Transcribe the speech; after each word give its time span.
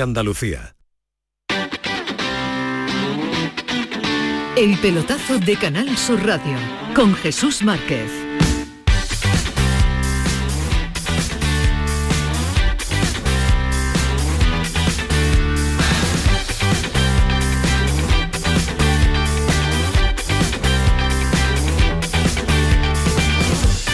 Andalucía. 0.00 0.76
El 4.56 4.76
pelotazo 4.78 5.38
de 5.38 5.56
Canal 5.56 5.96
Sur 5.96 6.24
Radio 6.26 6.56
con 6.94 7.14
Jesús 7.14 7.62
Márquez. 7.62 8.19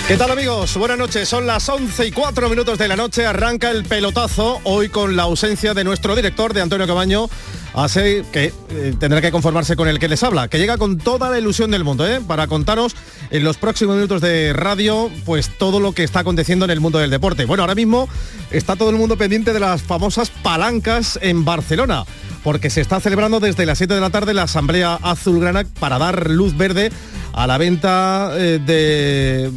¿Qué 0.08 0.16
tal 0.16 0.30
amigos? 0.30 0.76
Buenas 0.76 0.98
noches, 0.98 1.28
son 1.28 1.48
las 1.48 1.68
11 1.68 2.06
y 2.06 2.12
4 2.12 2.48
minutos 2.48 2.78
de 2.78 2.86
la 2.86 2.94
noche, 2.94 3.26
arranca 3.26 3.72
el 3.72 3.84
pelotazo, 3.84 4.60
hoy 4.62 4.88
con 4.88 5.16
la 5.16 5.24
ausencia 5.24 5.74
de 5.74 5.82
nuestro 5.82 6.14
director, 6.14 6.54
de 6.54 6.60
Antonio 6.60 6.86
Cabaño, 6.86 7.28
así 7.74 8.22
que 8.30 8.52
eh, 8.70 8.94
tendrá 9.00 9.20
que 9.20 9.32
conformarse 9.32 9.74
con 9.74 9.88
el 9.88 9.98
que 9.98 10.06
les 10.06 10.22
habla, 10.22 10.46
que 10.46 10.58
llega 10.58 10.78
con 10.78 10.98
toda 10.98 11.28
la 11.28 11.40
ilusión 11.40 11.72
del 11.72 11.82
mundo, 11.82 12.06
¿eh? 12.06 12.20
para 12.24 12.46
contaros 12.46 12.94
en 13.30 13.42
los 13.42 13.56
próximos 13.56 13.96
minutos 13.96 14.20
de 14.20 14.52
radio, 14.52 15.10
pues 15.24 15.50
todo 15.58 15.80
lo 15.80 15.90
que 15.90 16.04
está 16.04 16.20
aconteciendo 16.20 16.66
en 16.66 16.70
el 16.70 16.78
mundo 16.78 17.00
del 17.00 17.10
deporte. 17.10 17.44
Bueno, 17.44 17.64
ahora 17.64 17.74
mismo 17.74 18.08
está 18.52 18.76
todo 18.76 18.90
el 18.90 18.96
mundo 18.96 19.18
pendiente 19.18 19.52
de 19.52 19.58
las 19.58 19.82
famosas 19.82 20.30
palancas 20.30 21.18
en 21.20 21.44
Barcelona 21.44 22.04
porque 22.46 22.70
se 22.70 22.80
está 22.80 23.00
celebrando 23.00 23.40
desde 23.40 23.66
las 23.66 23.76
7 23.76 23.92
de 23.92 24.00
la 24.00 24.10
tarde 24.10 24.32
la 24.32 24.44
Asamblea 24.44 25.00
Azulgrana 25.02 25.64
para 25.80 25.98
dar 25.98 26.30
luz 26.30 26.56
verde 26.56 26.92
a 27.32 27.48
la 27.48 27.58
venta 27.58 28.30
eh, 28.36 28.60
de 28.64 29.50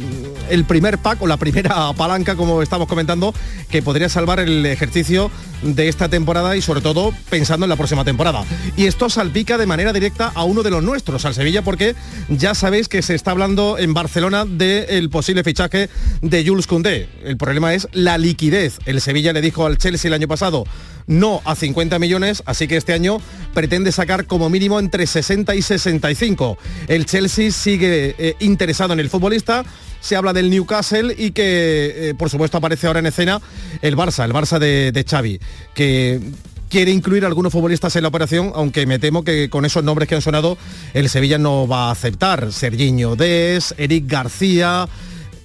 el 0.50 0.64
primer 0.64 0.98
pack 0.98 1.22
o 1.22 1.28
la 1.28 1.36
primera 1.36 1.92
palanca, 1.96 2.34
como 2.34 2.62
estamos 2.62 2.88
comentando, 2.88 3.32
que 3.70 3.80
podría 3.80 4.08
salvar 4.08 4.40
el 4.40 4.66
ejercicio 4.66 5.30
de 5.62 5.88
esta 5.88 6.08
temporada 6.08 6.56
y 6.56 6.62
sobre 6.62 6.80
todo 6.80 7.12
pensando 7.30 7.64
en 7.64 7.70
la 7.70 7.76
próxima 7.76 8.04
temporada. 8.04 8.44
Y 8.76 8.86
esto 8.86 9.08
salpica 9.08 9.56
de 9.56 9.66
manera 9.66 9.92
directa 9.92 10.32
a 10.34 10.42
uno 10.42 10.64
de 10.64 10.70
los 10.70 10.82
nuestros, 10.82 11.24
al 11.24 11.34
Sevilla, 11.34 11.62
porque 11.62 11.94
ya 12.28 12.56
sabéis 12.56 12.88
que 12.88 13.02
se 13.02 13.14
está 13.14 13.30
hablando 13.30 13.78
en 13.78 13.94
Barcelona 13.94 14.44
del 14.44 15.10
posible 15.10 15.44
fichaje 15.44 15.88
de 16.22 16.44
Jules 16.44 16.66
Koundé. 16.66 17.08
El 17.22 17.36
problema 17.36 17.72
es 17.72 17.86
la 17.92 18.18
liquidez. 18.18 18.78
El 18.84 19.00
Sevilla 19.00 19.32
le 19.32 19.42
dijo 19.42 19.64
al 19.64 19.78
Chelsea 19.78 20.08
el 20.08 20.14
año 20.14 20.26
pasado 20.26 20.64
no 21.10 21.42
a 21.44 21.56
50 21.56 21.98
millones, 21.98 22.42
así 22.46 22.68
que 22.68 22.76
este 22.76 22.94
año 22.94 23.18
pretende 23.52 23.92
sacar 23.92 24.26
como 24.26 24.48
mínimo 24.48 24.78
entre 24.78 25.06
60 25.06 25.54
y 25.56 25.60
65. 25.60 26.56
El 26.86 27.04
Chelsea 27.04 27.50
sigue 27.50 28.14
eh, 28.16 28.36
interesado 28.38 28.92
en 28.92 29.00
el 29.00 29.10
futbolista, 29.10 29.64
se 30.00 30.16
habla 30.16 30.32
del 30.32 30.50
Newcastle 30.50 31.14
y 31.18 31.32
que, 31.32 32.10
eh, 32.10 32.14
por 32.14 32.30
supuesto, 32.30 32.56
aparece 32.56 32.86
ahora 32.86 33.00
en 33.00 33.06
escena 33.06 33.42
el 33.82 33.96
Barça, 33.96 34.24
el 34.24 34.32
Barça 34.32 34.58
de, 34.58 35.04
Xavi, 35.06 35.40
que 35.74 36.20
quiere 36.68 36.92
incluir 36.92 37.24
a 37.24 37.26
algunos 37.26 37.52
futbolistas 37.52 37.94
en 37.96 38.02
la 38.02 38.08
operación, 38.08 38.52
aunque 38.54 38.86
me 38.86 39.00
temo 39.00 39.24
que 39.24 39.50
con 39.50 39.64
esos 39.64 39.82
nombres 39.82 40.08
que 40.08 40.14
han 40.14 40.22
sonado 40.22 40.56
el 40.94 41.08
Sevilla 41.08 41.38
no 41.38 41.66
va 41.66 41.88
a 41.88 41.90
aceptar. 41.90 42.52
Serginho 42.52 43.16
Des, 43.16 43.74
Eric 43.76 44.04
García, 44.06 44.88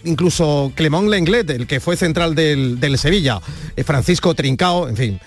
incluso 0.03 0.71
Clemón 0.75 1.09
Lenglet, 1.09 1.49
el 1.49 1.65
que 1.65 1.79
fue 1.79 1.97
central 1.97 2.35
del, 2.35 2.79
del 2.79 2.99
Sevilla, 2.99 3.41
eh, 3.75 3.83
Francisco 3.83 4.35
Trincao, 4.35 4.87
en 4.87 4.95
fin 4.95 5.19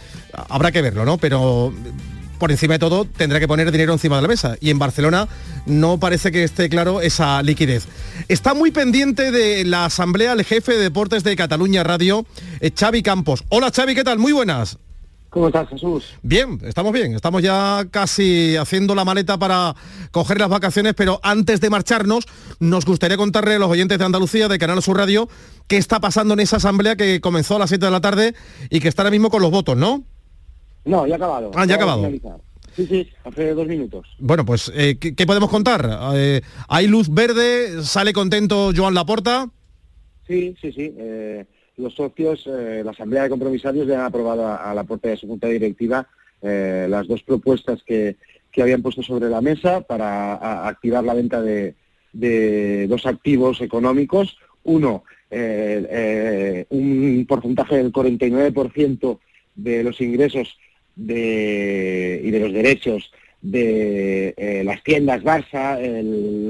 habrá 0.49 0.73
que 0.73 0.83
verlo, 0.83 1.05
¿no? 1.05 1.19
Pero 1.19 1.73
por 2.39 2.51
encima 2.51 2.75
de 2.75 2.79
todo 2.79 3.05
tendrá 3.05 3.41
que 3.41 3.49
poner 3.49 3.71
dinero 3.73 3.93
encima 3.93 4.17
de 4.17 4.23
la 4.23 4.29
mesa. 4.29 4.57
Y 4.61 4.71
en 4.71 4.79
Barcelona 4.79 5.29
no 5.67 5.99
parece 5.99 6.33
que 6.33 6.45
esté 6.45 6.69
claro 6.69 7.01
esa 7.01 7.43
liquidez. 7.43 7.87
Está 8.29 8.55
muy 8.55 8.71
pendiente 8.71 9.31
de 9.31 9.65
la 9.65 9.87
asamblea 9.87 10.33
el 10.33 10.45
jefe 10.45 10.73
de 10.73 10.83
deportes 10.85 11.25
de 11.25 11.37
Cataluña 11.37 11.83
Radio, 11.85 12.25
eh, 12.61 12.71
Xavi 12.77 13.03
Campos. 13.03 13.45
Hola 13.49 13.71
Xavi, 13.75 13.95
¿qué 13.95 14.05
tal? 14.05 14.19
Muy 14.19 14.33
buenas. 14.33 14.79
¿Cómo 15.31 15.49
estás, 15.49 15.69
Jesús? 15.69 16.15
Bien, 16.23 16.59
estamos 16.65 16.91
bien. 16.91 17.15
Estamos 17.15 17.43
ya 17.43 17.85
casi 17.91 18.57
haciendo 18.57 18.95
la 18.95 19.05
maleta 19.05 19.39
para 19.39 19.75
coger 20.11 20.41
las 20.41 20.49
vacaciones, 20.49 20.95
pero 20.95 21.21
antes 21.23 21.61
de 21.61 21.69
marcharnos, 21.69 22.25
nos 22.61 22.87
gustaría 22.87 23.19
contarle 23.19 23.57
a 23.57 23.59
los 23.59 23.71
oyentes 23.71 23.99
de 23.99 24.05
Andalucía, 24.07 24.49
de 24.49 24.59
Canal 24.59 24.83
Sur 24.83 24.97
Radio, 24.97 25.29
qué 25.67 25.77
está 25.77 26.01
pasando 26.01 26.33
en 26.33 26.41
esa 26.41 26.57
asamblea 26.57 26.97
que 26.97 27.21
comenzó 27.21 27.57
a 27.57 27.59
las 27.59 27.69
7 27.69 27.85
de 27.85 27.93
la 27.93 28.01
tarde 28.01 28.35
y 28.71 28.81
que 28.81 28.89
está 28.89 29.03
ahora 29.03 29.11
mismo 29.11 29.29
con 29.29 29.43
los 29.43 29.51
votos, 29.51 29.77
¿no? 29.77 30.03
No, 30.85 31.07
ya 31.07 31.15
ha 31.15 31.17
acabado. 31.17 31.51
Ah, 31.55 31.67
ya 31.67 31.75
ha 31.75 31.77
acabado. 31.77 32.11
Sí, 32.79 32.87
sí, 32.87 33.09
hace 33.25 33.55
dos 33.55 33.67
minutos. 33.67 34.07
Bueno, 34.21 34.45
pues, 34.45 34.71
eh, 34.73 34.99
¿qué, 35.01 35.27
podemos 35.27 35.51
contar? 35.51 36.15
Eh, 36.15 36.43
¿Hay 36.69 36.87
luz 36.87 37.13
verde? 37.13 37.83
¿Sale 37.83 38.13
contento 38.13 38.71
Joan 38.73 38.95
Laporta? 38.95 39.51
Sí, 40.29 40.55
sí, 40.61 40.71
sí. 40.71 40.95
Eh, 40.97 41.45
los 41.77 41.95
socios, 41.95 42.47
la 42.47 42.93
Asamblea 42.93 43.25
de 43.25 43.31
Compromisarios 43.31 43.89
ya 43.89 43.99
han 44.01 44.07
aprobado 44.07 44.47
a, 44.47 44.73
la 44.75 44.85
puerta 44.85 45.09
de 45.09 45.17
su 45.17 45.27
junta 45.27 45.49
directiva 45.49 46.09
las 46.41 47.09
dos 47.09 47.23
propuestas 47.25 47.83
que, 47.85 48.17
habían 48.61 48.83
puesto 48.83 49.03
sobre 49.03 49.29
la 49.29 49.41
mesa 49.41 49.81
para 49.83 50.67
activar 50.67 51.05
la 51.05 51.15
venta 51.15 51.41
de, 51.43 51.75
dos 52.89 53.07
activos 53.07 53.61
económicos. 53.61 54.37
Uno, 54.65 55.03
un 55.31 57.27
porcentaje 57.29 57.77
del 57.77 57.93
49% 57.93 59.19
de 59.57 59.83
los 59.85 60.01
ingresos 60.01 60.57
y 60.99 62.31
de 62.31 62.41
los 62.41 62.53
derechos 62.53 63.11
de 63.41 64.35
eh, 64.37 64.63
las 64.65 64.83
tiendas 64.83 65.23
Barça, 65.23 65.79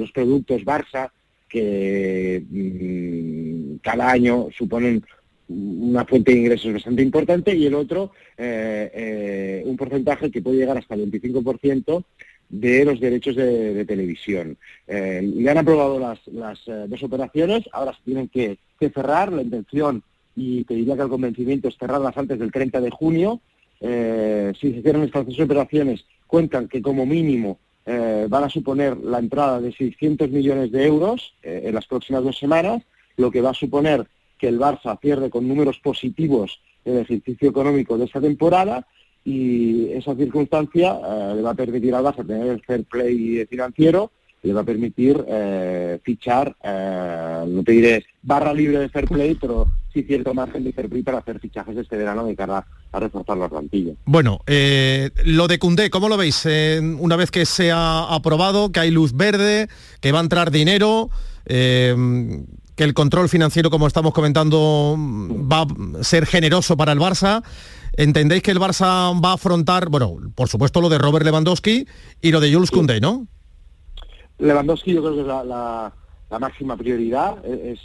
los 0.01 0.11
productos 0.13 0.63
Barça, 0.63 1.11
que 1.49 2.43
mm, 2.49 3.77
cada 3.83 4.11
año 4.11 4.49
suponen 4.57 5.05
una 5.49 6.05
fuente 6.05 6.33
de 6.33 6.39
ingresos 6.39 6.73
bastante 6.73 7.03
importante, 7.03 7.55
y 7.55 7.67
el 7.67 7.75
otro, 7.75 8.13
eh, 8.37 8.91
eh, 8.93 9.63
un 9.65 9.77
porcentaje 9.77 10.31
que 10.31 10.43
puede 10.43 10.59
llegar 10.59 10.77
hasta 10.77 10.95
el 10.95 11.11
25% 11.11 12.05
de 12.51 12.85
los 12.85 13.01
derechos 13.01 13.37
de, 13.37 13.85
televisión. 13.85 14.57
ya 14.87 15.51
han 15.51 15.59
aprobado 15.59 15.99
las, 15.99 16.19
dos 16.89 17.03
operaciones, 17.03 17.65
ahora 17.73 17.93
se 17.93 18.03
tienen 18.05 18.29
que, 18.29 18.59
que 18.81 18.89
cerrar. 18.89 19.33
La 19.33 19.43
intención, 19.43 20.03
y 20.35 20.65
te 20.65 20.75
diría 20.75 20.97
que 20.97 21.03
el 21.03 21.09
convencimiento 21.09 21.69
es 21.69 21.77
cerrarlas 21.77 22.17
antes 22.17 22.39
del 22.39 22.53
30 22.53 22.81
de 22.81 22.91
junio, 22.91 23.43
eh, 23.81 24.53
si 24.61 24.73
se 24.73 24.79
hicieron 24.79 25.05
estas 25.05 25.27
dos 25.27 25.39
operaciones, 25.41 26.05
cuentan 26.27 26.69
que 26.69 26.83
como 26.83 27.07
mínimo 27.07 27.59
eh, 27.87 28.27
van 28.29 28.45
a 28.45 28.51
suponer 28.51 28.97
la 28.99 29.19
entrada 29.19 29.61
de 29.61 29.73
600 29.73 30.31
millones 30.31 30.73
de 30.73 30.87
euros 30.87 31.35
eh, 31.43 31.63
en 31.65 31.75
las 31.75 31.87
próximas 31.87 32.23
dos 32.23 32.39
semanas, 32.39 32.83
lo 33.17 33.31
que 33.31 33.41
va 33.41 33.51
a 33.51 33.55
suponer 33.55 34.07
que 34.39 34.49
el 34.49 34.59
Barça 34.59 34.99
pierde 34.99 35.31
con 35.31 35.49
números 35.49 35.79
positivos 35.79 36.61
el 36.85 36.99
ejercicio 36.99 37.51
económico 37.51 37.99
de 37.99 38.05
esta 38.05 38.21
temporada 38.21 38.87
y 39.25 39.91
esa 39.93 40.15
circunstancia 40.15 40.95
le 41.35 41.43
va 41.43 41.51
a 41.51 41.55
permitir 41.55 41.95
al 41.95 42.05
Barça 42.05 42.27
tener 42.27 42.47
el 42.47 42.63
fair 42.63 42.85
play 42.85 43.45
financiero 43.47 44.13
le 44.43 44.53
va 44.53 44.61
a 44.61 44.65
permitir 44.65 45.23
fichar, 46.05 46.57
no 46.65 47.65
te 47.65 47.73
diré 47.73 48.05
barra 48.23 48.55
libre 48.55 48.79
de 48.79 48.89
fair 48.89 49.07
play, 49.07 49.35
pero 49.35 49.67
sí 49.93 50.03
cierto 50.03 50.35
margen 50.35 50.65
de 50.65 50.73
play 50.73 51.03
para 51.03 51.19
hacer 51.19 51.41
fichajes 51.41 51.77
este 51.77 51.97
verano 51.97 52.27
de 52.27 52.37
cara 52.37 52.67
a 52.93 53.01
reforzar 53.01 53.37
la 53.37 53.49
plantilla. 53.49 53.95
Bueno, 54.05 54.41
eh, 54.47 55.11
lo 55.25 55.49
de 55.49 55.59
Cundé, 55.59 55.91
¿cómo 55.91 56.09
lo 56.09 56.17
veis? 56.17 56.45
Eh, 56.47 56.81
una 56.99 57.17
vez 57.17 57.31
que 57.31 57.47
se 57.47 57.71
ha 57.71 58.15
aprobado, 58.15 58.71
que 58.71 58.81
hay 58.81 58.91
luz 58.91 59.13
verde, 59.15 59.69
que 60.01 60.13
va 60.13 60.19
a 60.19 60.23
entrar 60.23 60.51
dinero, 60.51 61.11
eh, 61.47 61.95
que 62.77 62.85
el 62.85 62.95
control 62.95 63.29
financiero, 63.29 63.71
como 63.71 63.87
estamos 63.87 64.13
comentando, 64.13 64.97
va 64.99 65.63
a 65.63 66.05
ser 66.05 66.27
generoso 66.27 66.77
para 66.77 66.93
el 66.93 67.01
Barça. 67.01 67.43
¿Entendéis 67.95 68.43
que 68.43 68.53
el 68.53 68.61
Barça 68.61 69.21
va 69.21 69.31
a 69.31 69.35
afrontar, 69.35 69.89
bueno, 69.89 70.17
por 70.35 70.49
supuesto 70.49 70.81
lo 70.81 70.89
de 70.89 70.99
Robert 70.99 71.25
Lewandowski 71.25 71.87
y 72.21 72.31
lo 72.31 72.39
de 72.39 72.55
Jules 72.55 72.71
Koundé, 72.71 73.01
¿no? 73.01 73.27
Lewandowski 74.39 74.95
yo 74.95 75.03
creo 75.03 75.15
que 75.15 75.21
es 75.23 75.27
la, 75.27 75.93
máxima 76.39 76.77
prioridad. 76.77 77.45
Es, 77.45 77.81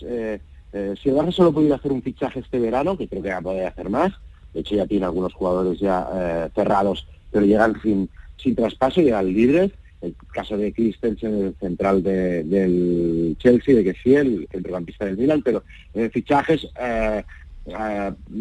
si 1.01 1.09
el 1.09 1.15
Barça 1.15 1.31
solo 1.31 1.53
pudiera 1.53 1.75
hacer 1.75 1.91
un 1.91 2.01
fichaje 2.01 2.39
este 2.39 2.59
verano, 2.59 2.97
que 2.97 3.07
creo 3.07 3.21
que 3.21 3.29
va 3.29 3.37
a 3.37 3.41
poder 3.41 3.67
hacer 3.67 3.89
más, 3.89 4.13
de 4.53 4.59
hecho 4.59 4.75
ya 4.75 4.87
tiene 4.87 5.05
algunos 5.05 5.33
jugadores 5.33 5.79
ya 5.79 6.07
eh, 6.13 6.49
cerrados, 6.53 7.07
pero 7.31 7.45
llegan 7.45 7.81
sin, 7.81 8.09
sin 8.37 8.55
traspaso, 8.55 9.01
llegan 9.01 9.33
libres. 9.33 9.71
El 10.01 10.15
caso 10.33 10.57
de 10.57 10.73
Christensen, 10.73 11.33
el 11.33 11.55
central 11.59 12.03
del 12.03 13.37
Chelsea, 13.39 13.73
de 13.73 13.85
que 13.85 13.93
sí, 13.93 14.13
el 14.15 14.47
centrocampista 14.51 15.05
del 15.05 15.17
Milan, 15.17 15.41
pero 15.41 15.63
eh, 15.93 16.09
fichajes 16.09 16.67
eh, 16.77 17.23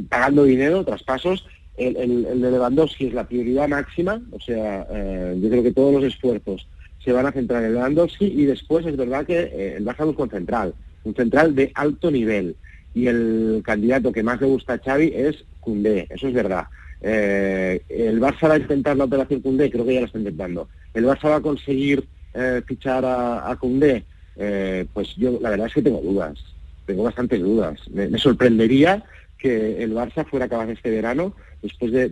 pagando 0.08 0.44
dinero, 0.44 0.84
traspasos. 0.84 1.46
El, 1.76 1.96
el, 1.96 2.40
de 2.40 2.50
Lewandowski 2.50 3.06
es 3.06 3.14
la 3.14 3.26
prioridad 3.26 3.68
máxima, 3.68 4.20
o 4.32 4.40
sea, 4.40 4.86
yo 5.34 5.48
creo 5.48 5.62
que 5.62 5.72
todos 5.72 5.94
los 5.94 6.04
esfuerzos 6.04 6.66
se 7.02 7.12
van 7.12 7.24
a 7.24 7.32
centrar 7.32 7.64
en 7.64 7.74
Lewandowski 7.74 8.26
y 8.26 8.44
después 8.44 8.84
es 8.84 8.94
verdad 8.94 9.24
que 9.24 9.76
el 9.76 9.84
Barça 9.84 10.04
busca 10.04 10.24
un 10.24 10.30
central, 10.30 10.74
un 11.04 11.14
central 11.14 11.54
de 11.54 11.72
alto 11.74 12.10
nivel 12.10 12.56
y 12.94 13.06
el 13.06 13.62
candidato 13.64 14.12
que 14.12 14.22
más 14.22 14.40
le 14.40 14.46
gusta 14.46 14.74
a 14.74 14.78
Xavi 14.78 15.12
es 15.14 15.44
Cundé, 15.60 16.06
eso 16.10 16.28
es 16.28 16.34
verdad. 16.34 16.66
Eh, 17.00 17.82
el 17.88 18.20
Barça 18.20 18.48
va 18.48 18.54
a 18.54 18.58
intentar 18.58 18.96
la 18.96 19.04
operación 19.04 19.40
Cundé, 19.40 19.70
creo 19.70 19.84
que 19.84 19.94
ya 19.94 20.00
lo 20.00 20.06
está 20.06 20.18
intentando. 20.18 20.68
El 20.94 21.04
Barça 21.04 21.30
va 21.30 21.36
a 21.36 21.40
conseguir 21.40 22.04
eh, 22.34 22.62
fichar 22.66 23.04
a, 23.04 23.50
a 23.50 23.56
Cundé, 23.56 24.04
eh, 24.36 24.86
pues 24.92 25.14
yo 25.16 25.38
la 25.40 25.50
verdad 25.50 25.66
es 25.66 25.74
que 25.74 25.82
tengo 25.82 26.00
dudas, 26.00 26.38
tengo 26.86 27.02
bastantes 27.02 27.40
dudas. 27.40 27.80
Me, 27.90 28.16
sorprendería 28.18 29.02
que 29.38 29.82
el 29.82 29.94
Barça 29.94 30.26
fuera 30.26 30.48
capaz 30.48 30.68
este 30.70 30.90
verano, 30.90 31.34
después 31.62 31.90
de, 31.92 32.08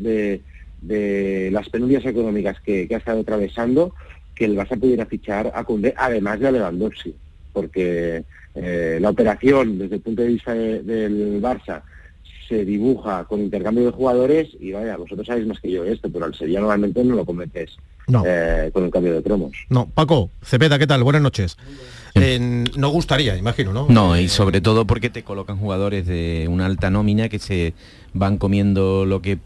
de 0.81 1.51
las 1.53 1.69
penurias 1.69 2.05
económicas 2.05 2.61
que, 2.61 2.89
ha 2.91 2.97
estado 2.97 3.21
atravesando, 3.21 3.95
que 4.35 4.47
el 4.47 4.57
Barça 4.57 4.79
pudiera 4.79 5.07
fichar 5.07 5.53
a 5.55 5.65
Cundé, 5.65 5.95
además 5.97 6.41
de 6.41 6.49
a 6.49 6.53
Lewandowski, 6.53 7.15
porque 7.53 8.25
eh, 8.55 8.99
la 9.01 9.11
operación 9.11 9.79
desde 9.79 9.97
el 9.97 10.01
punto 10.01 10.23
de 10.23 10.29
vista 10.29 10.55
del 10.55 11.41
Barça 11.43 11.83
se 12.49 12.65
dibuja 12.65 13.25
con 13.25 13.41
intercambio 13.41 13.85
de 13.85 13.93
jugadores 13.93 14.49
y 14.59 14.73
vaya, 14.73 14.97
vosotros 14.97 15.27
sabéis 15.27 15.47
más 15.47 15.61
que 15.61 15.71
yo 15.71 15.85
esto, 15.85 16.11
pero 16.11 16.25
al 16.25 16.35
Sevilla 16.35 16.61
normalmente 16.61 17.05
no 17.05 17.15
lo 17.15 17.25
cometes 17.25 17.77
eh, 18.25 18.71
con 18.73 18.85
el 18.85 18.91
cambio 18.91 19.15
de 19.15 19.23
cromos. 19.23 19.53
No, 19.69 19.87
Paco, 19.87 20.31
Cepeda, 20.43 20.79
¿qué 20.79 20.87
tal? 20.87 21.05
Buenas 21.05 21.23
noches. 21.23 21.57
no 22.77 22.89
gustaría, 22.89 23.37
imagino, 23.37 23.73
¿no? 23.73 23.87
No, 23.89 24.19
y 24.19 24.29
sobre 24.29 24.61
todo 24.61 24.85
porque 24.85 25.11
te 25.11 25.23
colocan 25.23 25.59
jugadores 25.59 26.07
de 26.07 26.47
una 26.51 26.67
alta 26.67 26.91
nómina 26.91 27.29
que 27.29 27.39
se 27.39 27.73
van 28.15 28.37
comiendo 28.37 29.07
lo 29.07 29.23
que 29.23 29.39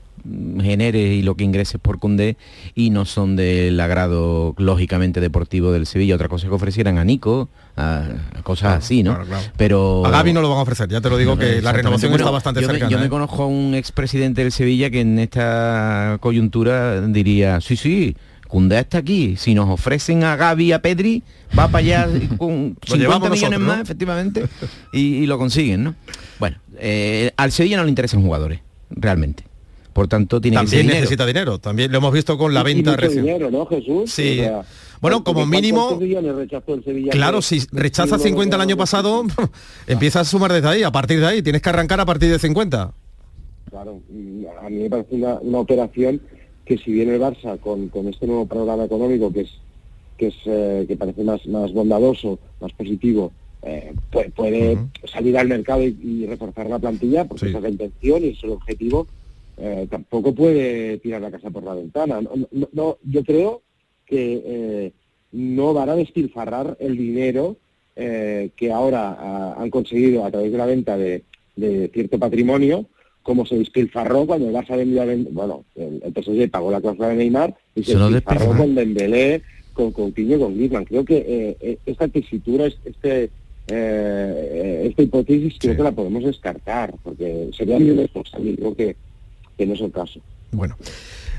generes 0.61 1.13
y 1.13 1.23
lo 1.23 1.37
que 1.37 1.45
ingreses 1.45 1.81
por 1.81 1.99
Cundé 1.99 2.37
y 2.75 2.91
no 2.91 3.05
son 3.05 3.37
del 3.37 3.79
agrado 3.79 4.55
lógicamente 4.59 5.21
deportivo 5.21 5.73
del 5.73 5.87
Sevilla. 5.87 6.15
Otra 6.15 6.29
cosa 6.29 6.47
es 6.47 6.51
que 6.51 6.55
ofrecieran 6.55 6.99
a 6.99 7.05
Nico, 7.05 7.49
a, 7.77 8.09
cosas 8.43 8.85
así, 8.85 9.03
¿no? 9.03 9.19
Pero 9.57 10.05
a 10.07 10.11
Gaby 10.11 10.33
no 10.33 10.43
lo 10.43 10.49
van 10.49 10.59
a 10.59 10.63
ofrecer, 10.63 10.89
ya 10.89 11.01
te 11.01 11.11
lo 11.11 11.17
digo 11.17 11.37
que 11.37 11.61
la 11.61 11.73
renovación 11.73 12.13
está 12.13 12.31
bastante 12.31 12.61
yo 12.61 12.69
cercana. 12.69 12.91
yo 12.91 12.99
me 12.99 13.07
¿eh? 13.07 13.09
conozco 13.09 13.43
a 13.43 13.47
un 13.47 13.75
expresidente 13.75 14.43
del 14.43 14.53
Sevilla 14.53 14.91
que 14.91 15.01
en 15.01 15.19
esta 15.19 16.19
coyuntura 16.21 17.01
diría, 17.01 17.61
sí, 17.61 17.77
sí, 17.77 18.17
Cundé 18.49 18.79
está 18.79 18.99
aquí. 18.99 19.35
Si 19.37 19.53
nos 19.53 19.69
ofrecen 19.69 20.23
a 20.23 20.37
Gaby 20.37 20.67
y 20.67 20.73
a 20.73 20.81
Pedri, 20.81 21.25
va 21.59 21.67
para 21.67 21.79
allá 21.79 22.09
con 22.39 22.77
50 22.87 23.31
millones 23.31 23.59
más, 23.59 23.81
efectivamente, 23.81 24.45
y, 24.93 25.27
lo 25.27 25.39
consiguen, 25.39 25.83
¿no? 25.83 25.95
Bueno, 26.39 26.59
eh, 26.79 27.33
al 27.37 27.51
Sevilla 27.51 27.79
no 27.79 27.83
le 27.85 27.89
interesan 27.89 28.23
jugadores, 28.23 28.61
realmente. 28.91 29.45
Por 29.93 30.09
tanto, 30.09 30.41
tiene 30.41 30.57
también 30.57 30.87
que 30.87 30.95
necesita 30.95 31.25
dinero. 31.25 31.59
También 31.59 31.91
lo 31.91 31.99
hemos 31.99 32.13
visto 32.13 32.37
con 32.37 32.53
la 32.53 32.63
venta 32.63 32.97
recién. 32.97 33.25
dinero, 33.25 33.51
¿no, 33.51 33.65
Jesús? 33.67 34.11
Sí. 34.11 34.43
Bueno, 35.05 35.23
como 35.23 35.45
mínimo, 35.45 36.01
claro, 37.11 37.43
si 37.43 37.61
rechaza 37.73 38.19
50 38.19 38.57
el 38.57 38.63
año 38.63 38.79
pasado, 38.79 39.23
empieza 39.87 40.21
a 40.21 40.25
sumar 40.25 40.51
desde 40.51 40.67
ahí, 40.67 40.83
a 40.83 40.91
partir 40.91 41.21
de 41.21 41.27
ahí, 41.27 41.43
tienes 41.43 41.61
que 41.61 41.69
arrancar 41.69 42.01
a 42.01 42.07
partir 42.07 42.31
de 42.31 42.39
50. 42.39 42.95
Claro, 43.69 44.01
a 44.63 44.71
mí 44.71 44.77
me 44.77 44.89
parece 44.89 45.17
una, 45.17 45.59
operación 45.59 46.23
que 46.65 46.79
si 46.79 46.91
viene 46.91 47.17
el 47.17 47.21
Barça 47.21 47.61
con, 47.61 47.91
este 48.09 48.27
nuevo 48.27 48.47
programa 48.47 48.85
económico 48.85 49.31
que 49.31 49.43
es 49.43 49.51
que 50.17 50.29
es 50.29 50.37
eh, 50.47 50.87
que 50.89 50.97
parece 50.97 51.23
más, 51.23 51.47
más 51.49 51.71
bondadoso, 51.75 52.39
más 52.63 52.73
positivo, 52.73 53.31
eh, 53.61 53.93
puede, 54.35 54.79
salir 55.05 55.37
al 55.37 55.49
mercado 55.49 55.83
y, 55.83 56.25
reforzar 56.25 56.71
la 56.71 56.79
plantilla, 56.79 57.27
porque 57.27 57.49
esa 57.49 57.59
es 57.59 57.63
la 57.63 57.69
intención 57.69 58.25
y 58.25 58.29
es 58.29 58.43
el 58.43 58.53
objetivo, 58.53 59.07
eh, 59.59 59.87
tampoco 59.91 60.35
puede 60.35 60.97
tirar 60.97 61.21
la 61.21 61.31
casa 61.31 61.51
por 61.51 61.63
la 61.63 61.75
ventana. 61.75 62.23
No, 62.73 62.97
yo 63.03 63.23
creo 63.23 63.61
que 64.07 64.43
eh, 64.45 64.93
no 65.33 65.75
van 65.75 65.91
a 65.91 65.97
despilfarrar 65.97 66.77
el 66.81 66.97
dinero 66.97 67.57
eh, 67.97 68.51
que 68.57 68.73
ahora 68.73 69.17
ah, 69.19 69.57
han 69.59 69.71
conseguido 69.71 70.25
a 70.25 70.31
través 70.31 70.53
de 70.53 70.59
la 70.59 70.67
venta 70.67 70.97
de, 70.97 71.23
cierto 71.93 72.19
patrimonio, 72.19 72.87
como 73.23 73.47
se 73.47 73.57
despilfarró 73.57 74.27
cuando 74.27 74.49
el 74.49 74.55
Barça 74.55 74.77
vendió 74.77 75.03
a 75.03 75.07
bueno, 75.31 75.65
el, 75.77 76.03
el 76.05 76.13
PSG 76.13 76.51
pagó 76.51 76.71
la 76.71 76.81
cláusula 76.81 77.09
de 77.09 77.17
Neymar 77.17 77.55
y 77.75 77.85
se, 77.85 77.97
despilfarró 77.97 78.57
con 78.57 78.75
Dembélé, 78.75 79.43
con 79.73 79.93
Coutinho, 79.93 80.39
con 80.39 80.55
Griezmann. 80.55 80.85
Creo 80.85 81.05
que 81.05 81.79
esta 81.87 82.09
tesitura, 82.09 82.67
este 82.67 83.31
esta 83.67 85.03
hipótesis 85.03 85.55
creo 85.59 85.77
que 85.77 85.83
la 85.83 85.93
podemos 85.93 86.25
descartar, 86.25 86.95
porque 87.03 87.49
sería 87.57 87.79
muy 87.79 87.91
irresponsable. 87.91 88.57
Creo 88.57 88.75
que 88.75 88.97
que 89.57 89.67
no 89.67 89.75
es 89.75 89.81
el 89.81 89.93
caso. 89.93 90.21
Bueno. 90.53 90.77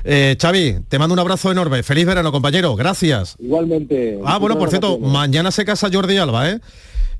Eh, 0.08 0.36
Xavi, 0.40 0.76
te 0.88 1.00
mando 1.00 1.14
un 1.14 1.18
abrazo 1.18 1.50
enorme. 1.50 1.82
Feliz 1.82 2.06
verano, 2.06 2.30
compañero. 2.30 2.76
Gracias. 2.76 3.34
Igualmente. 3.40 4.20
Ah, 4.24 4.38
bueno, 4.38 4.56
por 4.56 4.70
cierto, 4.70 4.98
mañana 5.00 5.50
se 5.50 5.64
casa 5.64 5.88
Jordi 5.92 6.16
Alba, 6.16 6.48
¿eh? 6.48 6.60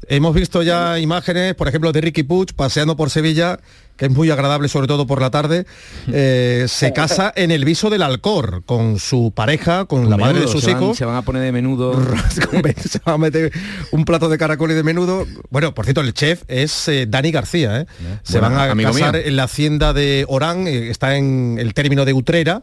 Hemos 0.09 0.35
visto 0.35 0.63
ya 0.63 0.99
imágenes, 0.99 1.55
por 1.55 1.69
ejemplo, 1.69 1.93
de 1.93 2.01
Ricky 2.01 2.23
Puig 2.23 2.55
paseando 2.55 2.97
por 2.97 3.11
Sevilla, 3.11 3.59
que 3.97 4.07
es 4.07 4.11
muy 4.13 4.31
agradable, 4.31 4.69
sobre 4.69 4.87
todo 4.87 5.07
por 5.07 5.21
la 5.21 5.31
tarde. 5.31 5.67
Eh, 6.13 6.67
se 6.69 6.93
casa 6.93 7.33
en 7.35 7.51
el 7.51 7.65
viso 7.65 7.91
del 7.91 8.03
Alcor, 8.03 8.63
con 8.65 8.99
su 8.99 9.33
pareja, 9.35 9.87
con, 9.87 10.09
la 10.09 10.17
madre 10.17 10.41
de 10.41 10.49
sus 10.49 10.67
hijos. 10.69 10.97
se 10.97 11.05
van 11.05 11.17
a 11.17 11.23
poner 11.23 11.43
de 11.43 11.51
menudo. 11.51 11.95
se 12.31 13.01
van 13.05 13.15
a 13.15 13.19
meter 13.19 13.53
un 13.91 14.05
plato 14.05 14.29
de 14.29 14.39
caracol 14.39 14.71
y 14.71 14.75
de 14.75 14.83
menudo. 14.83 15.27
Bueno, 15.51 15.75
por 15.75 15.85
cierto, 15.85 16.03
el 16.03 16.15
chef 16.15 16.45
es 16.47 16.89
eh, 16.89 17.07
Dani 17.07 17.33
García. 17.33 17.81
¿eh? 17.81 17.87
Se 18.23 18.39
van 18.39 18.55
a 18.55 18.75
casar 18.81 19.17
en 19.17 19.35
la 19.35 19.45
hacienda 19.45 19.93
de 19.93 20.25
Orán, 20.29 20.69
está 20.69 21.17
en 21.17 21.57
el 21.59 21.75
término 21.75 22.05
de 22.05 22.13
Utrera 22.13 22.63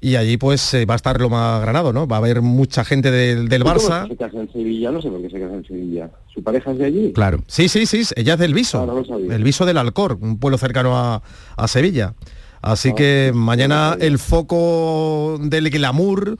y 0.00 0.16
allí 0.16 0.38
pues 0.38 0.74
va 0.88 0.94
a 0.94 0.96
estar 0.96 1.20
lo 1.20 1.28
más 1.28 1.60
granado, 1.60 1.92
¿no? 1.92 2.08
Va 2.08 2.16
a 2.16 2.18
haber 2.20 2.40
mucha 2.40 2.84
gente 2.84 3.10
del, 3.10 3.48
del 3.48 3.64
Barça. 3.64 4.08
Se 4.08 4.16
casa 4.16 4.38
en 4.38 4.50
Sevilla, 4.50 4.90
no 4.90 5.02
sé 5.02 5.10
por 5.10 5.20
qué 5.20 5.28
se 5.28 5.38
casa 5.38 5.54
en 5.54 5.64
Sevilla. 5.64 6.10
¿Su 6.32 6.42
pareja 6.42 6.70
es 6.72 6.78
de 6.78 6.84
allí? 6.84 7.12
Claro. 7.12 7.42
Sí, 7.46 7.68
sí, 7.68 7.86
sí, 7.86 8.02
ella 8.16 8.34
es 8.34 8.38
del 8.38 8.54
Viso. 8.54 9.04
Ah, 9.10 9.16
el 9.34 9.42
Viso 9.42 9.66
del 9.66 9.78
Alcor, 9.78 10.18
un 10.20 10.38
pueblo 10.38 10.58
cercano 10.58 10.96
a, 10.96 11.22
a 11.56 11.68
Sevilla. 11.68 12.14
Así 12.62 12.90
ah, 12.90 12.94
que 12.94 13.32
mañana 13.34 13.96
el 13.98 14.18
foco 14.18 15.38
del 15.40 15.70
glamour 15.70 16.38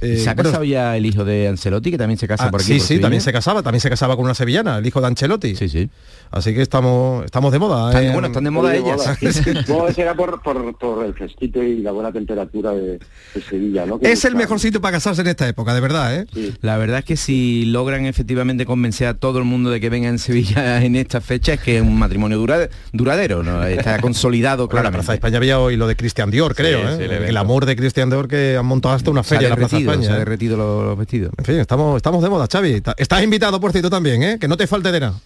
eh, 0.00 0.16
¿Se 0.16 0.30
ha 0.30 0.34
casado 0.34 0.64
ya 0.64 0.96
el 0.96 1.06
hijo 1.06 1.24
de 1.24 1.48
Ancelotti, 1.48 1.90
que 1.90 1.98
también 1.98 2.18
se 2.18 2.26
casa 2.26 2.46
ah, 2.46 2.50
por 2.50 2.60
aquí? 2.60 2.74
Sí, 2.74 2.80
sí, 2.80 2.98
también 3.00 3.20
se 3.20 3.32
casaba, 3.32 3.62
también 3.62 3.80
se 3.80 3.90
casaba 3.90 4.16
con 4.16 4.24
una 4.24 4.34
sevillana, 4.34 4.78
el 4.78 4.86
hijo 4.86 5.00
de 5.00 5.06
Ancelotti. 5.08 5.54
Sí, 5.56 5.68
sí. 5.68 5.90
Así 6.32 6.54
que 6.54 6.62
estamos, 6.62 7.24
estamos 7.26 7.52
de 7.52 7.58
moda. 7.58 7.90
Están, 7.90 8.04
¿eh? 8.04 8.12
Bueno, 8.12 8.28
están 8.28 8.44
de 8.44 8.50
moda 8.50 8.74
ellas. 8.74 9.02
será 9.94 10.14
por, 10.14 10.40
por, 10.40 11.04
el 11.04 11.12
fresquito 11.12 11.62
y 11.62 11.78
la 11.78 11.92
buena 11.92 12.10
temperatura 12.10 12.72
de, 12.72 12.98
Sevilla, 13.48 13.84
¿no? 13.84 13.98
es 14.00 14.24
el 14.24 14.34
mejor 14.34 14.58
sitio 14.58 14.80
para 14.80 14.96
casarse 14.96 15.20
en 15.20 15.28
esta 15.28 15.46
época, 15.46 15.74
de 15.74 15.80
verdad, 15.80 16.16
¿eh? 16.16 16.26
La 16.62 16.78
verdad 16.78 17.00
es 17.00 17.04
que 17.04 17.16
si 17.16 17.66
logran 17.66 18.06
efectivamente 18.06 18.64
convencer 18.64 19.08
a 19.08 19.14
todo 19.14 19.38
el 19.38 19.44
mundo 19.44 19.70
de 19.70 19.80
que 19.80 19.90
venga 19.90 20.08
en 20.08 20.18
Sevilla 20.18 20.82
en 20.84 20.96
esta 20.96 21.20
fecha, 21.20 21.54
es 21.54 21.60
que 21.60 21.76
es 21.76 21.82
un 21.82 21.98
matrimonio 21.98 22.38
duradero, 22.92 23.42
¿no? 23.42 23.64
Está 23.64 23.98
consolidado, 24.00 24.68
claro. 24.68 24.88
En 24.88 24.92
la 24.92 24.98
Plaza 24.98 25.12
de 25.12 25.16
España 25.16 25.36
había 25.36 25.60
hoy 25.60 25.76
lo 25.76 25.86
de 25.86 25.96
Cristian 25.96 26.30
Dior, 26.30 26.54
creo, 26.54 26.88
¿eh? 26.88 27.28
el, 27.28 27.36
amor 27.36 27.66
de 27.66 27.76
Cristian 27.76 28.08
Dior 28.08 28.26
que 28.26 28.56
han 28.56 28.66
montado 28.66 28.94
hasta 28.94 29.10
una 29.10 29.22
feria 29.22 29.48
en 29.48 29.50
la 29.50 29.56
Plaza 29.56 29.78
España. 29.82 30.06
Se 30.06 30.12
ha 30.12 30.18
derretido 30.18 30.56
los, 30.56 30.98
vestidos. 30.98 31.32
En 31.38 31.44
fin, 31.44 31.56
estamos, 31.56 31.96
estamos 31.96 32.22
de 32.22 32.28
moda, 32.28 32.46
Xavi. 32.50 32.82
Estás 32.96 33.22
invitado, 33.22 33.60
por 33.60 33.72
cierto, 33.72 33.90
también, 33.90 34.22
¿eh? 34.22 34.38
Que 34.40 34.48
no 34.48 34.56
te 34.56 34.66
falte 34.66 34.90
de 34.90 35.00
nada 35.00 35.20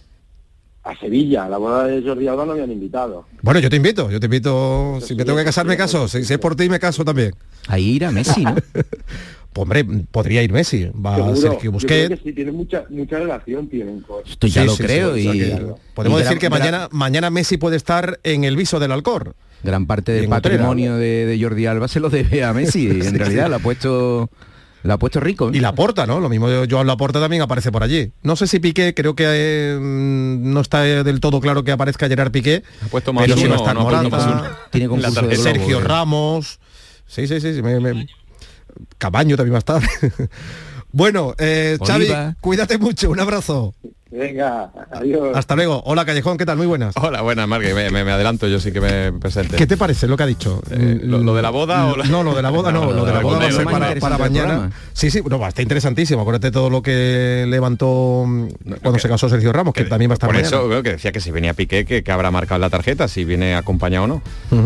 a 0.87 0.97
Sevilla, 0.97 1.45
a 1.45 1.49
la 1.49 1.57
boda 1.57 1.85
de 1.85 2.01
Jordi 2.01 2.27
Alba 2.27 2.45
no 2.45 2.55
me 2.55 2.61
han 2.61 2.71
invitado. 2.71 3.25
Bueno, 3.41 3.59
yo 3.59 3.69
te 3.69 3.75
invito, 3.75 4.09
yo 4.09 4.19
te 4.19 4.27
invito, 4.27 4.99
si 5.01 5.15
me 5.15 5.25
tengo 5.25 5.37
que 5.37 5.43
casar 5.43 5.65
me 5.65 5.75
caso, 5.75 6.07
si, 6.07 6.19
es 6.19 6.37
por 6.37 6.55
ti 6.55 6.69
me 6.69 6.79
caso 6.79 7.03
también. 7.03 7.35
Ahí 7.67 7.95
ir 7.95 8.05
a 8.05 8.11
Messi, 8.11 8.43
¿no? 8.43 8.55
pues 8.73 9.63
hombre, 9.63 9.83
podría 10.11 10.43
ir 10.43 10.51
Messi, 10.53 10.89
va 10.93 11.15
a 11.15 11.35
Sergio 11.35 11.73
Busquets. 11.73 12.21
sí, 12.23 12.31
tiene 12.31 12.53
mucha, 12.53 12.85
mucha 12.89 13.19
relación 13.19 13.67
tienen 13.67 13.99
con... 14.01 14.25
Esto 14.25 14.47
ya 14.47 14.63
lo 14.63 14.77
creo 14.77 15.17
y... 15.17 15.53
podemos 15.93 16.19
decir 16.19 16.37
que 16.37 16.49
mañana, 16.49 16.87
mañana 16.91 17.29
Messi 17.29 17.57
puede 17.57 17.75
estar 17.75 18.19
en 18.23 18.45
el 18.45 18.55
viso 18.55 18.79
del 18.79 18.93
Alcor. 18.93 19.35
Gran 19.63 19.85
parte 19.85 20.11
del 20.11 20.29
patrimonio 20.29 20.95
de, 20.95 21.25
de, 21.25 21.41
Jordi 21.41 21.65
Alba 21.65 21.87
se 21.87 21.99
lo 21.99 22.09
debe 22.09 22.43
a 22.43 22.53
Messi, 22.53 22.87
en 23.01 23.17
realidad 23.17 23.49
lo 23.49 23.55
ha 23.57 23.59
puesto 23.59 24.29
la 24.83 24.93
ha 24.93 24.97
puesto 24.97 25.19
rico. 25.19 25.51
Y 25.53 25.59
la 25.59 25.75
porta, 25.75 26.05
¿no? 26.05 26.19
Lo 26.19 26.29
mismo 26.29 26.63
yo 26.63 26.83
la 26.83 26.95
porta 26.97 27.19
también 27.19 27.41
aparece 27.41 27.71
por 27.71 27.83
allí. 27.83 28.13
No 28.23 28.35
sé 28.35 28.47
si 28.47 28.59
Piqué, 28.59 28.93
creo 28.93 29.15
que 29.15 29.25
eh, 29.27 29.77
no 29.79 30.61
está 30.61 30.81
del 30.81 31.19
todo 31.19 31.41
claro 31.41 31.63
que 31.63 31.71
aparezca 31.71 32.07
Gerard 32.07 32.31
Piqué. 32.31 32.63
Ha 32.85 32.87
puesto 32.87 33.11
más 33.11 33.25
pero 33.25 33.37
si 33.37 33.47
no 33.47 33.55
está 33.55 33.73
Morata, 33.73 34.57
tiene 34.71 34.87
concurso 34.87 35.21
de 35.23 35.35
Sergio 35.35 35.81
Ramos. 35.81 36.59
Sí, 37.05 37.27
sí, 37.27 37.39
sí, 37.41 37.53
sí 37.53 37.61
Cabaño 38.97 39.35
también 39.35 39.53
va 39.53 39.57
a 39.57 39.59
estar. 39.59 39.81
bueno, 40.91 41.33
eh, 41.37 41.77
Xavi, 41.85 42.07
cuídate 42.39 42.77
mucho, 42.77 43.09
un 43.09 43.19
abrazo. 43.19 43.73
Venga, 44.11 44.71
adiós. 44.91 45.35
Hasta 45.35 45.55
luego. 45.55 45.81
Hola 45.85 46.05
Callejón, 46.05 46.37
¿qué 46.37 46.45
tal? 46.45 46.57
Muy 46.57 46.65
buenas. 46.65 46.95
Hola, 46.95 47.21
buenas, 47.21 47.47
Marque. 47.47 47.73
Me, 47.73 47.89
me, 47.91 48.11
adelanto 48.11 48.47
yo 48.47 48.59
sí 48.59 48.71
que 48.71 48.79
me 48.79 49.11
presente. 49.13 49.57
¿Qué 49.57 49.67
te 49.67 49.75
parece 49.75 50.07
lo 50.07 50.15
que 50.15 50.23
ha 50.23 50.25
dicho? 50.25 50.61
Eh, 50.71 50.99
lo, 51.03 51.35
de 51.35 51.41
la 51.41 51.49
boda 51.49 51.87
o 51.87 52.03
No, 52.05 52.23
lo 52.23 52.33
de 52.33 52.41
la 52.41 52.49
boda 52.49 52.71
no, 52.71 52.91
lo 52.93 53.05
de 53.05 53.13
la 53.13 53.19
boda 53.19 53.39
va 53.39 53.45
a 53.47 53.51
ser 53.51 53.99
para, 53.99 54.17
mañana. 54.17 54.71
Sí, 54.93 55.11
sí, 55.11 55.21
no, 55.29 55.45
está 55.45 55.61
interesantísimo. 55.61 56.21
Acuérdate 56.21 56.51
todo 56.51 56.69
lo 56.69 56.81
que 56.81 57.45
levantó 57.47 58.23
mm, 58.25 58.47
cuando 58.81 58.99
se 58.99 59.09
casó 59.09 59.27
Sergio 59.27 59.51
Ramos, 59.51 59.73
que, 59.73 59.83
también 59.83 60.09
va 60.09 60.13
a 60.13 60.15
estar 60.15 60.29
Por 60.29 60.39
eso 60.39 60.67
veo 60.69 60.81
que 60.83 60.91
decía 60.91 61.11
que 61.11 61.19
si 61.19 61.31
venía 61.31 61.53
Piqué, 61.53 61.85
que, 61.85 62.03
que, 62.03 62.11
habrá 62.11 62.31
marcado 62.31 62.59
la 62.59 62.69
tarjeta, 62.69 63.09
si 63.09 63.25
viene 63.25 63.55
acompañado 63.55 64.05
o 64.05 64.07
no. 64.07 64.21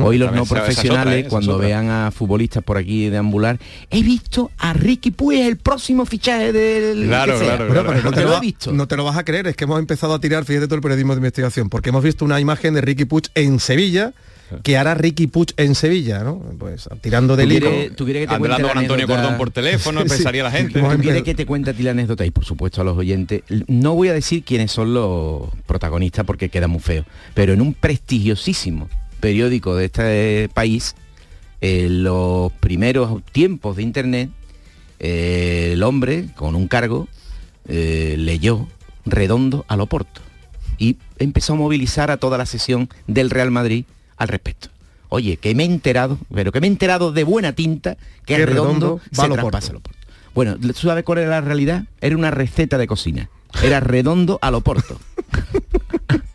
Hoy 0.05 0.19
los 0.19 0.31
no 0.31 0.45
profesionales, 0.45 1.25
¿eh? 1.25 1.29
cuando 1.29 1.57
vean 1.57 1.89
a 1.89 2.11
futbolistas 2.11 2.63
por 2.63 2.77
aquí 2.77 3.09
deambular, 3.09 3.57
he 3.89 4.03
visto 4.03 4.51
a 4.59 4.73
Ricky 4.73 5.09
Puig, 5.09 5.41
el 5.41 5.57
próximo 5.57 6.05
fichaje 6.05 6.53
del... 6.53 7.07
Claro, 7.07 7.39
claro, 7.39 7.67
No 8.71 8.87
te 8.87 8.95
lo 8.95 9.03
vas 9.03 9.17
a 9.17 9.23
creer, 9.31 9.47
es 9.47 9.55
que 9.55 9.63
hemos 9.63 9.79
empezado 9.79 10.13
a 10.13 10.19
tirar, 10.19 10.43
fíjate 10.43 10.67
todo 10.67 10.75
el 10.75 10.81
periodismo 10.81 11.13
de 11.13 11.19
investigación, 11.19 11.69
porque 11.69 11.89
hemos 11.89 12.03
visto 12.03 12.25
una 12.25 12.39
imagen 12.39 12.73
de 12.73 12.81
Ricky 12.81 13.05
Puch 13.05 13.29
en 13.33 13.59
Sevilla, 13.59 14.13
que 14.63 14.75
hará 14.75 14.93
Ricky 14.95 15.27
Puch 15.27 15.53
en 15.55 15.75
Sevilla, 15.75 16.25
¿no? 16.25 16.39
Pues 16.59 16.89
tirando 16.99 17.37
del 17.37 17.53
hilo. 17.53 17.69
¿Tú 17.95 18.03
quieres 18.03 18.27
que 18.27 18.33
te 18.33 18.37
cuente 18.37 18.61
con 18.61 18.77
Antonio 18.77 19.07
Cordón 19.07 19.37
por 19.37 19.51
teléfono, 19.51 20.01
pensaría 20.05 20.43
la 20.43 20.51
gente. 20.51 20.81
¿Tú 20.81 21.01
quieres 21.01 21.23
que 21.23 21.33
te 21.33 21.45
cuente 21.45 21.69
a 21.69 21.73
ti 21.73 21.83
la 21.83 21.91
anécdota? 21.91 22.25
Y 22.25 22.31
por 22.31 22.43
supuesto 22.43 22.81
a 22.81 22.83
los 22.83 22.97
oyentes. 22.97 23.43
No 23.67 23.95
voy 23.95 24.09
a 24.09 24.13
decir 24.13 24.43
quiénes 24.43 24.71
son 24.71 24.93
los 24.93 25.43
protagonistas 25.65 26.25
porque 26.25 26.49
queda 26.49 26.67
muy 26.67 26.81
feo, 26.81 27.05
pero 27.33 27.53
en 27.53 27.61
un 27.61 27.73
prestigiosísimo 27.73 28.89
periódico 29.21 29.75
de 29.75 29.85
este 29.85 30.49
país 30.53 30.95
En 31.61 32.03
los 32.03 32.51
primeros 32.53 33.23
tiempos 33.31 33.77
de 33.77 33.83
Internet, 33.83 34.29
eh, 34.99 35.69
el 35.73 35.83
hombre, 35.83 36.25
con 36.35 36.55
un 36.55 36.67
cargo, 36.67 37.07
eh, 37.67 38.15
leyó 38.17 38.67
redondo 39.05 39.65
a 39.67 39.75
Loporto 39.75 40.21
y 40.77 40.97
empezó 41.19 41.53
a 41.53 41.57
movilizar 41.57 42.11
a 42.11 42.17
toda 42.17 42.37
la 42.37 42.45
sesión 42.45 42.89
del 43.07 43.29
Real 43.29 43.51
Madrid 43.51 43.85
al 44.17 44.27
respecto. 44.27 44.69
Oye, 45.09 45.37
que 45.37 45.53
me 45.53 45.63
he 45.63 45.65
enterado, 45.65 46.17
pero 46.33 46.51
que 46.51 46.61
me 46.61 46.67
he 46.67 46.69
enterado 46.69 47.11
de 47.11 47.23
buena 47.23 47.53
tinta 47.53 47.97
que 48.25 48.35
el 48.35 48.47
redondo, 48.47 48.73
redondo 48.73 49.01
se 49.11 49.17
va 49.17 49.23
a 49.23 49.27
Loporto. 49.27 49.49
traspasa 49.49 49.71
a 49.71 49.73
Loporto. 49.73 49.99
Bueno, 50.33 50.57
¿sabes 50.73 51.03
cuál 51.03 51.19
era 51.19 51.29
la 51.29 51.41
realidad? 51.41 51.83
Era 51.99 52.15
una 52.15 52.31
receta 52.31 52.77
de 52.77 52.87
cocina. 52.87 53.29
Era 53.61 53.79
redondo 53.79 54.39
a 54.41 54.49
Loporto. 54.49 54.99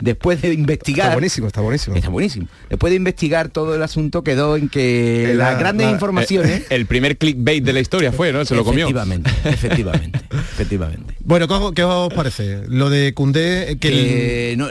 Después 0.00 0.42
de 0.42 0.52
investigar... 0.52 1.06
Está 1.06 1.14
buenísimo, 1.14 1.46
está 1.46 1.60
buenísimo. 1.60 1.96
Está 1.96 2.08
buenísimo. 2.08 2.46
Después 2.70 2.90
de 2.90 2.96
investigar 2.96 3.48
todo 3.48 3.74
el 3.74 3.82
asunto 3.82 4.22
quedó 4.22 4.56
en 4.56 4.68
que 4.68 5.32
La- 5.36 5.50
las 5.50 5.58
grandes 5.58 5.86
la- 5.86 5.92
informaciones... 5.92 6.60
Eh, 6.62 6.66
El 6.70 6.86
primer 6.86 7.16
clickbait 7.18 7.64
de 7.64 7.72
la 7.72 7.80
historia 7.80 8.12
fue, 8.12 8.32
¿no? 8.32 8.44
Se 8.44 8.54
lo 8.54 8.64
comió. 8.64 8.86
Efectivamente, 8.86 9.30
efectivamente, 9.44 10.20
efectivamente. 10.32 11.14
Bueno, 11.24 11.48
¿qué 11.48 11.54
os- 11.54 11.72
¿qué 11.72 11.84
os 11.84 12.12
parece? 12.14 12.62
Lo 12.68 12.90
de 12.90 13.14
Cundé, 13.14 13.76
que 13.80 13.88
el- 13.88 13.94
Que 13.94 14.54
no, 14.56 14.66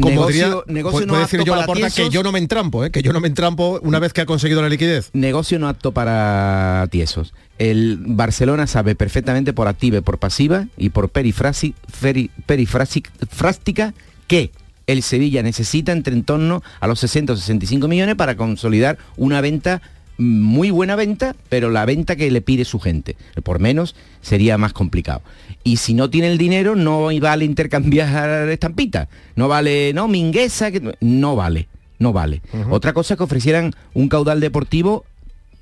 como 0.00 0.10
negocio, 0.10 0.32
diría, 0.32 0.62
negocio 0.66 1.00
no 1.06 1.12
puede 1.12 1.22
decir 1.24 1.40
apto 1.40 1.46
yo 1.46 1.54
a 1.54 1.56
la 1.58 1.66
porta 1.66 1.90
que 1.90 2.10
yo 2.10 2.22
no 2.22 2.32
me 2.32 2.38
entrampo, 2.38 2.84
¿eh? 2.84 2.90
que 2.90 3.02
yo 3.02 3.12
no 3.12 3.20
me 3.20 3.28
entrampo 3.28 3.80
una 3.82 3.98
vez 3.98 4.12
que 4.12 4.20
ha 4.20 4.26
conseguido 4.26 4.62
la 4.62 4.68
liquidez. 4.68 5.10
negocio 5.12 5.58
no 5.58 5.68
apto 5.68 5.92
para 5.92 6.86
tiesos. 6.90 7.34
El 7.58 7.98
Barcelona 8.00 8.66
sabe 8.66 8.94
perfectamente 8.94 9.52
por 9.52 9.66
activa 9.68 9.98
y 9.98 10.00
por 10.02 10.18
pasiva 10.18 10.66
y 10.76 10.90
por 10.90 11.08
perifrasi, 11.08 11.74
feri- 11.90 12.30
perifrasi- 12.46 13.06
frástica 13.30 13.94
que 14.26 14.50
el 14.86 15.02
Sevilla 15.02 15.42
necesita 15.42 15.92
entre 15.92 16.14
en 16.14 16.24
torno 16.24 16.62
a 16.80 16.86
los 16.86 17.00
60 17.00 17.32
o 17.32 17.36
65 17.36 17.88
millones 17.88 18.14
para 18.14 18.36
consolidar 18.36 18.98
una 19.16 19.40
venta 19.40 19.82
mm, 20.18 20.40
muy 20.42 20.70
buena 20.70 20.96
venta, 20.96 21.34
pero 21.48 21.70
la 21.70 21.84
venta 21.84 22.16
que 22.16 22.30
le 22.30 22.40
pide 22.40 22.64
su 22.64 22.78
gente. 22.78 23.16
Por 23.42 23.58
menos 23.58 23.94
sería 24.20 24.58
más 24.58 24.72
complicado. 24.72 25.22
Y 25.64 25.78
si 25.78 25.94
no 25.94 26.08
tiene 26.10 26.28
el 26.30 26.38
dinero, 26.38 26.76
no 26.76 27.08
vale 27.20 27.44
intercambiar 27.44 28.48
estampitas. 28.48 29.08
No 29.34 29.48
vale, 29.48 29.92
no, 29.94 30.08
minguesa, 30.08 30.70
que- 30.70 30.96
no 31.00 31.36
vale. 31.36 31.68
No 31.98 32.12
vale. 32.12 32.42
Otra 32.70 32.92
cosa 32.92 33.14
es 33.14 33.18
que 33.18 33.24
ofrecieran 33.24 33.72
un 33.94 34.08
caudal 34.08 34.38
deportivo 34.38 35.06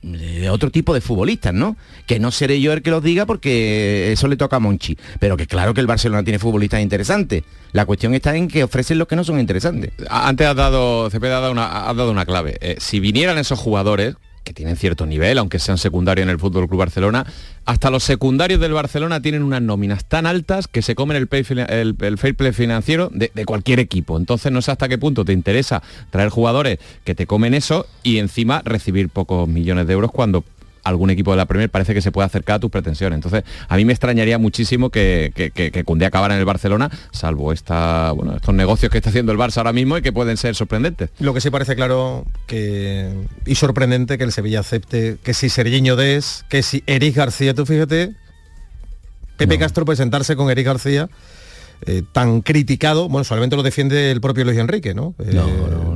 de 0.05 0.51
otro 0.51 0.71
tipo 0.71 0.93
de 0.93 1.01
futbolistas, 1.01 1.55
¿no? 1.55 1.77
Que 2.07 2.19
no 2.21 2.31
seré 2.31 2.61
yo 2.61 2.73
el 2.73 2.83
que 2.83 2.91
los 2.91 3.03
diga 3.03 3.25
porque 3.27 4.13
eso 4.13 4.29
le 4.29 4.37
toca 4.37 4.57
a 4.57 4.61
Monchi. 4.61 4.97
Pero 5.19 5.37
que 5.37 5.47
claro 5.47 5.73
que 5.73 5.81
el 5.81 5.87
Barcelona 5.87 6.23
tiene 6.23 6.39
futbolistas 6.39 6.81
interesantes. 6.81 7.43
La 7.73 7.87
cuestión 7.87 8.15
está 8.15 8.37
en 8.37 8.49
que 8.49 8.65
ofrecen 8.65 8.99
los 8.99 9.09
que 9.09 9.17
no 9.17 9.25
son 9.25 9.41
interesantes. 9.41 9.93
Antes 10.09 10.47
has 10.47 10.57
dado, 10.57 11.09
Cepeda 11.11 11.39
ha 11.39 11.41
dado 11.41 11.53
una, 11.53 11.89
has 11.89 11.97
dado 11.97 12.11
una 12.11 12.27
clave. 12.27 12.59
Eh, 12.61 12.77
si 12.79 13.01
vinieran 13.01 13.39
esos 13.39 13.59
jugadores, 13.59 14.15
que 14.45 14.53
tienen 14.53 14.77
cierto 14.77 15.07
nivel, 15.07 15.39
aunque 15.39 15.59
sean 15.59 15.79
secundarios 15.79 16.25
en 16.25 16.31
el 16.31 16.39
Fútbol 16.39 16.69
Club 16.69 16.81
Barcelona, 16.81 17.27
hasta 17.65 17.91
los 17.91 18.05
secundarios 18.05 18.61
del 18.61 18.73
Barcelona 18.73 19.21
tienen 19.21 19.43
unas 19.43 19.63
nóminas 19.63 20.05
tan 20.05 20.27
altas 20.27 20.69
que 20.69 20.83
se 20.83 20.95
comen 20.95 21.17
el, 21.17 21.29
fair 22.19 22.37
play 22.37 22.53
financiero 22.53 23.11
de 23.13 23.45
cualquier 23.47 23.81
equipo. 23.81 24.17
Entonces 24.19 24.53
no 24.53 24.61
sé 24.63 24.71
hasta 24.71 24.89
qué 24.89 24.99
punto 24.99 25.25
te 25.25 25.33
interesa 25.33 25.83
traer 26.11 26.29
jugadores 26.29 26.79
que 27.05 27.15
te 27.15 27.27
comen 27.27 27.55
eso 27.55 27.87
y 28.03 28.19
encima 28.19 28.61
recibir 28.65 29.09
pocos 29.09 29.49
millones 29.49 29.87
de 29.87 29.95
euros 29.95 30.11
cuando 30.13 30.45
algún 30.85 31.11
equipo 31.11 31.31
de 31.31 31.39
la 31.39 31.47
Premier 31.47 31.71
parece 31.71 31.95
que 31.95 32.03
se 32.03 32.13
puede 32.13 32.27
acercar 32.27 32.57
a 32.57 32.59
tus 32.61 32.71
pretensiones. 32.71 33.17
Entonces, 33.17 33.43
a 33.69 33.77
mí 33.77 33.85
me 33.85 33.93
extrañaría 33.93 34.39
muchísimo 34.39 34.91
que, 34.91 35.33
que, 35.35 35.51
que, 35.51 35.71
que 35.71 35.85
Koundé 35.85 36.07
acabara 36.07 36.35
en 36.35 36.41
el 36.41 36.47
Barcelona, 36.47 36.91
salvo 37.11 37.53
esta, 37.53 38.13
bueno, 38.13 38.37
estos 38.37 38.55
negocios 38.55 38.93
que 38.93 38.99
está 38.99 39.11
haciendo 39.11 39.33
el 39.33 39.39
Barça 39.39 39.59
ahora 39.59 39.73
mismo 39.73 39.99
y 39.99 40.03
que 40.03 40.13
pueden 40.13 40.37
ser 40.37 40.55
sorprendentes. 40.55 41.11
Lo 41.19 41.35
que 41.35 41.41
sí 41.41 41.51
parece 41.51 41.75
claro 41.75 42.27
que 42.47 43.13
y 43.47 43.55
sorprendente 43.55 44.19
que 44.19 44.25
el 44.25 44.33
Sevilla 44.33 44.61
acepte 44.61 45.17
que 45.23 45.35
si 45.35 45.49
Sergiño 45.49 45.97
Des, 45.97 46.45
que 46.49 46.63
si 46.63 46.83
Eric 46.87 47.17
García, 47.17 47.55
tú 47.55 47.67
fíjate, 47.67 48.13
Pepe 49.37 49.59
Castro 49.59 49.85
presentarse 49.85 50.37
con 50.37 50.51
Eric 50.51 50.67
García 50.67 51.09
eh, 51.87 52.03
tan 52.13 52.41
criticado, 52.41 53.09
bueno, 53.09 53.25
solamente 53.25 53.57
lo 53.57 53.63
defiende 53.63 54.11
el 54.11 54.21
propio 54.21 54.45
Luis 54.45 54.59
Enrique, 54.59 54.95
¿no? 54.95 55.15
Eh, 55.19 55.31
no, 55.35 55.47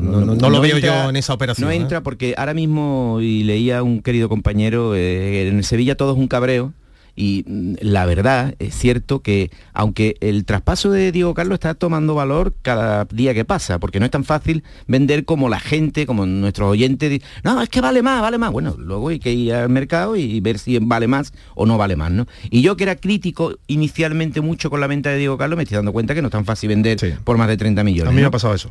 no- 0.01 0.35
no 0.35 0.51
lo 0.51 0.61
veo 0.61 0.77
entra- 0.77 1.05
yo 1.05 1.11
en 1.11 1.17
esa 1.17 1.35
operación. 1.35 1.67
No 1.67 1.73
¿eh? 1.73 1.77
entra 1.77 2.03
porque 2.03 2.35
ahora 2.37 2.55
mismo, 2.55 3.19
y 3.21 3.45
leía 3.45 3.83
un 3.83 4.01
querido 4.03 4.29
compañero, 4.29 4.95
eh, 4.95 5.49
en 5.49 5.63
Sevilla 5.63 5.97
todo 5.97 6.13
es 6.13 6.19
un 6.19 6.29
cabreo. 6.29 6.73
Y 7.21 7.45
mm, 7.49 7.75
la 7.81 8.07
verdad 8.07 8.55
es 8.61 8.77
cierto 8.77 9.23
que 9.23 9.51
aunque 9.73 10.15
el 10.21 10.45
traspaso 10.45 10.93
de 10.93 11.11
Diego 11.11 11.35
Carlos 11.35 11.55
está 11.57 11.75
tomando 11.75 12.15
valor 12.15 12.55
cada 12.63 13.07
día 13.07 13.35
que 13.35 13.45
pasa, 13.45 13.81
porque 13.81 13.99
no 13.99 14.05
es 14.05 14.13
tan 14.13 14.23
fácil 14.23 14.63
vender 14.87 15.25
como 15.25 15.49
la 15.49 15.59
gente, 15.59 16.07
como 16.07 16.27
nuestros 16.27 16.71
oyentes, 16.71 17.21
no, 17.43 17.61
es 17.61 17.69
que 17.69 17.81
vale 17.81 18.03
más, 18.03 18.23
vale 18.23 18.39
más. 18.39 18.53
Bueno, 18.53 18.77
luego 18.79 19.09
hay 19.09 19.19
que 19.19 19.33
ir 19.33 19.53
al 19.53 19.69
mercado 19.69 20.15
y 20.15 20.39
ver 20.41 20.61
si 20.61 20.79
vale 20.79 21.09
más 21.09 21.33
o 21.57 21.67
no 21.67 21.77
vale 21.77 21.97
más, 21.97 22.13
¿no? 22.13 22.29
Y 22.51 22.63
yo 22.63 22.77
que 22.77 22.85
era 22.85 22.95
crítico 22.95 23.57
inicialmente 23.67 24.41
mucho 24.41 24.71
con 24.71 24.81
la 24.81 24.87
venta 24.87 25.11
de 25.11 25.17
Diego 25.19 25.37
Carlos, 25.37 25.57
me 25.57 25.65
estoy 25.65 25.75
dando 25.75 25.93
cuenta 25.93 26.15
que 26.15 26.23
no 26.23 26.29
es 26.29 26.33
tan 26.33 26.45
fácil 26.45 26.69
vender 26.69 27.01
Sí. 27.01 27.15
por 27.25 27.37
más 27.37 27.49
de 27.49 27.57
30 27.57 27.83
millones. 27.83 28.09
A 28.09 28.11
mí 28.13 28.17
me 28.17 28.23
¿no? 28.23 28.29
ha 28.29 28.31
pasado 28.31 28.55
eso. 28.55 28.71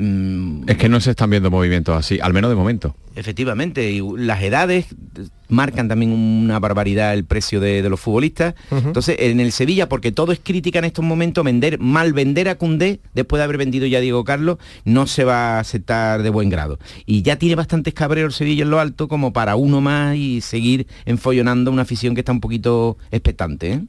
Mm, 0.00 0.62
Es 0.68 0.76
que 0.76 0.88
no 0.88 1.00
se 1.00 1.10
están 1.10 1.28
viendo 1.28 1.50
movimientos 1.50 1.96
así, 1.96 2.20
al 2.22 2.32
menos 2.32 2.50
de 2.50 2.54
momento. 2.54 2.94
Efectivamente, 3.16 3.90
y 3.90 4.00
las 4.16 4.40
edades 4.44 4.86
marcan 5.48 5.88
también 5.88 6.12
una 6.12 6.60
barbaridad 6.60 7.14
el 7.14 7.24
precio 7.24 7.58
de, 7.58 7.82
de 7.82 7.90
los 7.90 7.98
futbolistas. 7.98 8.54
Entonces, 8.70 9.16
en 9.18 9.40
el 9.40 9.50
Sevilla, 9.50 9.88
porque 9.88 10.12
todo 10.12 10.30
es 10.30 10.38
crítica 10.40 10.78
en 10.78 10.84
estos 10.84 11.04
momentos, 11.04 11.44
vender, 11.44 11.80
mal 11.80 12.12
vender 12.12 12.48
a 12.48 12.54
Cundé, 12.54 13.00
después 13.12 13.40
de 13.40 13.44
haber 13.44 13.56
vendido 13.56 13.86
ya 13.86 13.98
Diego 13.98 14.22
Carlos, 14.22 14.58
no 14.84 15.08
se 15.08 15.24
va 15.24 15.56
a 15.56 15.60
aceptar 15.60 16.22
de 16.22 16.30
buen 16.30 16.48
grado. 16.48 16.78
Y 17.04 17.22
ya 17.22 17.34
tiene 17.36 17.56
bastantes 17.56 17.92
cabreros 17.92 18.34
el 18.34 18.38
Sevilla 18.38 18.62
en 18.62 18.70
lo 18.70 18.78
alto 18.78 19.08
como 19.08 19.32
para 19.32 19.56
uno 19.56 19.80
más 19.80 20.14
y 20.14 20.40
seguir 20.40 20.86
enfollonando 21.04 21.72
una 21.72 21.82
afición 21.82 22.14
que 22.14 22.20
está 22.20 22.30
un 22.30 22.40
poquito 22.40 22.98
expectante. 23.10 23.72
¿eh? 23.72 23.80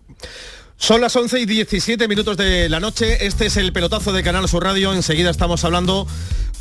Son 0.80 1.02
las 1.02 1.14
11 1.14 1.42
y 1.42 1.46
17 1.46 2.08
minutos 2.08 2.38
de 2.38 2.70
la 2.70 2.80
noche. 2.80 3.26
Este 3.28 3.48
es 3.48 3.58
el 3.58 3.74
pelotazo 3.74 4.14
de 4.14 4.24
Canal 4.24 4.48
Sur 4.48 4.64
Radio. 4.64 4.94
Enseguida 4.94 5.30
estamos 5.30 5.66
hablando 5.66 6.08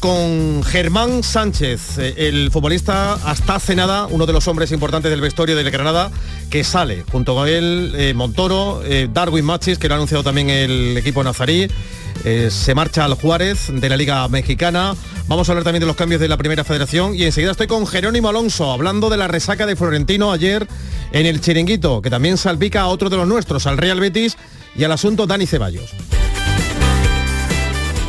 con 0.00 0.64
Germán 0.64 1.22
Sánchez, 1.22 1.98
eh, 1.98 2.14
el 2.28 2.50
futbolista 2.50 3.14
hasta 3.14 3.54
hace 3.54 3.76
nada, 3.76 4.06
uno 4.06 4.26
de 4.26 4.32
los 4.32 4.46
hombres 4.48 4.72
importantes 4.72 5.10
del 5.10 5.20
vestuario 5.20 5.56
del 5.56 5.70
Granada, 5.70 6.10
que 6.50 6.64
sale 6.64 7.04
junto 7.10 7.34
con 7.34 7.48
él 7.48 7.94
eh, 7.96 8.12
Montoro, 8.12 8.82
eh, 8.84 9.08
Darwin 9.10 9.44
Machis, 9.44 9.78
que 9.78 9.88
lo 9.88 9.94
ha 9.94 9.96
anunciado 9.96 10.24
también 10.24 10.50
el 10.50 10.96
equipo 10.96 11.22
nazarí. 11.22 11.68
Eh, 12.24 12.50
se 12.50 12.74
marcha 12.74 13.04
al 13.04 13.14
Juárez 13.14 13.68
de 13.72 13.88
la 13.88 13.96
Liga 13.96 14.26
Mexicana. 14.28 14.94
Vamos 15.28 15.48
a 15.48 15.52
hablar 15.52 15.64
también 15.64 15.80
de 15.80 15.86
los 15.86 15.96
cambios 15.96 16.20
de 16.20 16.28
la 16.28 16.36
Primera 16.36 16.64
Federación 16.64 17.14
y 17.14 17.24
enseguida 17.24 17.52
estoy 17.52 17.66
con 17.66 17.86
Jerónimo 17.86 18.28
Alonso 18.28 18.70
hablando 18.72 19.10
de 19.10 19.16
la 19.16 19.28
resaca 19.28 19.66
de 19.66 19.76
Florentino 19.76 20.32
ayer 20.32 20.66
en 21.12 21.26
el 21.26 21.40
Chiringuito, 21.40 22.02
que 22.02 22.10
también 22.10 22.36
salpica 22.36 22.82
a 22.82 22.86
otro 22.88 23.10
de 23.10 23.16
los 23.16 23.28
nuestros, 23.28 23.66
al 23.66 23.78
Real 23.78 24.00
Betis 24.00 24.36
y 24.76 24.84
al 24.84 24.92
asunto 24.92 25.26
Dani 25.26 25.46
Ceballos. 25.46 25.90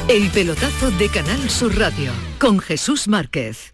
El 0.07 0.29
pelotazo 0.31 0.89
de 0.91 1.07
Canal 1.09 1.49
Sur 1.49 1.77
Radio 1.77 2.11
con 2.39 2.59
Jesús 2.59 3.07
Márquez. 3.07 3.73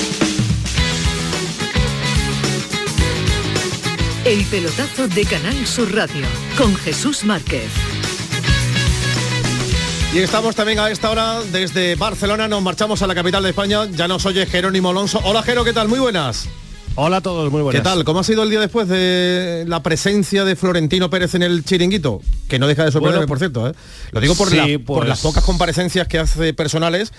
El 4.23 4.45
pelotazo 4.45 5.07
de 5.07 5.25
Canal 5.25 5.65
Sur 5.65 5.95
Radio 5.95 6.27
con 6.55 6.75
Jesús 6.75 7.23
Márquez. 7.23 7.71
Y 10.13 10.19
estamos 10.19 10.55
también 10.55 10.77
a 10.77 10.91
esta 10.91 11.09
hora 11.09 11.41
desde 11.51 11.95
Barcelona, 11.95 12.47
nos 12.47 12.61
marchamos 12.61 13.01
a 13.01 13.07
la 13.07 13.15
capital 13.15 13.41
de 13.41 13.49
España, 13.49 13.87
ya 13.89 14.07
nos 14.07 14.23
oye 14.27 14.45
Jerónimo 14.45 14.91
Alonso. 14.91 15.19
Hola 15.23 15.41
Jero, 15.41 15.63
¿qué 15.63 15.73
tal? 15.73 15.87
Muy 15.87 15.97
buenas. 15.97 16.47
Hola 16.95 17.17
a 17.17 17.21
todos, 17.21 17.49
muy 17.51 17.61
buenas. 17.61 17.81
¿Qué 17.81 17.83
tal? 17.83 18.03
¿Cómo 18.03 18.19
ha 18.19 18.23
sido 18.23 18.43
el 18.43 18.49
día 18.49 18.59
después 18.59 18.87
de 18.89 19.63
la 19.65 19.81
presencia 19.81 20.43
de 20.43 20.57
Florentino 20.57 21.09
Pérez 21.09 21.33
en 21.35 21.41
el 21.41 21.63
chiringuito? 21.63 22.21
Que 22.49 22.59
no 22.59 22.67
deja 22.67 22.83
de 22.83 22.91
sorprenderme, 22.91 23.27
por 23.27 23.39
cierto. 23.39 23.69
¿eh? 23.69 23.73
Lo 24.11 24.19
digo 24.19 24.35
por, 24.35 24.49
sí, 24.49 24.57
la- 24.57 24.65
por 24.85 24.97
pues- 24.99 25.09
las 25.09 25.21
pocas 25.21 25.41
comparecencias 25.45 26.05
que 26.09 26.19
hace 26.19 26.53
personales 26.53 27.13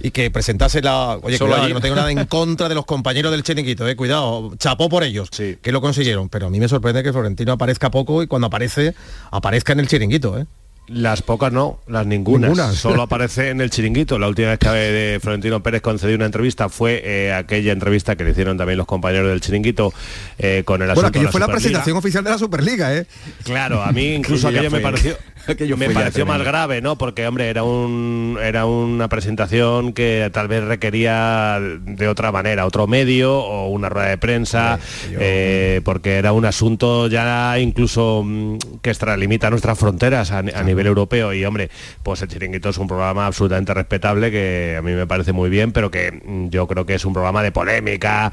y 0.00 0.12
que 0.12 0.30
presentase 0.30 0.80
la... 0.80 1.18
Oye, 1.20 1.38
Solo 1.38 1.54
cuidado, 1.56 1.74
no 1.74 1.80
tengo 1.80 1.96
nada 1.96 2.12
en 2.12 2.24
contra 2.26 2.68
de 2.68 2.76
los 2.76 2.86
compañeros 2.86 3.32
del 3.32 3.42
chiringuito, 3.42 3.86
¿eh? 3.88 3.96
cuidado, 3.96 4.54
chapó 4.58 4.88
por 4.88 5.02
ellos, 5.02 5.28
que 5.30 5.72
lo 5.72 5.80
consiguieron. 5.80 6.28
Pero 6.28 6.46
a 6.46 6.50
mí 6.50 6.60
me 6.60 6.68
sorprende 6.68 7.02
que 7.02 7.12
Florentino 7.12 7.50
aparezca 7.52 7.90
poco 7.90 8.22
y 8.22 8.28
cuando 8.28 8.46
aparece, 8.46 8.94
aparezca 9.32 9.72
en 9.72 9.80
el 9.80 9.88
chiringuito. 9.88 10.38
¿eh? 10.38 10.46
Las 10.88 11.22
pocas 11.22 11.52
no, 11.52 11.80
las 11.88 12.06
ningunas. 12.06 12.50
Ninguna. 12.50 12.72
Solo 12.76 13.02
aparece 13.02 13.50
en 13.50 13.60
el 13.60 13.70
chiringuito. 13.70 14.18
La 14.18 14.28
última 14.28 14.50
vez 14.50 14.58
que 14.58 14.68
eh, 14.70 15.20
Florentino 15.20 15.62
Pérez 15.62 15.82
concedió 15.82 16.14
una 16.14 16.26
entrevista 16.26 16.68
fue 16.68 17.02
eh, 17.04 17.32
aquella 17.32 17.72
entrevista 17.72 18.14
que 18.14 18.24
le 18.24 18.30
hicieron 18.30 18.56
también 18.56 18.78
los 18.78 18.86
compañeros 18.86 19.28
del 19.28 19.40
chiringuito 19.40 19.92
eh, 20.38 20.62
con 20.64 20.82
el 20.82 20.88
Bueno, 20.88 20.92
asunto 20.92 21.12
de 21.12 21.18
aquello 21.18 21.32
fue 21.32 21.40
la 21.40 21.48
presentación 21.48 21.96
oficial 21.96 22.22
de 22.22 22.30
la 22.30 22.38
Superliga, 22.38 22.94
¿eh? 22.94 23.06
Claro, 23.42 23.82
a 23.82 23.90
mí 23.92 24.06
incluso 24.14 24.48
Aquello 24.48 24.70
me 24.70 24.80
pareció, 24.80 25.16
aquello 25.48 25.76
me 25.76 25.90
pareció 25.90 26.24
más 26.24 26.42
grave, 26.42 26.80
¿no? 26.80 26.96
Porque, 26.96 27.26
hombre, 27.26 27.48
era 27.48 27.64
un 27.64 28.38
era 28.40 28.66
una 28.66 29.08
presentación 29.08 29.92
que 29.92 30.30
tal 30.32 30.46
vez 30.46 30.62
requería 30.62 31.58
de 31.60 32.08
otra 32.08 32.30
manera, 32.30 32.64
otro 32.64 32.86
medio 32.86 33.38
o 33.38 33.68
una 33.68 33.88
rueda 33.88 34.08
de 34.08 34.18
prensa, 34.18 34.78
eh, 35.10 35.80
porque 35.84 36.16
era 36.16 36.32
un 36.32 36.44
asunto 36.44 37.08
ya 37.08 37.58
incluso 37.58 38.22
mm, 38.24 38.58
que 38.82 38.90
extralimita 38.90 39.50
nuestras 39.50 39.78
fronteras 39.78 40.30
a, 40.30 40.38
a 40.38 40.62
nivel 40.62 40.75
europeo. 40.84 41.32
Y, 41.32 41.44
hombre, 41.44 41.70
pues 42.02 42.20
el 42.22 42.28
Chiringuito 42.28 42.68
es 42.70 42.78
un 42.78 42.88
programa 42.88 43.26
absolutamente 43.26 43.72
respetable 43.72 44.30
que 44.30 44.74
a 44.78 44.82
mí 44.82 44.92
me 44.92 45.06
parece 45.06 45.32
muy 45.32 45.48
bien, 45.48 45.72
pero 45.72 45.90
que 45.90 46.10
mm, 46.12 46.48
yo 46.50 46.66
creo 46.66 46.84
que 46.84 46.94
es 46.96 47.04
un 47.04 47.12
programa 47.12 47.42
de 47.42 47.52
polémica, 47.52 48.32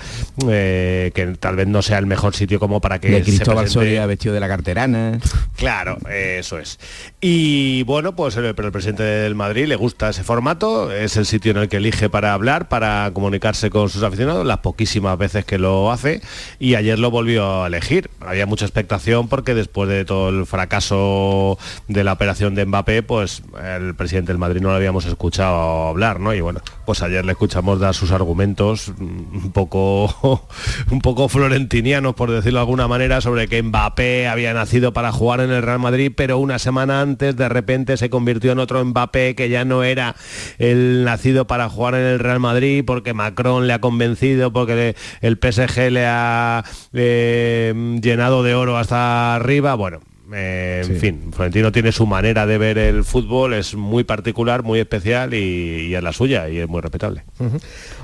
eh, 0.50 1.12
que 1.13 1.27
tal 1.39 1.55
vez 1.55 1.67
no 1.67 1.81
sea 1.81 2.00
el 2.00 2.05
mejor 2.07 2.35
sitio 2.35 2.59
como 2.59 2.81
para 2.81 3.00
que 3.00 3.09
de 3.09 3.19
se 3.19 3.23
Cristóbal 3.23 3.65
presente- 3.65 3.73
Soria 3.85 4.05
vestido 4.05 4.33
de 4.33 4.39
la 4.39 4.47
carterana. 4.47 5.19
Claro, 5.55 5.97
eso 6.09 6.57
es. 6.59 6.79
Y 7.21 7.83
bueno, 7.83 8.15
pues 8.15 8.35
el, 8.38 8.45
el 8.45 8.55
presidente 8.55 9.03
del 9.03 9.35
Madrid 9.35 9.67
le 9.67 9.75
gusta 9.75 10.09
ese 10.09 10.23
formato, 10.23 10.91
es 10.91 11.15
el 11.17 11.25
sitio 11.25 11.51
en 11.51 11.57
el 11.57 11.69
que 11.69 11.77
elige 11.77 12.09
para 12.09 12.33
hablar, 12.33 12.67
para 12.69 13.12
comunicarse 13.13 13.69
con 13.69 13.89
sus 13.89 14.03
aficionados, 14.03 14.45
las 14.45 14.57
poquísimas 14.59 15.17
veces 15.17 15.45
que 15.45 15.57
lo 15.57 15.91
hace, 15.91 16.21
y 16.59 16.75
ayer 16.75 16.97
lo 17.00 17.12
volvió 17.12 17.63
a 17.63 17.67
elegir. 17.67 18.09
Había 18.19 18.45
mucha 18.45 18.65
expectación 18.65 19.27
porque 19.27 19.53
después 19.53 19.89
de 19.89 20.05
todo 20.05 20.29
el 20.29 20.45
fracaso 20.45 21.57
de 21.88 22.03
la 22.03 22.13
operación 22.13 22.33
de 22.40 22.66
Mbappé, 22.66 23.04
pues 23.04 23.44
el 23.63 23.96
presidente 23.96 24.32
del 24.32 24.40
Madrid 24.40 24.60
no 24.60 24.70
lo 24.70 24.75
habíamos 24.75 25.06
escuchado 25.06 25.90
hablar, 25.90 26.20
¿no? 26.20 26.34
Y 26.34 26.42
bueno, 26.42 26.62
pues 26.86 27.02
ayer 27.02 27.24
le 27.24 27.34
escuchamos 27.34 27.80
dar 27.80 27.94
sus 27.94 28.12
argumentos 28.12 28.92
mm, 28.98 29.46
un 29.46 29.52
poco 29.52 30.48
un 30.92 31.00
poco 31.00 31.30
florentinianos 31.30 32.15
por 32.15 32.32
decirlo 32.32 32.60
de 32.60 32.63
alguna 32.63 32.88
manera 32.88 33.22
sobre 33.22 33.48
que 33.48 33.62
Mbappé 33.62 34.28
había 34.28 34.54
nacido 34.54 34.93
para 34.93 35.12
jugar 35.12 35.41
en 35.41 35.52
el 35.52 35.62
Real 35.62 35.80
Madrid 35.80 36.12
pero 36.15 36.39
una 36.39 36.60
semana 36.60 37.02
antes 37.02 37.36
de 37.36 37.50
repente 37.50 37.98
se 37.98 38.10
convirtió 38.10 38.52
en 38.52 38.60
otro 38.60 38.84
Mbappé 38.84 39.36
que 39.36 39.50
ya 39.50 39.63
no 39.63 39.84
era 39.84 40.15
el 40.58 41.04
nacido 41.04 41.48
para 41.48 41.69
jugar 41.69 41.96
en 41.96 42.06
el 42.06 42.19
Real 42.19 42.39
Madrid 42.39 42.84
porque 42.86 43.13
Macron 43.13 43.67
le 43.67 43.74
ha 43.74 43.80
convencido 43.80 44.52
porque 44.52 44.96
el 45.22 45.38
PSG 45.38 45.91
le 45.91 46.06
ha 46.06 46.63
eh, 46.93 47.74
llenado 48.02 48.43
de 48.43 48.56
oro 48.56 48.78
hasta 48.78 49.36
arriba 49.36 49.76
bueno 49.76 50.00
eh, 50.34 50.84
en 50.86 51.00
fin, 51.00 51.32
Florentino 51.32 51.72
tiene 51.72 51.91
su 51.91 52.06
manera 52.06 52.46
de 52.46 52.58
ver 52.58 52.78
el 52.78 53.04
fútbol, 53.04 53.54
es 53.54 53.76
muy 53.76 54.04
particular, 54.04 54.63
muy 54.63 54.80
especial 54.80 55.34
y, 55.34 55.88
y 55.88 55.96
es 55.96 56.04
la 56.04 56.13
suya 56.13 56.50
y 56.50 56.60
es 56.60 56.67
muy 56.67 56.82
respetable. 56.82 57.24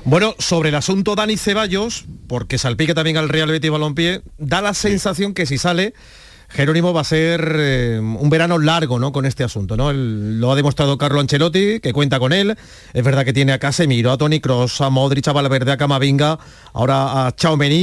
Bueno, 0.04 0.34
sobre 0.38 0.70
el 0.70 0.74
asunto 0.74 1.14
Dani 1.14 1.36
Ceballos, 1.36 2.04
porque 2.26 2.58
salpica 2.58 2.94
también 2.94 3.16
al 3.16 3.28
Real 3.28 3.50
Betis 3.50 3.70
Balompié, 3.70 4.22
da 4.38 4.60
la 4.60 4.74
sensación 4.74 5.34
que 5.34 5.46
si 5.46 5.58
sale, 5.58 5.94
Jerónimo 6.50 6.92
va 6.92 7.00
a 7.02 7.04
ser 7.04 7.54
eh, 7.58 7.98
un 8.00 8.28
verano 8.30 8.58
largo 8.58 8.98
¿no? 8.98 9.12
con 9.12 9.24
este 9.26 9.44
asunto. 9.44 9.76
¿no? 9.76 9.90
El- 9.90 10.40
lo 10.40 10.50
ha 10.52 10.56
demostrado 10.56 10.98
Carlo 10.98 11.20
Ancelotti, 11.20 11.80
que 11.80 11.92
cuenta 11.92 12.18
con 12.18 12.32
él. 12.32 12.56
Es 12.92 13.04
verdad 13.04 13.24
que 13.24 13.32
tiene 13.32 13.52
a 13.52 13.58
Casemiro, 13.58 14.10
a 14.12 14.18
Toni 14.18 14.40
Kroos, 14.40 14.80
a 14.80 14.90
Modric, 14.90 15.26
a 15.28 15.32
Valverde, 15.32 15.72
a 15.72 15.76
Camavinga, 15.76 16.38
ahora 16.72 17.26
a 17.26 17.32
Chaumení. 17.36 17.82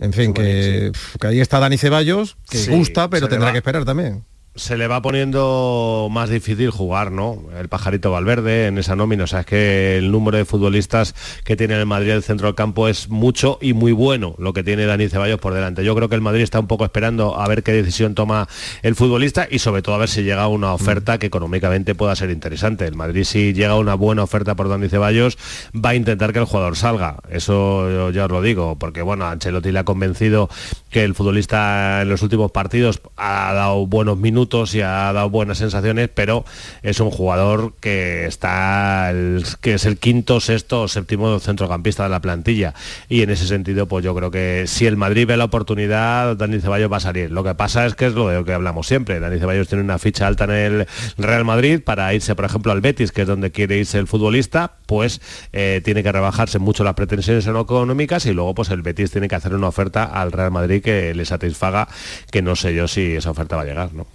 En 0.00 0.12
fin, 0.12 0.32
que, 0.32 0.90
que 1.20 1.26
ahí 1.26 1.40
está 1.40 1.58
Dani 1.60 1.76
Ceballos, 1.78 2.36
que 2.48 2.58
Sí, 2.58 2.70
gusta, 2.70 3.08
pero 3.10 3.28
tendrá 3.28 3.52
que 3.52 3.58
esperar 3.58 3.84
también. 3.84 4.24
Se 4.58 4.76
le 4.76 4.88
va 4.88 5.00
poniendo 5.00 6.08
más 6.10 6.28
difícil 6.30 6.70
jugar, 6.70 7.12
¿no? 7.12 7.44
El 7.58 7.68
pajarito 7.68 8.10
Valverde 8.10 8.66
en 8.66 8.78
esa 8.78 8.96
nómina, 8.96 9.24
o 9.24 9.26
sea, 9.26 9.40
es 9.40 9.46
que 9.46 9.96
el 9.96 10.10
número 10.10 10.36
de 10.36 10.44
futbolistas 10.44 11.14
que 11.44 11.56
tiene 11.56 11.74
el 11.78 11.86
Madrid 11.86 12.10
el 12.10 12.24
centro 12.24 12.48
del 12.48 12.56
campo 12.56 12.88
es 12.88 13.08
mucho 13.08 13.58
y 13.60 13.72
muy 13.72 13.92
bueno 13.92 14.34
lo 14.38 14.52
que 14.52 14.64
tiene 14.64 14.84
Dani 14.84 15.08
Ceballos 15.08 15.38
por 15.38 15.54
delante. 15.54 15.84
Yo 15.84 15.94
creo 15.94 16.08
que 16.08 16.16
el 16.16 16.20
Madrid 16.20 16.42
está 16.42 16.58
un 16.58 16.66
poco 16.66 16.84
esperando 16.84 17.40
a 17.40 17.46
ver 17.46 17.62
qué 17.62 17.72
decisión 17.72 18.14
toma 18.14 18.48
el 18.82 18.96
futbolista 18.96 19.46
y 19.48 19.60
sobre 19.60 19.82
todo 19.82 19.94
a 19.94 19.98
ver 19.98 20.08
si 20.08 20.24
llega 20.24 20.48
una 20.48 20.74
oferta 20.74 21.18
que 21.18 21.26
económicamente 21.26 21.94
pueda 21.94 22.16
ser 22.16 22.30
interesante. 22.30 22.84
El 22.86 22.96
Madrid 22.96 23.24
si 23.24 23.52
llega 23.52 23.76
una 23.76 23.94
buena 23.94 24.24
oferta 24.24 24.56
por 24.56 24.68
Dani 24.68 24.88
Ceballos 24.88 25.38
va 25.74 25.90
a 25.90 25.94
intentar 25.94 26.32
que 26.32 26.40
el 26.40 26.46
jugador 26.46 26.76
salga. 26.76 27.18
Eso 27.30 28.10
ya 28.10 28.24
os 28.24 28.30
lo 28.30 28.42
digo, 28.42 28.76
porque 28.76 29.02
bueno, 29.02 29.26
Ancelotti 29.26 29.70
le 29.70 29.78
ha 29.78 29.84
convencido 29.84 30.50
que 30.90 31.04
el 31.04 31.14
futbolista 31.14 32.02
en 32.02 32.08
los 32.08 32.22
últimos 32.22 32.50
partidos 32.50 33.00
ha 33.16 33.52
dado 33.52 33.86
buenos 33.86 34.18
minutos 34.18 34.47
y 34.74 34.80
ha 34.80 35.12
dado 35.12 35.30
buenas 35.30 35.58
sensaciones, 35.58 36.08
pero 36.12 36.44
es 36.82 37.00
un 37.00 37.10
jugador 37.10 37.74
que 37.80 38.26
está 38.26 39.10
el- 39.10 39.44
que 39.60 39.74
es 39.74 39.84
el 39.84 39.98
quinto, 39.98 40.40
sexto 40.40 40.82
o 40.82 40.88
séptimo 40.88 41.38
centrocampista 41.38 42.04
de 42.04 42.08
la 42.08 42.20
plantilla. 42.20 42.74
Y 43.08 43.22
en 43.22 43.30
ese 43.30 43.46
sentido, 43.46 43.86
pues 43.86 44.04
yo 44.04 44.14
creo 44.14 44.30
que 44.30 44.64
si 44.66 44.86
el 44.86 44.96
Madrid 44.96 45.26
ve 45.26 45.36
la 45.36 45.44
oportunidad, 45.44 46.36
Dani 46.36 46.60
Ceballos 46.60 46.90
va 46.90 46.96
a 46.96 47.00
salir. 47.00 47.30
Lo 47.30 47.44
que 47.44 47.54
pasa 47.54 47.84
es 47.86 47.94
que 47.94 48.06
es 48.06 48.14
lo 48.14 48.28
de 48.28 48.36
lo 48.36 48.44
que 48.44 48.52
hablamos 48.54 48.86
siempre. 48.86 49.20
Dani 49.20 49.38
Ceballos 49.38 49.68
tiene 49.68 49.84
una 49.84 49.98
ficha 49.98 50.26
alta 50.26 50.44
en 50.44 50.50
el 50.50 50.86
Real 51.18 51.44
Madrid 51.44 51.80
para 51.84 52.12
irse, 52.14 52.34
por 52.34 52.46
ejemplo, 52.46 52.72
al 52.72 52.80
Betis, 52.80 53.12
que 53.12 53.22
es 53.22 53.28
donde 53.28 53.50
quiere 53.50 53.76
irse 53.76 53.98
el 53.98 54.06
futbolista, 54.06 54.72
pues 54.86 55.20
eh, 55.52 55.82
tiene 55.84 56.02
que 56.02 56.10
rebajarse 56.10 56.58
mucho 56.58 56.84
las 56.84 56.94
pretensiones 56.94 57.46
económicas 57.46 58.24
y 58.26 58.32
luego 58.32 58.54
pues 58.54 58.70
el 58.70 58.82
Betis 58.82 59.10
tiene 59.10 59.28
que 59.28 59.34
hacer 59.34 59.54
una 59.54 59.68
oferta 59.68 60.04
al 60.04 60.32
Real 60.32 60.50
Madrid 60.50 60.82
que 60.82 61.14
le 61.14 61.24
satisfaga, 61.24 61.88
que 62.30 62.42
no 62.42 62.56
sé 62.56 62.74
yo 62.74 62.88
si 62.88 63.16
esa 63.16 63.30
oferta 63.30 63.56
va 63.56 63.62
a 63.62 63.66
llegar, 63.66 63.92
¿no? 63.92 64.06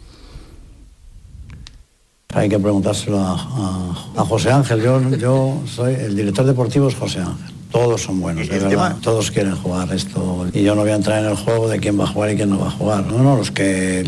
Hay 2.35 2.49
que 2.49 2.59
preguntárselo 2.59 3.19
a, 3.19 4.25
José 4.25 4.51
Ángel. 4.51 4.81
Yo, 4.81 4.99
yo 5.17 5.57
soy 5.65 5.93
el 5.93 6.15
director 6.15 6.45
deportivo 6.45 6.87
es 6.87 6.95
José 6.95 7.19
Ángel. 7.19 7.52
Todos 7.73 8.03
son 8.03 8.21
buenos, 8.21 8.47
de 8.47 8.59
verdad. 8.59 8.97
Todos 9.01 9.31
quieren 9.31 9.55
jugar 9.55 9.91
esto. 9.91 10.45
Y 10.53 10.61
yo 10.61 10.75
no 10.75 10.81
voy 10.81 10.91
a 10.91 10.95
entrar 10.95 11.23
en 11.23 11.31
el 11.31 11.35
juego 11.35 11.67
de 11.67 11.79
quién 11.79 11.99
va 11.99 12.03
a 12.03 12.07
jugar 12.07 12.29
y 12.29 12.35
quién 12.35 12.51
no 12.51 12.59
va 12.59 12.67
a 12.67 12.71
jugar. 12.71 13.03
No, 13.07 13.17
no, 13.17 13.35
los 13.35 13.49
que, 13.49 14.07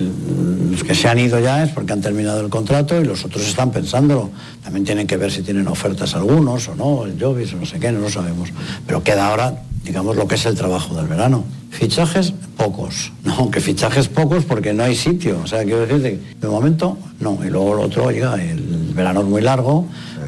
los 0.69 0.84
que 0.84 0.93
se 0.93 1.08
han 1.08 1.17
ido 1.17 1.39
ya 1.39 1.63
es 1.63 1.71
porque 1.71 1.91
han 1.91 1.99
terminado 1.99 2.41
el 2.41 2.49
contrato 2.49 3.01
y 3.01 3.06
los 3.06 3.25
otros 3.25 3.43
están 3.47 3.71
pensándolo. 3.71 4.30
También 4.63 4.86
tienen 4.86 5.08
que 5.08 5.17
ver 5.17 5.32
si 5.32 5.41
tienen 5.41 5.67
ofertas 5.67 6.13
algunos 6.13 6.67
o 6.67 6.75
no, 6.75 7.06
el 7.06 7.19
Jovis 7.19 7.54
o 7.54 7.58
no 7.58 7.65
sé 7.65 7.80
qué, 7.80 7.91
no 7.91 8.01
lo 8.01 8.10
sabemos. 8.12 8.49
Pero 8.86 9.01
queda 9.01 9.30
ahora, 9.32 9.63
digamos, 9.84 10.15
lo 10.15 10.28
que 10.28 10.36
es 10.36 10.45
el 10.45 10.54
trabajo 10.54 10.93
del 10.93 11.08
verano. 11.08 11.43
Fichajes 11.71 12.36
pocos. 12.56 13.13
No, 13.23 13.34
aunque 13.39 13.62
fichajes 13.62 14.10
pocos 14.10 14.45
porque 14.45 14.73
no 14.73 14.84
hay 14.84 14.95
sitio. 14.95 15.39
O 15.43 15.47
sea, 15.47 15.63
quiero 15.63 15.88
decirte, 15.88 16.19
de 16.39 16.47
momento 16.47 16.99
no. 17.19 17.39
Y 17.43 17.49
luego 17.49 17.73
lo 17.73 17.82
otro, 17.82 18.04
oiga, 18.04 18.36
el 18.36 18.93
verano 18.93 19.21
es 19.21 19.25
muy 19.25 19.41
largo 19.41 19.88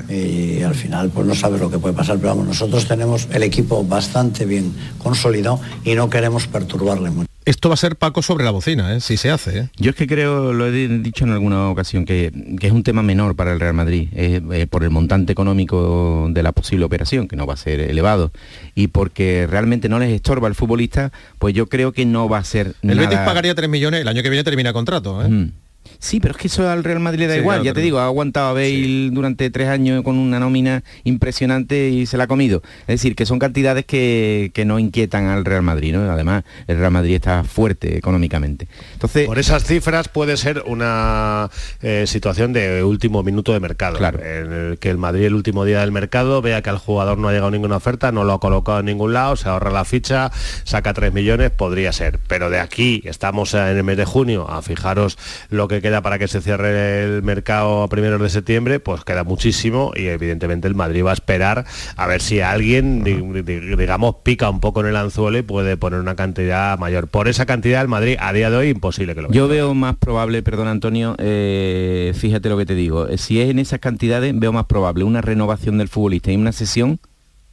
y 0.10 0.62
al 0.62 0.76
final 0.76 1.10
pues 1.10 1.26
no 1.26 1.36
sabes 1.36 1.60
lo 1.60 1.70
que 1.70 1.80
puede 1.80 1.96
pasar. 1.96 2.18
Pero 2.18 2.30
vamos, 2.30 2.48
nosotros 2.48 2.88
tenemos 2.88 3.28
el 3.32 3.44
equipo 3.44 3.84
bastante 3.84 4.46
bien 4.46 4.74
consolidado 4.98 5.60
y 5.84 5.96
no 5.96 6.10
queremos 6.10 6.48
perturbarle 6.48 7.10
mucho. 7.10 7.28
Esto 7.48 7.70
va 7.70 7.76
a 7.76 7.78
ser 7.78 7.96
Paco 7.96 8.22
sobre 8.22 8.44
la 8.44 8.52
bocina, 8.52 8.94
¿eh? 8.94 9.00
si 9.00 9.16
se 9.16 9.32
hace. 9.32 9.58
¿eh? 9.58 9.70
Yo 9.78 9.92
es 9.92 9.96
que 9.96 10.06
creo, 10.06 10.52
lo 10.52 10.68
he 10.68 10.88
dicho 11.00 11.24
en 11.24 11.32
alguna 11.32 11.70
ocasión, 11.70 12.04
que, 12.04 12.30
que 12.60 12.68
es 12.68 12.74
un 12.74 12.84
tema 12.84 13.04
menor 13.04 13.38
para 13.38 13.54
el 13.54 13.62
Real 13.62 13.74
Madrid, 13.74 14.10
eh, 14.14 14.42
eh, 14.52 14.68
por 14.68 14.84
el 14.84 14.90
montante 14.90 15.32
económico 15.32 16.28
de 16.30 16.44
la 16.44 16.52
posible 16.52 16.84
operación, 16.84 17.30
que 17.30 17.38
no 17.38 17.48
va 17.48 17.54
a 17.54 17.58
ser 17.58 17.80
elevado, 17.80 18.34
y 18.76 18.88
porque 18.88 19.48
realmente 19.50 19.88
no 19.88 19.98
les 19.98 20.12
estorba 20.12 20.50
al 20.50 20.56
futbolista, 20.56 21.14
pues 21.40 21.54
yo 21.54 21.68
creo 21.68 21.94
que 21.94 22.06
no 22.06 22.28
va 22.28 22.40
a 22.40 22.44
ser 22.44 22.76
El 22.82 22.98
nada... 22.98 23.08
Betis 23.08 23.20
pagaría 23.20 23.56
3 23.56 23.70
millones, 23.70 24.02
el 24.02 24.10
año 24.10 24.22
que 24.22 24.30
viene 24.30 24.44
termina 24.44 24.74
contrato. 24.74 25.24
¿eh? 25.24 25.30
Mm. 25.30 25.52
Sí, 26.00 26.20
pero 26.20 26.34
es 26.34 26.38
que 26.38 26.48
eso 26.48 26.70
al 26.70 26.84
Real 26.84 27.00
Madrid 27.00 27.22
le 27.22 27.28
da 27.28 27.34
Sí, 27.34 27.40
igual, 27.40 27.58
claro, 27.58 27.66
ya 27.66 27.74
te 27.74 27.82
digo, 27.82 28.00
ha 28.00 28.06
aguantado 28.06 28.50
a 28.50 28.54
Bale 28.54 29.10
durante 29.12 29.50
tres 29.50 29.68
años 29.68 30.04
con 30.04 30.18
una 30.18 30.40
nómina 30.40 30.84
impresionante 31.04 31.90
y 31.90 32.06
se 32.06 32.18
la 32.18 32.26
ha 32.26 32.28
comido. 32.28 32.62
Es 32.82 33.02
decir, 33.02 33.16
que 33.16 33.26
son 33.26 33.40
cantidades 33.40 33.86
que, 33.86 34.52
que 34.54 34.66
no 34.66 34.80
inquietan 34.80 35.28
al 35.28 35.46
Real 35.46 35.64
Madrid, 35.64 35.94
¿no? 35.94 36.12
Además, 36.12 36.44
el 36.68 36.78
Real 36.78 36.92
Madrid 36.92 37.16
está 37.16 37.44
fuerte 37.44 37.98
económicamente. 37.98 38.68
Entonces, 38.94 39.26
Por 39.28 39.40
esas 39.40 39.64
cifras 39.64 40.08
puede 40.08 40.38
ser 40.38 40.64
una 40.66 41.50
eh, 41.82 42.06
situación 42.08 42.54
de 42.54 42.84
último 42.84 43.24
minuto 43.24 43.54
de 43.54 43.60
mercado. 43.60 43.98
Claro. 43.98 44.20
En 44.24 44.54
el 44.54 44.78
que 44.80 44.90
el 44.90 44.98
Madrid 44.98 45.26
el 45.26 45.34
último 45.36 45.66
día 45.66 45.82
del 45.82 45.92
mercado 45.92 46.42
vea 46.42 46.62
que 46.62 46.70
al 46.70 46.78
jugador 46.78 47.18
no 47.18 47.28
ha 47.28 47.32
llegado 47.32 47.52
ninguna 47.52 47.78
oferta, 47.78 48.12
no 48.12 48.24
lo 48.24 48.34
ha 48.34 48.40
colocado 48.40 48.80
en 48.80 48.86
ningún 48.86 49.14
lado, 49.14 49.36
se 49.36 49.50
ahorra 49.50 49.72
la 49.72 49.86
ficha, 49.86 50.32
saca 50.64 50.94
3 50.94 51.14
millones, 51.14 51.52
podría 51.52 51.92
ser. 51.92 52.20
Pero 52.28 52.50
de 52.50 52.60
aquí, 52.60 53.02
estamos 53.06 53.54
en 53.54 53.78
el 53.78 53.84
mes 53.84 53.98
de 53.98 54.06
junio, 54.06 54.50
a 54.50 54.62
fijaros 54.62 55.18
lo 55.50 55.68
que 55.68 55.82
queda 55.88 56.02
para 56.02 56.20
que 56.20 56.28
se 56.28 56.42
cierre 56.42 57.04
el 57.06 57.24
mercado 57.24 57.84
a 57.84 57.88
primeros 57.88 58.22
de 58.22 58.30
septiembre, 58.30 58.80
pues 58.82 59.04
queda 59.06 59.24
muchísimo 59.24 59.94
y 59.96 60.08
evidentemente 60.08 60.68
el 60.68 60.76
Madrid 60.76 61.06
va 61.06 61.12
a 61.12 61.14
esperar 61.14 61.66
a 61.96 62.08
ver 62.08 62.22
si 62.22 62.42
alguien, 62.42 63.04
di- 63.06 63.14
di- 63.42 63.76
digamos, 63.76 64.16
pica 64.24 64.50
un 64.50 64.60
poco 64.60 64.82
en 64.82 64.88
el 64.88 64.96
anzuelo 64.98 65.38
y 65.38 65.44
puede 65.44 65.78
poner 65.78 66.00
una 66.02 66.16
cantidad 66.16 66.78
mayor. 66.78 67.08
Por 67.08 67.28
esa 67.30 67.46
cantidad 67.46 67.82
el 67.82 67.88
Madrid 67.88 68.18
a 68.20 68.34
día 68.34 68.50
de 68.50 68.58
hoy 68.58 68.70
imposible 68.70 69.16
que 69.16 69.22
lo 69.22 69.32
Yo 69.32 69.48
veo 69.48 69.74
más 69.74 69.96
probable, 69.96 70.44
perdón 70.44 70.68
Antonio, 70.68 71.16
eh, 71.20 72.12
fíjate 72.16 72.50
lo 72.50 72.58
que 72.58 72.66
te 72.66 72.76
digo, 72.76 73.08
eh, 73.08 73.18
si 73.18 73.40
es 73.40 73.50
en 73.50 73.60
esas 73.60 73.80
cantidades 73.80 74.38
veo 74.38 74.52
más 74.52 74.66
probable 74.66 75.06
una 75.06 75.22
renovación 75.22 75.78
del 75.78 75.88
futbolista 75.88 76.32
y 76.32 76.36
una 76.36 76.52
sesión 76.52 77.00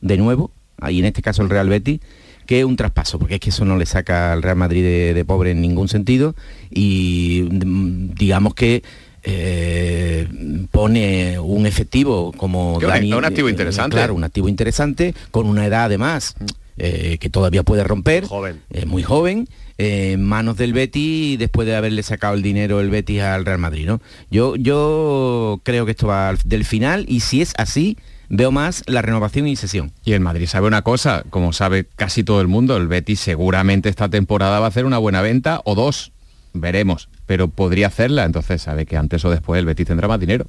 de 0.01 0.17
nuevo, 0.17 0.51
ahí 0.81 0.99
en 0.99 1.05
este 1.05 1.23
caso 1.23 1.43
el 1.43 1.51
Real 1.51 1.69
Betis, 1.69 2.01
que 2.47 2.65
un 2.65 2.77
traspaso, 2.77 3.19
porque 3.19 3.35
es 3.35 3.41
que 3.41 3.51
eso 3.51 3.65
no 3.65 3.77
le 3.77 3.87
saca 3.87 4.33
al 4.33 4.43
Real 4.43 4.57
Madrid 4.57 4.83
de, 4.83 5.15
de 5.15 5.25
pobre 5.25 5.51
en 5.53 5.61
ningún 5.61 5.89
sentido 5.89 6.35
y 6.71 7.49
mm, 7.51 8.15
digamos 8.15 8.55
que 8.55 8.83
eh, 9.27 10.29
pone 10.71 11.39
un 11.39 11.67
efectivo 11.67 12.33
como 12.37 12.75
un- 12.75 12.81
Dani, 12.83 13.13
un 13.13 13.25
activo 13.25 13.49
eh, 13.49 13.53
interesante. 13.53 13.97
claro, 13.97 14.15
un 14.15 14.25
activo 14.25 14.49
interesante 14.49 15.15
con 15.31 15.47
una 15.47 15.67
edad 15.67 15.85
además 15.85 16.35
eh, 16.77 17.19
que 17.21 17.31
todavía 17.31 17.63
puede 17.63 17.85
romper, 17.85 18.25
Joven. 18.27 18.61
eh, 18.71 18.85
muy 18.85 19.03
joven, 19.03 19.49
eh, 19.79 20.13
en 20.13 20.25
manos 20.25 20.57
del 20.57 20.73
Betis 20.73 21.39
después 21.39 21.67
de 21.67 21.75
haberle 21.77 22.03
sacado 22.03 22.35
el 22.35 22.43
dinero 22.43 22.81
el 22.81 22.91
Betis 22.91 23.21
al 23.23 23.45
Real 23.45 23.59
Madrid, 23.59 23.87
¿no? 23.87 24.01
Yo, 24.31 24.57
yo 24.57 25.61
creo 25.63 25.85
que 25.87 25.93
esto 25.93 26.07
va 26.09 26.29
al- 26.29 26.39
del 26.45 26.65
final 26.65 27.05
y 27.09 27.21
si 27.21 27.41
es 27.43 27.55
así, 27.57 27.97
veo 28.37 28.51
más 28.51 28.83
la 28.87 29.01
renovación 29.03 29.47
y 29.47 29.57
sesión. 29.57 29.93
Y 30.05 30.13
el 30.13 30.21
Madrid 30.21 30.47
sabe 30.47 30.67
una 30.67 30.83
cosa, 30.83 31.23
como 31.31 31.53
sabe 31.53 31.87
casi 31.97 32.25
todo 32.25 32.41
el 32.41 32.49
mundo, 32.49 32.77
el 32.77 32.89
Betis 32.89 33.21
seguramente 33.21 33.89
esta 33.89 34.09
temporada 34.09 34.59
va 34.61 34.67
a 34.67 34.69
hacer 34.69 34.85
una 34.87 34.99
buena 34.99 35.23
venta 35.23 35.61
o 35.65 35.75
dos, 35.75 36.13
veremos, 36.53 37.09
pero 37.27 37.49
podría 37.49 37.87
hacerla, 37.89 38.25
entonces 38.25 38.63
sabe 38.63 38.87
que 38.87 38.97
antes 38.97 39.25
o 39.25 39.31
después 39.31 39.59
el 39.59 39.67
Betis 39.67 39.87
tendrá 39.87 40.09
más 40.09 40.21
dinero. 40.21 40.47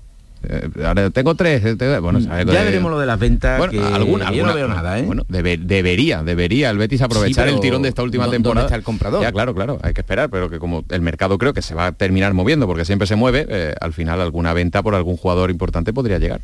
Eh, 0.47 0.69
ahora 0.85 1.09
tengo 1.09 1.33
tres, 1.33 1.63
eh, 1.65 1.99
bueno, 1.99 2.21
sabe 2.21 2.45
Ya 2.53 2.63
veremos 2.63 2.91
lo 2.91 2.99
de 2.99 3.07
las 3.07 3.17
ventas, 3.17 3.57
Bueno, 3.57 3.71
que 3.71 3.79
alguna, 3.81 4.31
yo 4.31 4.45
no 4.45 4.53
veo 4.53 4.67
nada, 4.67 4.99
¿eh? 4.99 5.01
Bueno, 5.03 5.23
debe- 5.27 5.57
debería, 5.57 6.21
debería 6.21 6.69
el 6.69 6.77
Betis 6.77 7.01
aprovechar 7.01 7.47
el 7.47 7.59
tirón 7.59 7.81
de 7.81 7.89
esta 7.89 8.03
última 8.03 8.25
¿dó- 8.25 8.27
dónde 8.27 8.37
temporada. 8.43 8.67
está 8.67 8.75
el 8.75 8.83
comprador? 8.83 9.23
Ya, 9.23 9.31
claro, 9.31 9.55
claro, 9.55 9.79
hay 9.81 9.93
que 9.93 10.01
esperar, 10.01 10.29
pero 10.29 10.49
que 10.49 10.59
como 10.59 10.83
el 10.89 11.01
mercado 11.01 11.37
creo 11.39 11.53
que 11.53 11.63
se 11.63 11.73
va 11.73 11.87
a 11.87 11.91
terminar 11.93 12.33
moviendo, 12.35 12.67
porque 12.67 12.85
siempre 12.85 13.07
se 13.07 13.15
mueve, 13.15 13.45
eh, 13.49 13.73
al 13.81 13.93
final 13.93 14.21
alguna 14.21 14.53
venta 14.53 14.83
por 14.83 14.93
algún 14.93 15.17
jugador 15.17 15.49
importante 15.49 15.93
podría 15.93 16.19
llegar. 16.19 16.41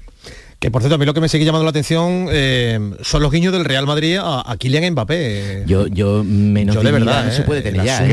Que 0.62 0.70
por 0.70 0.84
cierto, 0.84 0.94
a 0.94 0.98
mí 1.00 1.06
lo 1.08 1.14
que 1.16 1.22
me 1.22 1.28
sigue 1.28 1.44
llamando 1.44 1.64
la 1.64 1.72
atención 1.72 2.28
eh, 2.32 2.80
son 3.02 3.24
los 3.24 3.32
guiños 3.32 3.52
del 3.52 3.66
Real 3.66 3.88
Madrid 3.88 4.18
a, 4.22 4.44
a 4.50 4.58
Kylian 4.58 4.92
Mbappé. 4.92 5.64
Yo, 5.66 5.88
yo 5.88 6.24
menos 6.24 6.76
Yo 6.76 6.84
de 6.84 6.92
verdad, 6.92 7.26
no 7.26 7.32
se 7.32 7.42
¿eh? 7.42 7.46
puede 7.46 7.62
tener 7.64 7.84
ya. 7.84 8.06
¿eh? 8.08 8.12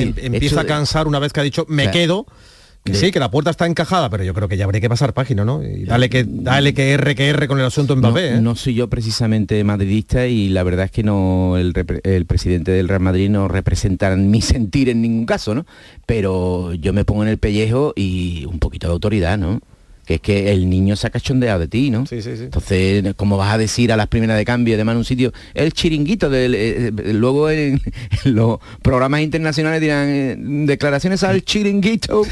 Em- 0.00 0.14
empieza 0.34 0.62
a 0.62 0.64
cansar 0.64 1.06
una 1.06 1.20
vez 1.20 1.32
que 1.32 1.38
ha 1.38 1.44
dicho 1.44 1.66
me 1.68 1.84
Claro. 1.84 1.92
quedo. 1.98 2.26
Que 2.84 2.94
sí, 2.94 3.12
que 3.12 3.20
la 3.20 3.30
puerta 3.30 3.50
está 3.50 3.66
encajada, 3.66 4.08
pero 4.10 4.24
yo 4.24 4.32
creo 4.34 4.48
que 4.48 4.56
ya 4.56 4.64
habría 4.64 4.80
que 4.80 4.88
pasar 4.88 5.12
página, 5.12 5.44
¿no? 5.44 5.62
Y 5.62 5.84
dale 5.84 6.08
que, 6.08 6.24
dale 6.26 6.72
que 6.74 6.92
R, 6.92 7.14
que 7.14 7.28
R 7.28 7.46
con 7.46 7.58
el 7.60 7.66
asunto 7.66 7.94
Mbappé, 7.94 8.30
no, 8.32 8.36
¿eh? 8.38 8.40
no 8.40 8.56
soy 8.56 8.74
yo 8.74 8.88
precisamente 8.88 9.62
madridista 9.62 10.26
y 10.26 10.48
la 10.48 10.62
verdad 10.64 10.86
es 10.86 10.90
que 10.90 11.02
no 11.04 11.56
el, 11.58 11.74
el 12.02 12.24
presidente 12.26 12.72
del 12.72 12.88
Real 12.88 13.00
Madrid 13.02 13.28
no 13.30 13.46
representa 13.46 14.16
mi 14.16 14.40
sentir 14.42 14.88
en 14.88 15.02
ningún 15.02 15.26
caso, 15.26 15.54
¿no? 15.54 15.64
Pero 16.06 16.72
yo 16.74 16.92
me 16.92 17.04
pongo 17.04 17.22
en 17.22 17.28
el 17.28 17.38
pellejo 17.38 17.92
y 17.94 18.46
un 18.46 18.58
poquito 18.58 18.86
de 18.88 18.94
autoridad, 18.94 19.36
¿no? 19.38 19.60
Que 20.08 20.14
es 20.14 20.20
que 20.22 20.50
el 20.50 20.70
niño 20.70 20.96
se 20.96 21.06
ha 21.06 21.10
cachondeado 21.10 21.60
de 21.60 21.68
ti, 21.68 21.90
¿no? 21.90 22.06
Sí, 22.06 22.22
sí, 22.22 22.34
sí. 22.34 22.44
Entonces, 22.44 23.14
como 23.14 23.36
vas 23.36 23.52
a 23.52 23.58
decir 23.58 23.92
a 23.92 23.96
las 23.98 24.06
primeras 24.06 24.38
de 24.38 24.46
cambio, 24.46 24.74
además 24.74 24.94
en 24.94 24.98
un 25.00 25.04
sitio, 25.04 25.34
el 25.52 25.74
chiringuito, 25.74 26.30
del, 26.30 26.54
eh, 26.54 26.86
eh, 26.86 27.12
luego 27.12 27.50
en, 27.50 27.78
en 28.24 28.34
los 28.34 28.58
programas 28.80 29.20
internacionales 29.20 29.82
dirán 29.82 30.08
eh, 30.08 30.36
declaraciones 30.38 31.22
al 31.24 31.42
chiringuito, 31.42 32.22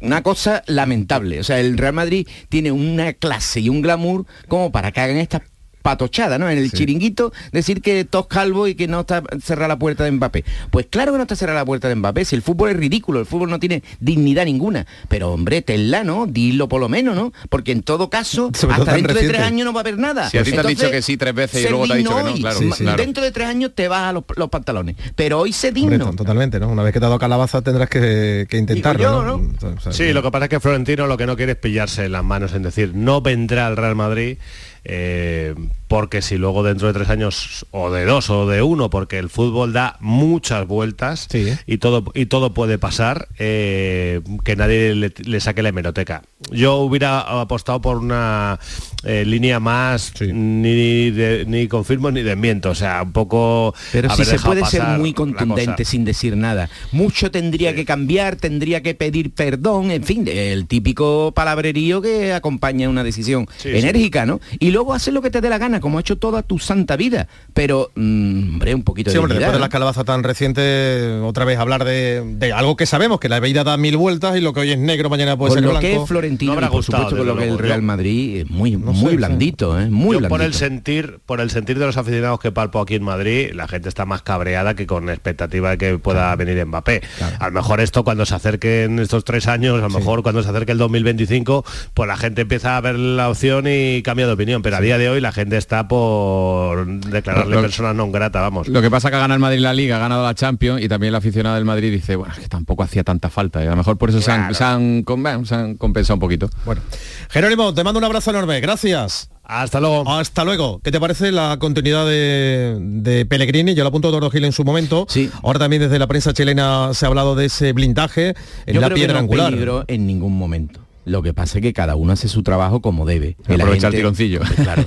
una 0.00 0.22
cosa 0.22 0.62
lamentable. 0.66 1.40
O 1.40 1.44
sea, 1.44 1.60
el 1.60 1.76
Real 1.76 1.92
Madrid 1.92 2.26
tiene 2.48 2.72
una 2.72 3.12
clase 3.12 3.60
y 3.60 3.68
un 3.68 3.82
glamour 3.82 4.24
como 4.48 4.72
para 4.72 4.92
que 4.92 5.00
hagan 5.00 5.18
estas 5.18 5.42
patochada, 5.82 6.38
¿no? 6.38 6.48
En 6.48 6.58
el 6.58 6.70
chiringuito 6.72 7.32
decir 7.52 7.82
que 7.82 8.04
tos 8.04 8.26
calvo 8.26 8.66
y 8.68 8.74
que 8.74 8.88
no 8.88 9.00
está 9.00 9.22
cerrada 9.42 9.68
la 9.68 9.78
puerta 9.78 10.04
de 10.04 10.12
Mbappé. 10.12 10.44
Pues 10.70 10.86
claro 10.88 11.12
que 11.12 11.18
no 11.18 11.22
está 11.22 11.36
cerrada 11.36 11.60
la 11.60 11.64
puerta 11.64 11.88
de 11.88 11.94
Mbappé, 11.96 12.24
si 12.24 12.36
el 12.36 12.42
fútbol 12.42 12.70
es 12.70 12.76
ridículo, 12.76 13.20
el 13.20 13.26
fútbol 13.26 13.50
no 13.50 13.58
tiene 13.60 13.82
dignidad 14.00 14.44
ninguna. 14.44 14.86
Pero 15.08 15.30
hombre, 15.32 15.62
tenla, 15.62 16.04
¿no? 16.04 16.26
Dilo 16.26 16.68
por 16.68 16.80
lo 16.80 16.88
menos, 16.88 17.14
¿no? 17.16 17.32
Porque 17.48 17.72
en 17.72 17.82
todo 17.82 18.08
caso, 18.10 18.50
Sobre 18.54 18.74
hasta 18.76 18.94
dentro 18.94 19.14
de 19.14 19.28
tres 19.28 19.40
años 19.40 19.64
no 19.64 19.72
va 19.72 19.80
a 19.80 19.82
haber 19.82 19.98
nada. 19.98 20.30
Si 20.30 20.38
a 20.38 20.42
ti 20.44 20.50
te 20.50 20.56
han 20.56 20.60
Entonces, 20.66 20.78
dicho 20.78 20.90
que 20.90 21.02
sí 21.02 21.16
tres 21.16 21.34
veces 21.34 21.64
y 21.66 21.68
luego 21.68 21.86
te 21.86 21.92
ha 21.92 21.96
dicho 21.96 22.16
que 22.16 22.22
no, 22.22 22.32
hoy. 22.32 22.40
claro, 22.40 22.58
Sí, 22.58 22.70
sí. 22.72 22.82
claro. 22.84 23.02
Dentro 23.02 23.24
de 23.24 23.32
tres 23.32 23.48
años 23.48 23.72
te 23.74 23.88
vas 23.88 24.02
a 24.10 24.12
los, 24.12 24.24
los 24.36 24.48
pantalones. 24.48 24.96
Pero 25.16 25.40
hoy 25.40 25.52
sé 25.52 25.68
Hombre, 25.68 25.82
digno. 25.98 26.10
to- 26.10 26.16
totalmente, 26.16 26.60
¿no? 26.60 26.68
Una 26.68 26.82
vez 26.82 26.92
que 26.92 27.00
te 27.00 27.06
ha 27.06 27.08
dado 27.08 27.18
calabaza 27.18 27.62
tendrás 27.62 27.88
que, 27.88 28.46
que 28.48 28.56
intentarlo, 28.58 29.02
yo, 29.02 29.22
¿no? 29.22 29.36
¿no? 29.38 29.44
Entonces, 29.44 29.78
o 29.86 29.92
sea, 29.92 30.06
Sí, 30.06 30.12
lo 30.12 30.22
que 30.22 30.30
pasa 30.30 30.44
es 30.44 30.48
que 30.50 30.60
Florentino 30.60 31.06
lo 31.06 31.16
que 31.16 31.26
no 31.26 31.36
quiere 31.36 31.52
es 31.52 31.58
pillarse 31.58 32.08
las 32.08 32.24
manos 32.24 32.52
en 32.54 32.62
decir, 32.62 32.92
no 32.94 33.20
vendrá 33.20 33.66
al 33.66 33.76
Real 33.76 33.94
Madrid, 33.96 34.38
eh, 34.84 35.54
porque 35.92 36.22
si 36.22 36.38
luego 36.38 36.62
dentro 36.62 36.86
de 36.86 36.94
tres 36.94 37.10
años, 37.10 37.66
o 37.70 37.90
de 37.90 38.06
dos, 38.06 38.30
o 38.30 38.46
de 38.48 38.62
uno, 38.62 38.88
porque 38.88 39.18
el 39.18 39.28
fútbol 39.28 39.74
da 39.74 39.98
muchas 40.00 40.66
vueltas 40.66 41.28
Sí. 41.30 41.52
y, 41.66 41.76
todo, 41.76 42.04
y 42.14 42.24
todo 42.24 42.54
puede 42.54 42.78
pasar, 42.78 43.28
eh, 43.38 44.22
que 44.42 44.56
nadie 44.56 44.94
le, 44.94 45.12
le 45.22 45.40
saque 45.40 45.62
la 45.62 45.68
hemeroteca. 45.68 46.22
Yo 46.50 46.76
hubiera 46.76 47.20
apostado 47.42 47.82
por 47.82 47.98
una 47.98 48.58
eh, 49.04 49.24
línea 49.26 49.60
más, 49.60 50.12
Sí. 50.16 50.32
ni, 50.32 51.10
de- 51.10 51.44
ni 51.46 51.68
confirmo 51.68 52.10
ni 52.10 52.22
desmiento, 52.22 52.70
o 52.70 52.74
sea, 52.74 53.02
un 53.02 53.12
poco... 53.12 53.74
Pero 53.92 54.08
si 54.16 54.24
se 54.24 54.38
puede 54.38 54.64
ser 54.64 54.82
muy 54.98 55.12
contundente 55.12 55.84
sin 55.84 56.06
decir 56.06 56.38
nada. 56.38 56.70
Mucho 56.92 57.30
tendría 57.30 57.74
que 57.74 57.84
cambiar, 57.84 58.36
tendría 58.36 58.82
que 58.82 58.94
pedir 58.94 59.34
perdón, 59.34 59.90
en 59.90 60.04
fin, 60.04 60.24
el 60.26 60.66
típico 60.66 61.32
palabrerío 61.34 62.00
que 62.00 62.32
acompaña 62.32 62.88
una 62.88 63.04
decisión 63.04 63.46
Sí, 63.58 63.68
sí. 63.72 63.76
enérgica, 63.78 64.24
¿no? 64.24 64.40
Y 64.58 64.70
luego 64.70 64.94
hacer 64.94 65.12
lo 65.12 65.20
que 65.20 65.28
te 65.30 65.42
dé 65.42 65.50
la 65.50 65.58
gana, 65.58 65.80
como 65.82 65.98
ha 65.98 66.00
hecho 66.00 66.16
toda 66.16 66.42
tu 66.42 66.58
santa 66.58 66.96
vida. 66.96 67.28
Pero, 67.52 67.90
mm, 67.94 68.52
hombre, 68.54 68.74
un 68.74 68.82
poquito 68.82 69.10
Sí, 69.10 69.14
de 69.14 69.18
hombre, 69.18 69.34
dignidad, 69.34 69.48
después 69.48 69.52
de 69.56 69.58
¿no? 69.60 69.64
la 69.66 69.68
calabaza 69.68 70.04
tan 70.04 70.22
reciente, 70.22 71.20
otra 71.22 71.44
vez 71.44 71.58
hablar 71.58 71.84
de, 71.84 72.22
de 72.36 72.52
algo 72.52 72.76
que 72.76 72.86
sabemos, 72.86 73.20
que 73.20 73.28
la 73.28 73.40
vida 73.40 73.64
da 73.64 73.76
mil 73.76 73.96
vueltas 73.96 74.36
y 74.36 74.40
lo 74.40 74.52
que 74.52 74.60
hoy 74.60 74.70
es 74.72 74.78
negro 74.78 75.10
mañana 75.10 75.36
puede 75.36 75.50
Con 75.50 75.56
ser 75.58 75.64
lo 75.64 75.70
blanco. 75.70 75.86
que 75.86 75.96
es 75.96 76.08
Florentino 76.08 76.52
No 76.52 76.58
habrá 76.58 76.66
y 76.66 76.70
por 76.70 76.78
gustado, 76.78 77.02
supuesto 77.10 77.18
con 77.18 77.26
lo 77.26 77.36
que 77.36 77.46
es 77.46 77.52
el. 77.52 77.58
Real 77.58 77.82
Madrid 77.82 78.36
es 78.42 78.50
muy, 78.50 78.76
muy 78.76 79.10
sí. 79.10 79.16
blandito, 79.16 79.78
¿eh? 79.80 79.90
Muy 79.90 80.14
Yo 80.14 80.18
blandito. 80.20 80.28
por 80.28 80.42
el 80.42 80.54
sentir, 80.54 81.18
por 81.26 81.40
el 81.40 81.50
sentir 81.50 81.78
de 81.78 81.86
los 81.86 81.96
aficionados 81.96 82.40
que 82.40 82.52
palpo 82.52 82.80
aquí 82.80 82.94
en 82.94 83.02
Madrid, 83.02 83.50
la 83.54 83.68
gente 83.68 83.88
está 83.88 84.04
más 84.06 84.22
cabreada 84.22 84.74
que 84.74 84.86
con 84.86 85.08
expectativa 85.10 85.70
de 85.70 85.78
que 85.78 85.98
pueda 85.98 86.34
venir 86.36 86.64
Mbappé. 86.64 87.02
A 87.40 87.46
lo 87.46 87.52
mejor 87.52 87.80
esto 87.80 88.04
cuando 88.04 88.24
se 88.26 88.34
acerquen 88.34 88.98
estos 88.98 89.24
tres 89.24 89.48
años, 89.48 89.78
a 89.78 89.88
lo 89.88 89.90
mejor 89.90 90.22
cuando 90.22 90.42
se 90.42 90.48
acerque 90.50 90.72
el 90.72 90.78
2025, 90.78 91.64
pues 91.94 92.06
la 92.08 92.16
gente 92.16 92.42
empieza 92.42 92.76
a 92.76 92.80
ver 92.80 92.96
la 92.98 93.28
opción 93.28 93.64
y 93.68 94.02
cambia 94.02 94.26
de 94.26 94.32
opinión. 94.32 94.62
Pero 94.62 94.76
a 94.76 94.80
día 94.80 94.98
de 94.98 95.08
hoy 95.08 95.20
la 95.20 95.32
gente 95.32 95.56
está 95.56 95.71
por 95.88 96.86
declararle 96.86 97.56
Lo- 97.56 97.62
persona 97.62 97.92
non 97.96 98.12
grata, 98.12 98.40
vamos. 98.40 98.68
Lo 98.68 98.80
que 98.82 98.90
pasa 98.90 99.08
que 99.10 99.16
ha 99.16 99.20
ganado 99.20 99.36
el 99.36 99.40
Madrid 99.40 99.60
la 99.60 99.72
Liga, 99.72 99.96
ha 99.96 100.00
ganado 100.00 100.22
la 100.24 100.34
Champions 100.34 100.82
y 100.82 100.88
también 100.88 101.08
el 101.10 101.16
aficionado 101.16 101.56
del 101.56 101.64
Madrid 101.64 101.90
dice, 101.92 102.16
bueno, 102.16 102.34
es 102.34 102.40
que 102.40 102.48
tampoco 102.48 102.82
hacía 102.82 103.02
tanta 103.04 103.30
falta. 103.30 103.64
Y 103.64 103.66
a 103.66 103.70
lo 103.70 103.76
mejor 103.76 103.96
por 103.96 104.10
eso 104.10 104.20
se, 104.20 104.30
han, 104.30 104.54
se 104.54 104.62
han 104.64 105.02
con- 105.02 105.22
bueno, 105.22 105.44
se 105.46 105.54
han 105.54 105.76
compensado 105.76 106.14
un 106.16 106.20
poquito. 106.20 106.50
Bueno, 106.64 106.82
Jerónimo, 107.30 107.72
te 107.72 107.82
mando 107.84 107.98
un 107.98 108.04
abrazo 108.04 108.30
enorme, 108.30 108.60
gracias. 108.60 109.30
Hasta 109.44 109.80
luego. 109.80 110.08
Hasta 110.08 110.44
luego. 110.44 110.80
¿Qué 110.84 110.92
te 110.92 111.00
parece 111.00 111.32
la 111.32 111.56
continuidad 111.58 112.06
de, 112.06 112.76
de 112.80 113.26
Pellegrini? 113.26 113.74
Yo 113.74 113.82
lo 113.82 113.88
apunto 113.88 114.06
a 114.08 114.10
Eduardo 114.10 114.30
Gil 114.30 114.44
en 114.44 114.52
su 114.52 114.64
momento. 114.64 115.04
Sí. 115.08 115.30
Ahora 115.42 115.58
también 115.58 115.82
desde 115.82 115.98
la 115.98 116.06
prensa 116.06 116.32
chilena 116.32 116.94
se 116.94 117.04
ha 117.04 117.08
hablado 117.08 117.34
de 117.34 117.46
ese 117.46 117.72
blindaje 117.72 118.34
en 118.66 118.74
Yo 118.74 118.80
la 118.80 118.86
creo 118.86 118.94
que 118.94 119.00
piedra 119.00 119.14
no 119.14 119.18
angular. 119.20 119.84
en 119.88 120.06
ningún 120.06 120.38
momento. 120.38 120.80
Lo 121.04 121.22
que 121.22 121.34
pasa 121.34 121.58
es 121.58 121.62
que 121.62 121.72
cada 121.72 121.96
uno 121.96 122.12
hace 122.12 122.28
su 122.28 122.42
trabajo 122.42 122.80
como 122.80 123.06
debe. 123.06 123.36
Aprovecha 123.48 123.88
el 123.88 123.94
tironcillo. 123.94 124.40
Claro, 124.56 124.86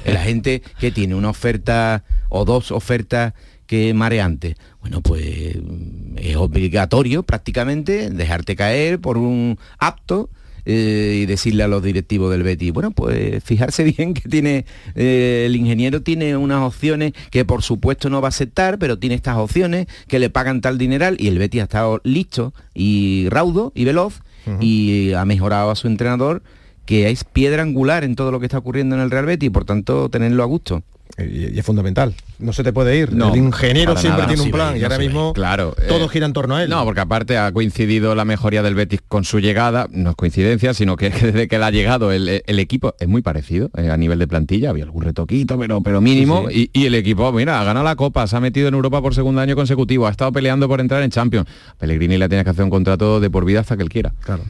que 0.80 0.92
tiene 0.92 1.16
una 1.16 1.30
oferta 1.30 2.04
o 2.30 2.46
dos 2.46 2.72
ofertas 2.72 3.34
que 3.66 3.94
mareantes, 3.94 4.56
bueno, 4.82 5.02
pues 5.02 5.56
mm, 5.56 6.18
es 6.18 6.36
obligatorio 6.36 7.24
prácticamente 7.24 8.10
dejarte 8.12 8.56
caer 8.56 9.00
por 9.00 9.18
un 9.18 9.58
apto 9.80 10.30
eh, 10.66 11.20
y 11.22 11.26
decirle 11.26 11.64
a 11.64 11.68
los 11.68 11.84
directivos 11.84 12.32
del 12.32 12.44
Betis, 12.44 12.72
bueno, 12.72 12.92
pues 12.92 13.44
fijarse 13.44 13.84
bien 13.84 14.14
que 14.14 14.28
tiene 14.28 14.66
eh, 14.96 15.44
el 15.46 15.56
ingeniero 15.56 16.02
tiene 16.02 16.36
unas 16.38 16.62
opciones 16.62 17.14
que 17.30 17.46
por 17.46 17.62
supuesto 17.62 18.10
no 18.10 18.22
va 18.22 18.28
a 18.28 18.30
aceptar, 18.30 18.80
pero 18.80 18.98
tiene 18.98 19.16
estas 19.16 19.38
opciones 19.38 19.88
que 20.08 20.20
le 20.20 20.30
pagan 20.30 20.62
tal 20.62 20.78
dineral 20.78 21.18
y 21.20 21.28
el 21.28 21.38
Betis 21.38 21.62
ha 21.62 21.66
estado 21.66 22.02
listo 22.04 22.54
y 22.74 23.28
raudo 23.30 23.72
y 23.76 23.86
veloz 23.86 24.22
y 24.60 25.14
ha 25.14 25.26
mejorado 25.26 25.72
a 25.72 25.76
su 25.76 25.88
entrenador 25.88 26.44
que 26.86 27.10
es 27.10 27.24
piedra 27.24 27.64
angular 27.64 28.04
en 28.04 28.16
todo 28.16 28.32
lo 28.32 28.40
que 28.40 28.46
está 28.46 28.60
ocurriendo 28.60 28.96
en 28.96 29.02
el 29.02 29.12
Real 29.12 29.26
Betis 29.26 29.50
por 29.50 29.66
tanto 29.66 30.10
tenerlo 30.10 30.44
a 30.44 30.46
gusto. 30.46 30.84
Y, 31.18 31.58
es 31.58 31.66
fundamental. 31.66 32.14
No 32.40 32.52
se 32.52 32.64
te 32.64 32.74
puede 32.74 32.98
ir. 32.98 33.10
el 33.10 33.38
ingeniero 33.38 33.96
siempre 33.96 34.26
tiene 34.26 34.42
un 34.42 34.52
plan 34.52 34.76
y 34.76 34.84
ahora 34.84 34.98
mismo 34.98 35.34
claro, 35.34 35.74
todo 35.88 36.06
eh, 36.06 36.10
gira 36.10 36.26
en 36.26 36.34
torno 36.34 36.56
a 36.56 36.64
él. 36.64 36.70
No, 36.70 36.84
porque 36.84 37.00
aparte 37.00 37.38
ha 37.38 37.52
coincidido 37.54 38.16
la 38.16 38.26
mejoría 38.26 38.62
del 38.62 38.76
Betis 38.76 39.02
con 39.08 39.24
su 39.24 39.40
llegada, 39.40 39.88
no 39.92 40.10
es 40.10 40.16
coincidencia, 40.16 40.74
sino 40.74 40.98
que 40.98 41.10
desde 41.22 41.48
que 41.48 41.56
él 41.56 41.64
ha 41.64 41.72
llegado 41.72 42.12
el, 42.12 42.30
equipo 42.60 42.96
es 43.00 43.08
muy 43.08 43.22
parecido 43.22 43.70
eh, 43.78 43.90
a 43.90 43.98
nivel 43.98 44.20
de 44.20 44.28
plantilla, 44.28 44.72
había 44.72 44.84
algún 44.84 45.04
retoquito, 45.04 45.58
pero, 45.58 45.82
pero 45.82 46.02
mínimo, 46.02 46.48
Y, 46.50 46.70
el 46.86 46.96
equipo, 46.96 47.32
mira, 47.32 47.62
ha 47.62 47.64
ganado 47.64 47.86
la 47.86 47.96
Copa, 47.96 48.28
se 48.28 48.36
ha 48.36 48.40
metido 48.40 48.68
en 48.68 48.74
Europa 48.74 49.02
por 49.02 49.16
segundo 49.16 49.42
año 49.42 49.56
consecutivo, 49.56 50.08
ha 50.08 50.12
estado 50.12 50.32
peleando 50.32 50.68
por 50.68 50.82
entrar 50.82 51.02
en 51.02 51.12
Champions. 51.12 51.48
Pellegrini 51.78 52.18
le 52.18 52.28
tiene 52.28 52.44
que 52.44 52.50
hacer 52.50 52.64
un 52.64 52.70
contrato 52.70 53.20
de 53.20 53.30
por 53.30 53.46
vida 53.46 53.62
hasta 53.62 53.78
que 53.78 53.84
él 53.84 53.90
quiera. 53.90 54.14
Claro. 54.22 54.44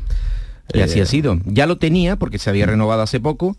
Y 0.74 0.82
así 0.82 1.00
ha 1.00 1.04
eh, 1.04 1.08
sido. 1.08 1.39
Ya 1.46 1.68
lo 1.68 1.78
tenía 1.78 2.15
porque 2.15 2.39
se 2.39 2.50
había 2.50 2.65
renovado 2.65 3.02
hace 3.02 3.20
poco, 3.20 3.56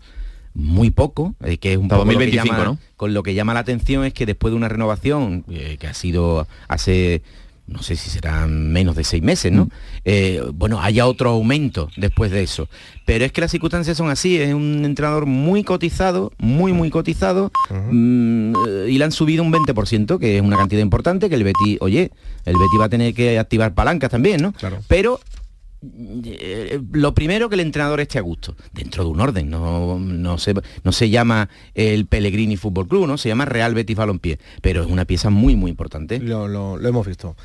muy 0.57 0.89
poco, 0.89 1.35
eh, 1.43 1.57
que 1.59 1.73
es 1.73 1.77
un 1.77 1.87
poco 1.87 2.03
2025, 2.03 2.57
lo 2.57 2.65
¿no? 2.65 2.77
con 2.95 3.13
lo 3.13 3.21
que 3.21 3.35
llama 3.35 3.53
la 3.53 3.59
atención 3.59 4.03
es 4.05 4.13
que 4.13 4.25
después 4.25 4.51
de 4.51 4.57
una 4.57 4.67
renovación 4.67 5.45
eh, 5.49 5.77
que 5.79 5.85
ha 5.85 5.93
sido 5.93 6.47
hace 6.67 7.21
no 7.67 7.83
sé 7.83 7.97
si 7.97 8.09
serán 8.09 8.71
menos 8.71 8.95
de 8.95 9.03
seis 9.03 9.21
meses, 9.21 9.51
¿no? 9.51 9.65
Mm. 9.65 10.53
bueno, 10.53 10.79
haya 10.81 11.05
otro 11.05 11.31
aumento 11.31 11.89
después 11.97 12.31
de 12.31 12.41
eso. 12.41 12.69
Pero 13.05 13.25
es 13.25 13.33
que 13.33 13.41
las 13.41 13.51
circunstancias 13.51 13.97
son 13.97 14.09
así, 14.09 14.37
es 14.37 14.53
un 14.53 14.85
entrenador 14.85 15.25
muy 15.25 15.65
cotizado, 15.65 16.31
muy, 16.37 16.71
muy 16.71 16.89
cotizado, 16.89 17.51
mm, 17.69 18.53
y 18.87 18.97
le 18.97 19.03
han 19.03 19.11
subido 19.11 19.43
un 19.43 19.51
20%, 19.51 20.17
que 20.17 20.37
es 20.37 20.41
una 20.41 20.55
cantidad 20.55 20.81
importante, 20.81 21.27
que 21.27 21.35
el 21.35 21.43
Betty, 21.43 21.77
oye, 21.81 22.11
el 22.45 22.53
Betty 22.53 22.77
va 22.79 22.85
a 22.85 22.89
tener 22.89 23.13
que 23.13 23.37
activar 23.37 23.73
palancas 23.73 24.11
también, 24.11 24.41
¿no? 24.41 24.53
Claro. 24.53 24.79
Pero 24.87 25.19
eh, 25.19 25.36
lo 25.81 27.13
primero 27.13 27.49
que 27.49 27.55
el 27.55 27.61
entrenador 27.61 27.99
esté 27.99 28.17
a 28.17 28.21
gusto, 28.21 28.55
dentro 28.73 29.03
de 29.03 29.09
un 29.09 29.21
orden, 29.21 29.49
no, 29.49 29.99
no, 29.99 30.37
se, 30.37 30.53
no 30.83 30.91
se 30.91 31.09
llama 31.09 31.49
el 31.75 32.07
Pellegrini 32.07 32.57
Fútbol 32.57 32.87
Club, 32.87 33.07
¿no? 33.07 33.17
Se 33.17 33.29
llama 33.29 33.45
Real 33.45 33.73
Betis 33.75 33.95
Balompié, 33.95 34.39
pero 34.61 34.81
es 34.83 34.87
una 34.89 35.05
pieza 35.05 35.29
muy, 35.29 35.55
muy 35.55 35.69
importante. 35.69 36.19
lo 36.19 36.79
hemos 36.87 37.05
visto 37.05 37.35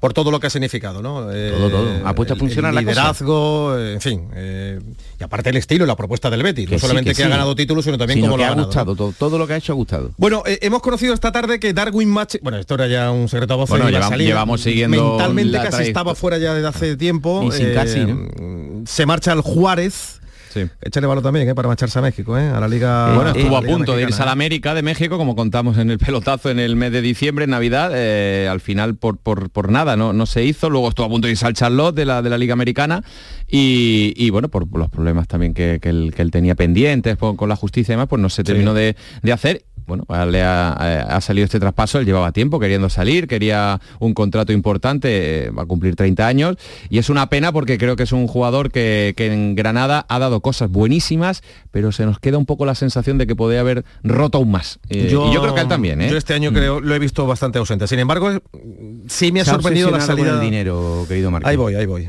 por 0.00 0.12
todo 0.12 0.30
lo 0.30 0.38
que 0.38 0.46
ha 0.46 0.50
significado, 0.50 1.02
¿no? 1.02 1.26
todo, 1.26 1.70
todo. 1.70 2.06
Ha 2.06 2.14
puesto 2.14 2.34
a 2.34 2.36
funcionar 2.36 2.72
el 2.72 2.80
liderazgo, 2.80 3.76
en 3.78 4.00
fin. 4.00 4.28
Eh, 4.34 4.78
y 5.18 5.24
aparte 5.24 5.50
el 5.50 5.56
estilo 5.56 5.84
y 5.84 5.88
la 5.88 5.96
propuesta 5.96 6.30
del 6.30 6.42
Betis. 6.42 6.70
no 6.70 6.78
solamente 6.78 7.14
que, 7.14 7.24
ha 7.24 7.28
ganado 7.28 7.54
títulos, 7.54 7.84
sino 7.84 7.98
también 7.98 8.20
como 8.20 8.36
lo 8.36 8.44
ha, 8.44 8.48
ha 8.48 8.54
gustado. 8.54 8.94
Todo, 8.94 9.38
lo 9.38 9.46
que 9.46 9.54
ha 9.54 9.56
hecho 9.56 9.72
ha 9.72 9.76
gustado. 9.76 10.12
Bueno, 10.16 10.42
eh, 10.46 10.58
hemos 10.62 10.82
conocido 10.82 11.14
esta 11.14 11.32
tarde 11.32 11.58
que 11.58 11.72
Darwin 11.72 12.08
Match... 12.08 12.36
Bueno, 12.42 12.58
esto 12.58 12.74
era 12.74 12.86
ya 12.86 13.10
un 13.10 13.28
secreto 13.28 13.54
a 13.54 13.56
voces. 13.56 13.80
Bueno, 13.80 14.16
llevamos, 14.16 14.60
siguiendo... 14.60 15.10
Mentalmente 15.10 15.58
casi 15.58 15.82
estaba 15.84 16.14
fuera 16.14 16.38
ya 16.38 16.54
desde 16.54 16.68
hace 16.68 16.96
tiempo. 16.96 17.42
Y 17.44 17.52
sin 17.52 17.74
casi, 17.74 18.00
eh, 18.00 18.82
Se 18.86 19.04
marcha 19.04 19.32
al 19.32 19.40
Juárez 19.40 20.20
Sí. 20.50 20.66
Échale 20.80 21.06
valor 21.06 21.22
también, 21.22 21.48
¿eh? 21.48 21.54
para 21.54 21.68
marcharse 21.68 21.98
a 21.98 22.02
México, 22.02 22.36
¿eh? 22.38 22.48
a 22.48 22.60
la 22.60 22.68
Liga. 22.68 23.14
Bueno, 23.14 23.30
estuvo 23.30 23.56
a, 23.56 23.62
punto 23.62 23.96
de 23.96 24.02
irse 24.02 24.22
a 24.22 24.26
la 24.26 24.32
América 24.32 24.74
de 24.74 24.82
México, 24.82 25.18
como 25.18 25.36
contamos 25.36 25.78
en 25.78 25.90
el 25.90 25.98
pelotazo 25.98 26.50
en 26.50 26.58
el 26.58 26.76
mes 26.76 26.92
de 26.92 27.02
diciembre, 27.02 27.44
en 27.44 27.50
Navidad. 27.50 27.90
Eh, 27.94 28.48
al 28.50 28.60
final, 28.60 28.96
por, 28.96 29.18
por, 29.18 29.70
nada, 29.70 29.96
no, 29.96 30.12
no 30.12 30.26
se 30.26 30.44
hizo. 30.44 30.70
Luego 30.70 30.88
estuvo 30.88 31.06
a 31.06 31.08
punto 31.08 31.26
de 31.26 31.32
irse 31.32 31.46
al 31.46 31.54
Charlotte 31.54 31.94
de 31.94 32.04
la, 32.04 32.22
de 32.22 32.30
la 32.30 32.38
Liga 32.38 32.52
Americana. 32.52 33.02
Y, 33.50 34.28
bueno, 34.30 34.48
por, 34.48 34.66
los 34.76 34.90
problemas 34.90 35.26
también 35.26 35.54
que, 35.54 35.80
él, 35.82 36.30
tenía 36.30 36.54
pendientes 36.54 37.16
con 37.16 37.48
la 37.48 37.56
justicia 37.56 37.92
y 37.92 37.94
demás, 37.94 38.08
pues 38.08 38.20
no 38.20 38.28
se 38.28 38.44
terminó 38.44 38.74
de, 38.74 38.96
de 39.22 39.32
hacer 39.32 39.64
bueno, 39.88 40.04
le 40.26 40.42
ha, 40.42 41.18
salido 41.22 41.46
este 41.46 41.58
traspaso, 41.58 41.98
él 41.98 42.04
llevaba 42.04 42.30
tiempo 42.30 42.60
queriendo 42.60 42.90
salir, 42.90 43.26
quería 43.26 43.80
un 43.98 44.12
contrato 44.12 44.52
importante, 44.52 45.46
eh, 45.46 45.50
va 45.50 45.62
a 45.62 45.66
cumplir 45.66 45.96
30 45.96 46.26
años, 46.26 46.56
y 46.90 46.98
es 46.98 47.08
una 47.08 47.30
pena 47.30 47.52
porque 47.52 47.78
creo 47.78 47.96
que 47.96 48.02
es 48.02 48.12
un 48.12 48.26
jugador 48.26 48.70
que, 48.70 49.14
en 49.16 49.54
Granada 49.54 50.04
ha 50.08 50.18
dado 50.18 50.40
cosas 50.40 50.70
buenísimas, 50.70 51.42
pero 51.70 51.90
se 51.90 52.04
nos 52.04 52.18
queda 52.18 52.36
un 52.36 52.44
poco 52.44 52.66
la 52.66 52.74
sensación 52.74 53.16
de 53.16 53.26
que 53.26 53.34
podría 53.34 53.60
haber 53.60 53.84
roto 54.04 54.38
aún 54.38 54.50
más. 54.50 54.78
Eh, 54.90 55.06
y 55.08 55.10
yo 55.10 55.40
creo 55.40 55.54
que 55.54 55.62
él 55.62 55.68
también. 55.68 56.02
¿eh? 56.02 56.10
Yo 56.10 56.18
este 56.18 56.34
año 56.34 56.52
creo, 56.52 56.80
lo 56.80 56.94
he 56.94 56.98
visto 56.98 57.26
bastante 57.26 57.58
ausente. 57.58 57.86
Sin 57.86 57.98
embargo, 57.98 58.30
sí 59.06 59.32
me 59.32 59.40
ha 59.40 59.44
sorprendido 59.46 59.90
la 59.90 60.02
salida 60.02 60.32
del 60.32 60.42
dinero, 60.42 61.06
querido 61.08 61.30
Marco. 61.30 61.48
Ahí 61.48 61.56
voy, 61.56 61.74
ahí 61.74 61.86
voy. 61.86 62.06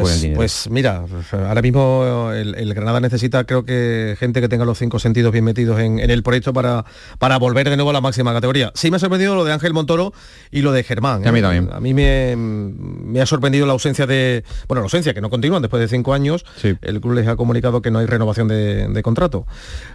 Pues, 0.00 0.28
pues, 0.34 0.68
mira, 0.70 1.04
ahora 1.32 1.60
mismo 1.60 2.30
el, 2.32 2.72
Granada 2.72 3.00
necesita, 3.00 3.44
creo 3.44 3.64
que 3.66 4.16
gente 4.18 4.40
que 4.40 4.48
tenga 4.48 4.64
los 4.64 4.78
cinco 4.78 4.98
sentidos 4.98 5.32
bien 5.32 5.44
metidos 5.44 5.78
en 5.78 5.98
el 5.98 6.22
proyecto 6.22 6.52
para 6.52 6.84
para 7.18 7.36
volver 7.36 7.68
de 7.68 7.76
nuevo 7.76 7.90
a 7.90 7.92
la 7.92 8.00
máxima 8.00 8.32
categoría. 8.32 8.72
Sí 8.74 8.90
me 8.90 8.96
ha 8.96 9.00
sorprendido 9.00 9.34
lo 9.34 9.44
de 9.44 9.52
Ángel 9.52 9.74
Montoro 9.74 10.12
y 10.50 10.62
lo 10.62 10.72
de 10.72 10.84
Germán. 10.84 11.26
A 11.26 11.32
mí 11.32 11.40
¿eh? 11.40 11.42
también. 11.42 11.70
A 11.72 11.80
mí 11.80 11.94
me, 11.94 13.20
ha 13.20 13.26
sorprendido 13.26 13.66
la 13.66 13.72
ausencia 13.72 14.06
de... 14.06 14.44
Bueno, 14.68 14.80
la 14.80 14.86
ausencia, 14.86 15.12
que 15.14 15.20
no 15.20 15.28
continúan 15.28 15.62
después 15.62 15.80
de 15.80 15.88
cinco 15.88 16.14
años. 16.14 16.44
El 16.62 17.00
club 17.00 17.14
les 17.14 17.28
ha 17.28 17.36
comunicado 17.36 17.82
que 17.82 17.90
no 17.90 17.98
hay 17.98 18.06
renovación 18.06 18.48
de, 18.48 19.00
contrato. 19.02 19.46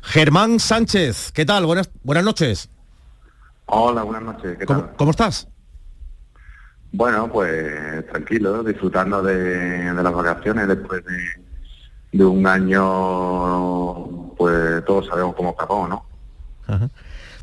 Germán 0.02 0.60
Sánchez, 0.60 1.32
¿qué 1.32 1.46
tal? 1.46 1.66
Buenas, 1.66 1.90
buenas 2.04 2.24
noches. 2.24 2.70
Hola, 3.66 4.04
buenas 4.04 4.24
noches. 4.24 4.58
¿Qué 4.58 4.66
tal? 4.66 4.92
¿Cómo, 4.98 5.12
estás? 5.12 5.48
Bueno, 6.92 7.30
pues 7.32 8.08
tranquilo, 8.08 8.64
disfrutando 8.64 9.22
de, 9.22 9.94
las 9.94 10.14
vacaciones 10.14 10.68
después 10.68 11.04
de, 11.06 12.18
de, 12.18 12.26
un 12.26 12.46
año, 12.46 14.32
pues 14.36 14.84
todos 14.86 15.08
sabemos 15.08 15.36
cómo 15.36 15.50
acabó, 15.50 15.88
¿no? 15.88 16.06
Ajá. 16.68 16.90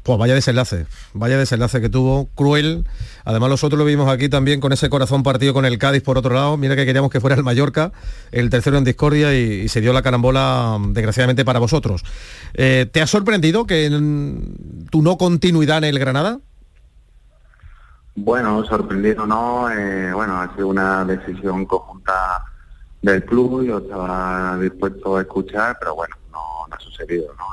Pues 0.03 0.19
vaya 0.19 0.35
desenlace, 0.35 0.87
vaya 1.13 1.37
desenlace 1.37 1.81
que 1.81 1.91
tuvo, 1.91 2.29
cruel. 2.35 2.87
Además 3.25 3.51
nosotros 3.51 3.79
lo 3.79 3.85
vimos 3.85 4.09
aquí 4.09 4.31
también 4.31 4.61
con 4.61 4.73
ese 4.73 4.89
corazón 4.89 5.23
partido 5.23 5.53
con 5.53 5.67
el 5.67 5.79
Cádiz 5.79 6.03
por 6.03 6.17
otro 6.17 6.35
lado. 6.35 6.57
Mira 6.57 6.75
que 6.75 6.87
queríamos 6.87 7.11
que 7.11 7.21
fuera 7.21 7.37
el 7.37 7.45
Mallorca, 7.45 7.93
el 8.33 8.49
tercero 8.49 8.79
en 8.79 8.85
discordia 8.85 9.35
y, 9.37 9.69
se 9.69 9.81
dio 9.81 9.93
la 9.93 10.03
carambola 10.03 10.79
desgraciadamente 10.89 11.45
para 11.45 11.59
vosotros. 11.59 12.03
Eh, 12.55 12.89
¿Te 12.91 13.03
ha 13.03 13.07
sorprendido 13.07 13.67
que 13.67 13.89
tu 14.91 15.03
no 15.03 15.19
continuidad 15.19 15.79
en 15.79 15.85
el 15.85 15.99
Granada? 15.99 16.41
Bueno, 18.15 18.65
sorprendido 18.65 19.27
no, 19.27 19.71
eh, 19.71 20.13
bueno, 20.13 20.41
ha 20.41 20.53
sido 20.55 20.69
una 20.69 21.05
decisión 21.05 21.65
conjunta 21.67 22.45
del 23.03 23.25
club, 23.25 23.65
yo 23.65 23.79
estaba 23.79 24.59
dispuesto 24.59 25.17
a 25.17 25.21
escuchar, 25.23 25.77
pero 25.79 25.95
bueno, 25.95 26.17
no, 26.33 26.67
no 26.69 26.75
ha 26.75 26.81
sucedido, 26.81 27.33
¿no? 27.39 27.45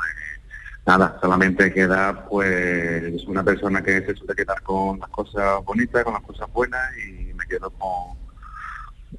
Nada, 0.88 1.18
solamente 1.22 1.74
queda 1.74 2.26
pues 2.30 3.28
una 3.28 3.44
persona 3.44 3.84
que 3.84 4.06
se 4.06 4.16
suele 4.16 4.34
quedar 4.34 4.64
con 4.64 5.00
las 5.00 5.10
cosas 5.10 5.64
bonitas, 5.66 6.04
con 6.06 6.14
las 6.14 6.24
cosas 6.24 6.52
buenas 6.54 6.82
y 7.06 7.34
me 7.34 7.46
quedo 7.46 7.70
con, 7.72 8.18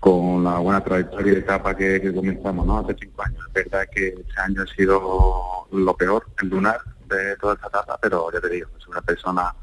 con 0.00 0.44
la 0.44 0.58
buena 0.58 0.82
trayectoria 0.82 1.34
y 1.34 1.36
etapa 1.36 1.76
que, 1.76 2.12
comenzamos, 2.14 2.66
¿no? 2.66 2.78
Hace 2.78 2.96
cinco 2.98 3.22
años. 3.22 3.44
Es 3.48 3.52
verdad 3.52 3.86
que 3.94 4.08
este 4.08 4.40
año 4.40 4.62
ha 4.62 4.74
sido 4.74 5.68
lo 5.70 5.94
peor, 5.94 6.26
el 6.42 6.48
lunar 6.48 6.80
de 7.06 7.36
toda 7.36 7.54
esta 7.54 7.68
etapa, 7.68 7.98
pero 8.00 8.32
ya 8.32 8.40
te 8.40 8.48
digo, 8.48 8.68
es 8.78 8.88
una 8.88 9.02
persona 9.02 9.54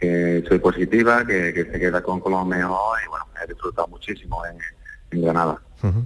que 0.00 0.42
soy 0.48 0.58
positiva, 0.58 1.26
que, 1.26 1.52
se 1.52 1.78
queda 1.78 2.02
con, 2.02 2.22
lo 2.24 2.44
mejor 2.46 2.98
y 3.04 3.08
bueno, 3.08 3.26
he 3.42 3.46
disfrutado 3.46 3.86
muchísimo 3.88 4.42
en, 4.46 4.56
Granada. 5.10 5.60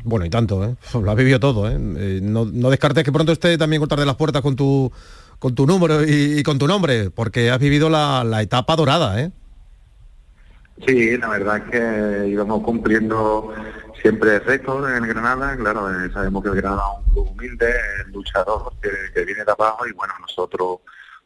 Bueno, 0.05 0.27
y 0.27 0.29
tanto, 0.29 0.63
¿eh? 0.63 0.75
Lo 0.93 1.11
ha 1.11 1.15
vivido 1.15 1.41
todo, 1.41 1.67
¿eh? 1.67 1.79
eh 1.97 2.21
no, 2.23 2.45
no, 2.45 2.69
descartes 2.69 3.05
que 3.05 3.13
pronto 3.13 3.33
esté 3.33 3.57
también 3.57 3.81
contar 3.81 3.99
de 3.99 4.05
las 4.05 4.17
puertas 4.17 4.43
con 4.43 4.55
tu 4.55 4.93
con 5.39 5.55
tu 5.55 5.67
número 5.67 6.05
y, 6.05 6.43
con 6.43 6.59
tu 6.59 6.67
nombre, 6.67 7.11
porque 7.11 7.51
has 7.51 7.59
vivido 7.59 7.89
la, 7.89 8.43
etapa 8.43 8.77
dorada, 8.77 9.21
¿eh? 9.21 9.31
Sí, 10.87 11.17
la 11.17 11.29
verdad 11.29 11.57
es 11.57 11.71
que 11.71 12.29
íbamos 12.29 12.63
cumpliendo 12.63 13.53
siempre 14.01 14.39
récords 14.39 14.97
en 14.97 15.09
Granada, 15.09 15.57
claro, 15.57 15.91
eh, 15.91 16.09
sabemos 16.13 16.43
que 16.43 16.51
el 16.51 16.57
Granada 16.57 16.83
es 16.83 17.07
un 17.07 17.13
club 17.13 17.31
humilde, 17.33 17.75
luchador 18.13 18.73
que, 18.81 19.25
viene 19.25 19.45
de 19.45 19.53
abajo 19.53 19.87
y 19.89 19.93
bueno, 19.93 20.15
nosotros 20.21 20.79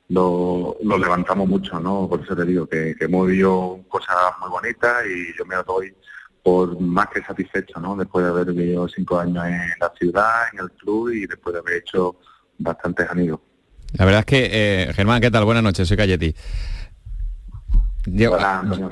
lo, 0.09 0.77
levantamos 0.83 1.47
mucho, 1.47 1.79
¿no? 1.81 2.09
Por 2.09 2.23
eso 2.23 2.35
te 2.35 2.47
digo 2.47 2.67
que 2.67 2.97
hemos 2.99 3.27
vivido 3.27 3.81
cosas 3.89 4.17
muy 4.41 4.49
bonitas 4.49 5.05
y 5.07 5.37
yo 5.37 5.45
me 5.45 5.57
doy 5.67 5.95
por 6.43 6.81
más 6.81 7.09
que 7.09 7.23
satisfecho, 7.23 7.79
¿no? 7.79 7.95
Después 7.97 8.25
de 8.25 8.31
haber 8.31 8.47
vivido 8.53 8.89
cinco 8.89 9.19
años 9.19 9.45
en 9.47 9.73
la 9.81 9.93
ciudad, 9.99 10.45
en 10.53 10.61
el 10.61 10.71
club 10.73 11.11
y 11.11 11.27
después 11.27 11.53
de 11.53 11.61
haber 11.61 11.77
hecho 11.77 12.17
bastantes 12.59 13.09
amigos. 13.09 13.41
La 13.93 14.05
verdad 14.05 14.21
es 14.21 14.27
que, 14.27 14.51
eh, 14.51 14.93
Germán, 14.95 15.21
¿qué 15.21 15.31
tal? 15.31 15.45
Buenas 15.45 15.63
noches, 15.63 15.87
soy 15.87 15.97
Cayeti. 15.97 16.35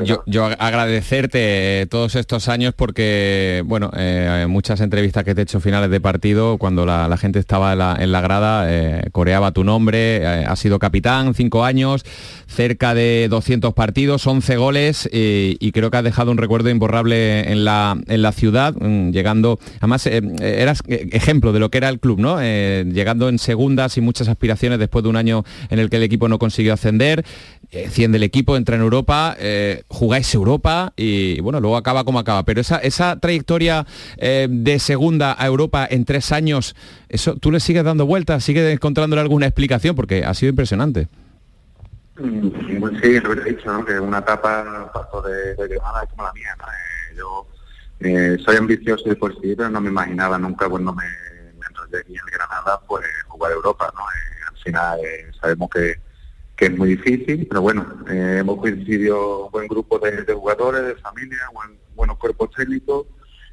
Yo, 0.04 0.22
yo, 0.26 0.44
agradecerte 0.44 1.86
todos 1.90 2.14
estos 2.14 2.48
años 2.48 2.74
porque, 2.76 3.62
bueno, 3.66 3.90
eh, 3.96 4.46
muchas 4.48 4.80
entrevistas 4.80 5.24
que 5.24 5.34
te 5.34 5.40
he 5.40 5.44
hecho 5.44 5.58
finales 5.58 5.90
de 5.90 6.00
partido, 6.00 6.58
cuando 6.58 6.86
la, 6.86 7.16
gente 7.16 7.40
estaba 7.40 7.72
en 7.98 8.12
la, 8.12 8.20
grada, 8.20 8.66
eh, 8.68 9.08
coreaba 9.10 9.50
tu 9.50 9.64
nombre, 9.64 10.18
eh, 10.18 10.44
has 10.46 10.60
sido 10.60 10.78
capitán, 10.78 11.34
cinco 11.34 11.64
años, 11.64 12.04
cerca 12.46 12.94
de 12.94 13.26
200 13.28 13.74
partidos, 13.74 14.26
11 14.26 14.56
goles 14.56 15.08
y 15.12 15.72
creo 15.72 15.90
que 15.90 15.96
has 15.96 16.04
dejado 16.04 16.30
un 16.30 16.38
recuerdo 16.38 16.70
imborrable 16.70 17.50
en 17.50 17.64
la, 17.64 17.98
en 18.06 18.22
la 18.22 18.32
ciudad, 18.32 18.74
mm, 18.74 19.10
llegando, 19.10 19.58
además 19.78 20.06
eras 20.06 20.82
ejemplo 20.86 21.52
de 21.52 21.58
lo 21.58 21.70
que 21.70 21.78
era 21.78 21.88
el 21.88 21.98
club, 21.98 22.20
¿no? 22.20 22.40
llegando 22.40 23.28
en 23.28 23.38
segundas 23.38 23.96
y 23.96 24.00
muchas 24.00 24.28
aspiraciones 24.28 24.78
después 24.78 25.02
de 25.02 25.08
un 25.08 25.16
año 25.16 25.44
en 25.68 25.80
el 25.80 25.90
que 25.90 25.96
el 25.96 26.04
equipo 26.04 26.28
no 26.28 26.38
consiguió 26.38 26.74
ascender, 26.74 27.24
100 27.70 28.12
del 28.12 28.22
equipo, 28.22 28.56
entra 28.56 28.76
en 28.76 28.82
Europa 28.82 28.99
Eh, 29.38 29.82
jugáis 29.88 30.34
Europa 30.34 30.92
y 30.96 31.40
bueno, 31.40 31.60
luego 31.60 31.76
acaba 31.76 32.04
como 32.04 32.18
acaba. 32.18 32.44
Pero 32.44 32.60
esa, 32.60 32.78
esa 32.78 33.18
trayectoria 33.18 33.86
eh, 34.16 34.48
de 34.50 34.78
segunda 34.78 35.34
a 35.38 35.46
Europa 35.46 35.86
en 35.90 36.04
tres 36.04 36.32
años, 36.32 36.74
eso 37.08 37.36
tú 37.36 37.50
le 37.50 37.60
sigues 37.60 37.84
dando 37.84 38.06
vueltas, 38.06 38.44
sigues 38.44 38.72
encontrándole 38.72 39.22
alguna 39.22 39.46
explicación 39.46 39.96
porque 39.96 40.24
ha 40.24 40.34
sido 40.34 40.50
impresionante. 40.50 41.08
Mm, 42.18 42.80
pues 42.80 42.94
sí, 43.02 43.18
lo 43.20 43.32
he 43.32 43.44
dicho, 43.44 43.72
¿no? 43.72 43.84
que 43.84 43.98
una 43.98 44.18
etapa 44.18 44.90
de, 45.26 45.54
de 45.54 45.74
es 45.74 45.80
como 46.10 46.24
la 46.24 46.32
mía. 46.32 46.54
Eh, 46.58 47.16
yo 47.16 47.46
eh, 48.00 48.36
soy 48.44 48.56
ambicioso 48.56 49.08
de 49.08 49.16
por 49.16 49.32
sí, 49.40 49.54
pero 49.56 49.70
no 49.70 49.80
me 49.80 49.90
imaginaba 49.90 50.38
nunca 50.38 50.68
cuando 50.68 50.92
me, 50.92 51.04
me 51.58 51.66
enrollé 51.66 52.04
en 52.08 52.26
Granada, 52.32 52.80
pues 52.86 53.04
jugar 53.28 53.52
Europa. 53.52 53.92
¿no? 53.94 54.02
Eh, 54.02 54.50
al 54.50 54.56
final 54.62 55.00
eh, 55.00 55.30
sabemos 55.40 55.70
que, 55.70 55.94
que 56.60 56.66
es 56.66 56.76
muy 56.76 56.90
difícil, 56.90 57.46
pero 57.48 57.62
bueno, 57.62 57.86
eh, 58.10 58.36
hemos 58.40 58.58
coincidido 58.58 59.46
un 59.46 59.50
buen 59.50 59.66
grupo 59.66 59.98
de, 59.98 60.30
jugadores, 60.34 60.84
de 60.84 60.94
familia, 60.96 61.38
buen- 61.54 61.78
buenos 61.96 62.18
cuerpos 62.18 62.50
técnicos 62.54 63.06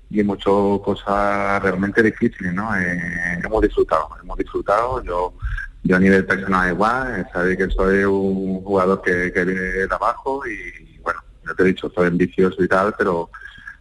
y 0.09 0.19
hemos 0.19 0.43
cosas 0.43 1.63
realmente 1.63 2.03
difíciles, 2.03 2.53
¿no? 2.53 2.75
Eh, 2.77 3.39
hemos 3.45 3.61
disfrutado, 3.61 4.09
hemos 4.21 4.37
disfrutado. 4.37 5.01
Yo 5.03 5.33
yo 5.83 5.95
a 5.95 5.99
nivel 5.99 6.25
personal 6.25 6.69
igual, 6.69 7.21
eh, 7.21 7.25
sabéis 7.31 7.57
que 7.59 7.69
soy 7.69 8.03
un 8.03 8.61
jugador 8.61 9.01
que, 9.01 9.31
que 9.31 9.45
viene 9.45 9.61
de 9.61 9.87
abajo 9.89 10.41
y 10.45 10.97
bueno, 10.99 11.21
yo 11.45 11.55
te 11.55 11.63
he 11.63 11.67
dicho, 11.67 11.89
soy 11.95 12.07
ambicioso 12.07 12.61
y 12.61 12.67
tal, 12.67 12.93
pero 12.97 13.29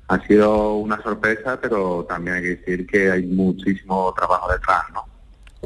ha 0.06 0.24
sido 0.28 0.74
una 0.76 1.02
sorpresa, 1.02 1.58
pero 1.60 2.06
también 2.08 2.36
hay 2.36 2.42
que 2.42 2.56
decir 2.56 2.86
que 2.86 3.10
hay 3.10 3.26
muchísimo 3.26 4.14
trabajo 4.16 4.52
detrás, 4.52 4.84
¿no? 4.94 5.04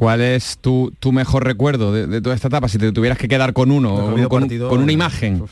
¿Cuál 0.01 0.21
es 0.21 0.57
tu, 0.57 0.91
tu 0.99 1.11
mejor 1.11 1.43
recuerdo 1.45 1.93
de, 1.93 2.07
de 2.07 2.21
toda 2.21 2.33
esta 2.33 2.47
etapa? 2.47 2.67
Si 2.67 2.79
te 2.79 2.91
tuvieras 2.91 3.19
que 3.19 3.27
quedar 3.27 3.53
con 3.53 3.69
uno, 3.69 4.07
Mejor 4.07 4.29
con, 4.29 4.41
partido, 4.41 4.67
con 4.67 4.79
una 4.81 4.91
eh, 4.91 4.95
imagen. 4.95 5.43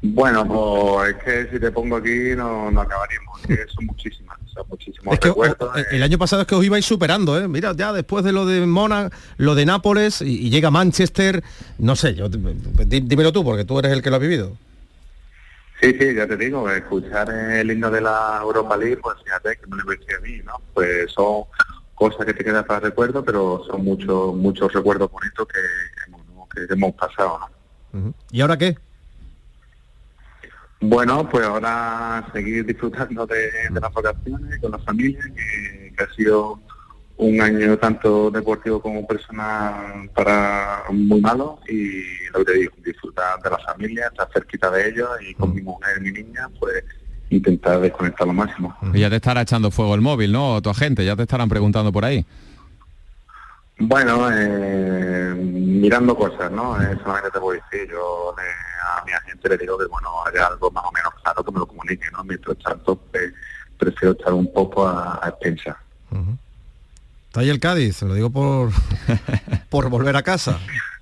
Bueno, 0.00 0.46
pues 0.46 1.16
es 1.16 1.24
que 1.24 1.50
si 1.50 1.58
te 1.58 1.72
pongo 1.72 1.96
aquí 1.96 2.36
no, 2.36 2.70
no 2.70 2.80
acabaríamos, 2.80 3.40
que 3.40 3.56
son 3.74 3.86
muchísimas, 3.86 4.38
son 4.54 4.64
muchísimos 4.70 5.12
Es 5.12 5.18
que 5.18 5.26
recuerdos. 5.26 5.70
o- 5.74 5.90
el 5.92 6.04
año 6.04 6.18
pasado 6.18 6.42
es 6.42 6.46
que 6.46 6.54
os 6.54 6.64
ibais 6.64 6.84
superando, 6.84 7.36
¿eh? 7.36 7.48
Mira, 7.48 7.72
ya 7.74 7.92
después 7.92 8.24
de 8.24 8.30
lo 8.30 8.46
de 8.46 8.64
Mona, 8.64 9.10
lo 9.38 9.56
de 9.56 9.66
Nápoles 9.66 10.22
y, 10.22 10.46
y 10.46 10.50
llega 10.50 10.70
Manchester, 10.70 11.42
no 11.78 11.96
sé, 11.96 12.14
yo 12.14 12.28
dí- 12.30 13.00
dímelo 13.00 13.32
tú 13.32 13.42
porque 13.42 13.64
tú 13.64 13.80
eres 13.80 13.90
el 13.90 14.02
que 14.02 14.10
lo 14.10 14.14
ha 14.14 14.20
vivido. 14.20 14.52
Sí, 15.80 15.96
sí, 15.98 16.14
ya 16.14 16.28
te 16.28 16.36
digo, 16.36 16.70
escuchar 16.70 17.28
el 17.30 17.68
himno 17.72 17.90
de 17.90 18.02
la 18.02 18.38
Europa 18.40 18.76
League, 18.76 18.98
pues 18.98 19.16
fíjate 19.24 19.56
que 19.56 19.66
me 19.66 19.78
lo 19.78 19.82
a 19.90 20.20
mí, 20.22 20.40
¿no? 20.44 20.60
Pues 20.74 21.10
son 21.10 21.42
cosas 21.98 22.24
que 22.26 22.34
te 22.34 22.44
quedan 22.44 22.64
para 22.64 22.80
recuerdo, 22.80 23.24
pero 23.24 23.62
son 23.66 23.84
muchos 23.84 24.34
muchos 24.36 24.72
recuerdos 24.72 25.10
bonitos 25.10 25.46
que, 25.48 25.60
que 25.60 26.08
hemos- 26.10 26.26
¿no? 26.28 26.48
que 26.48 26.72
hemos 26.72 26.94
pasado, 26.94 27.38
¿no? 27.92 28.14
¿Y 28.30 28.40
ahora 28.40 28.56
qué? 28.56 28.76
Bueno, 30.80 31.28
pues 31.28 31.44
ahora 31.44 32.24
seguir 32.32 32.64
disfrutando 32.64 33.26
de, 33.26 33.50
de 33.70 33.80
las 33.80 33.92
vacaciones 33.92 34.60
con 34.60 34.70
la 34.70 34.78
familia, 34.78 35.20
que, 35.34 35.92
que 35.96 36.04
ha 36.04 36.14
sido 36.14 36.60
un 37.16 37.40
año 37.40 37.76
tanto 37.78 38.30
deportivo 38.30 38.80
como 38.80 39.04
personal 39.04 40.08
para 40.14 40.84
muy 40.90 41.20
malo 41.20 41.58
y 41.68 42.02
lo 42.32 42.38
que 42.40 42.52
te 42.52 42.58
digo, 42.58 42.72
disfrutar 42.84 43.42
de 43.42 43.50
la 43.50 43.58
familia, 43.58 44.06
estar 44.06 44.28
cerquita 44.32 44.70
de 44.70 44.88
ellos 44.88 45.08
y 45.28 45.34
con 45.34 45.52
mi 45.52 45.60
mujer 45.62 45.98
y 45.98 46.00
mi 46.02 46.12
niña, 46.12 46.48
pues 46.60 46.84
intentar 47.30 47.80
desconectar 47.80 48.26
lo 48.26 48.32
máximo. 48.32 48.76
Y 48.94 49.00
ya 49.00 49.10
te 49.10 49.16
estará 49.16 49.42
echando 49.42 49.70
fuego 49.70 49.94
el 49.94 50.00
móvil, 50.00 50.32
¿no? 50.32 50.54
O 50.54 50.62
tu 50.62 50.70
agente, 50.70 51.04
ya 51.04 51.14
te 51.16 51.22
estarán 51.22 51.48
preguntando 51.48 51.92
por 51.92 52.04
ahí. 52.04 52.24
Bueno, 53.80 54.28
eh, 54.32 55.34
mirando 55.38 56.16
cosas, 56.16 56.50
¿no? 56.50 56.80
Eh, 56.82 56.96
solamente 57.02 57.30
te 57.30 57.38
a 57.38 57.52
decir, 57.52 57.88
yo 57.90 58.34
le- 58.36 59.00
a 59.00 59.04
mi 59.04 59.12
agente 59.12 59.48
le 59.50 59.56
digo 59.58 59.78
que, 59.78 59.86
bueno, 59.86 60.08
haya 60.26 60.46
algo 60.48 60.70
más 60.72 60.84
o 60.84 60.90
menos 60.92 61.12
claro 61.22 61.44
que 61.44 61.52
me 61.52 61.58
lo 61.60 61.66
comunique, 61.66 62.06
¿no? 62.12 62.24
Mientras 62.24 62.58
tanto, 62.58 62.96
pues, 62.96 63.32
prefiero 63.78 64.12
estar 64.12 64.32
un 64.32 64.52
poco 64.52 64.86
a, 64.86 65.20
a 65.22 65.28
expensas. 65.28 65.76
Está 67.28 67.40
ahí 67.40 67.50
el 67.50 67.60
Cádiz, 67.60 68.02
lo 68.02 68.14
digo 68.14 68.30
por, 68.30 68.70
por 69.70 69.88
volver 69.90 70.16
a 70.16 70.22
casa. 70.22 70.58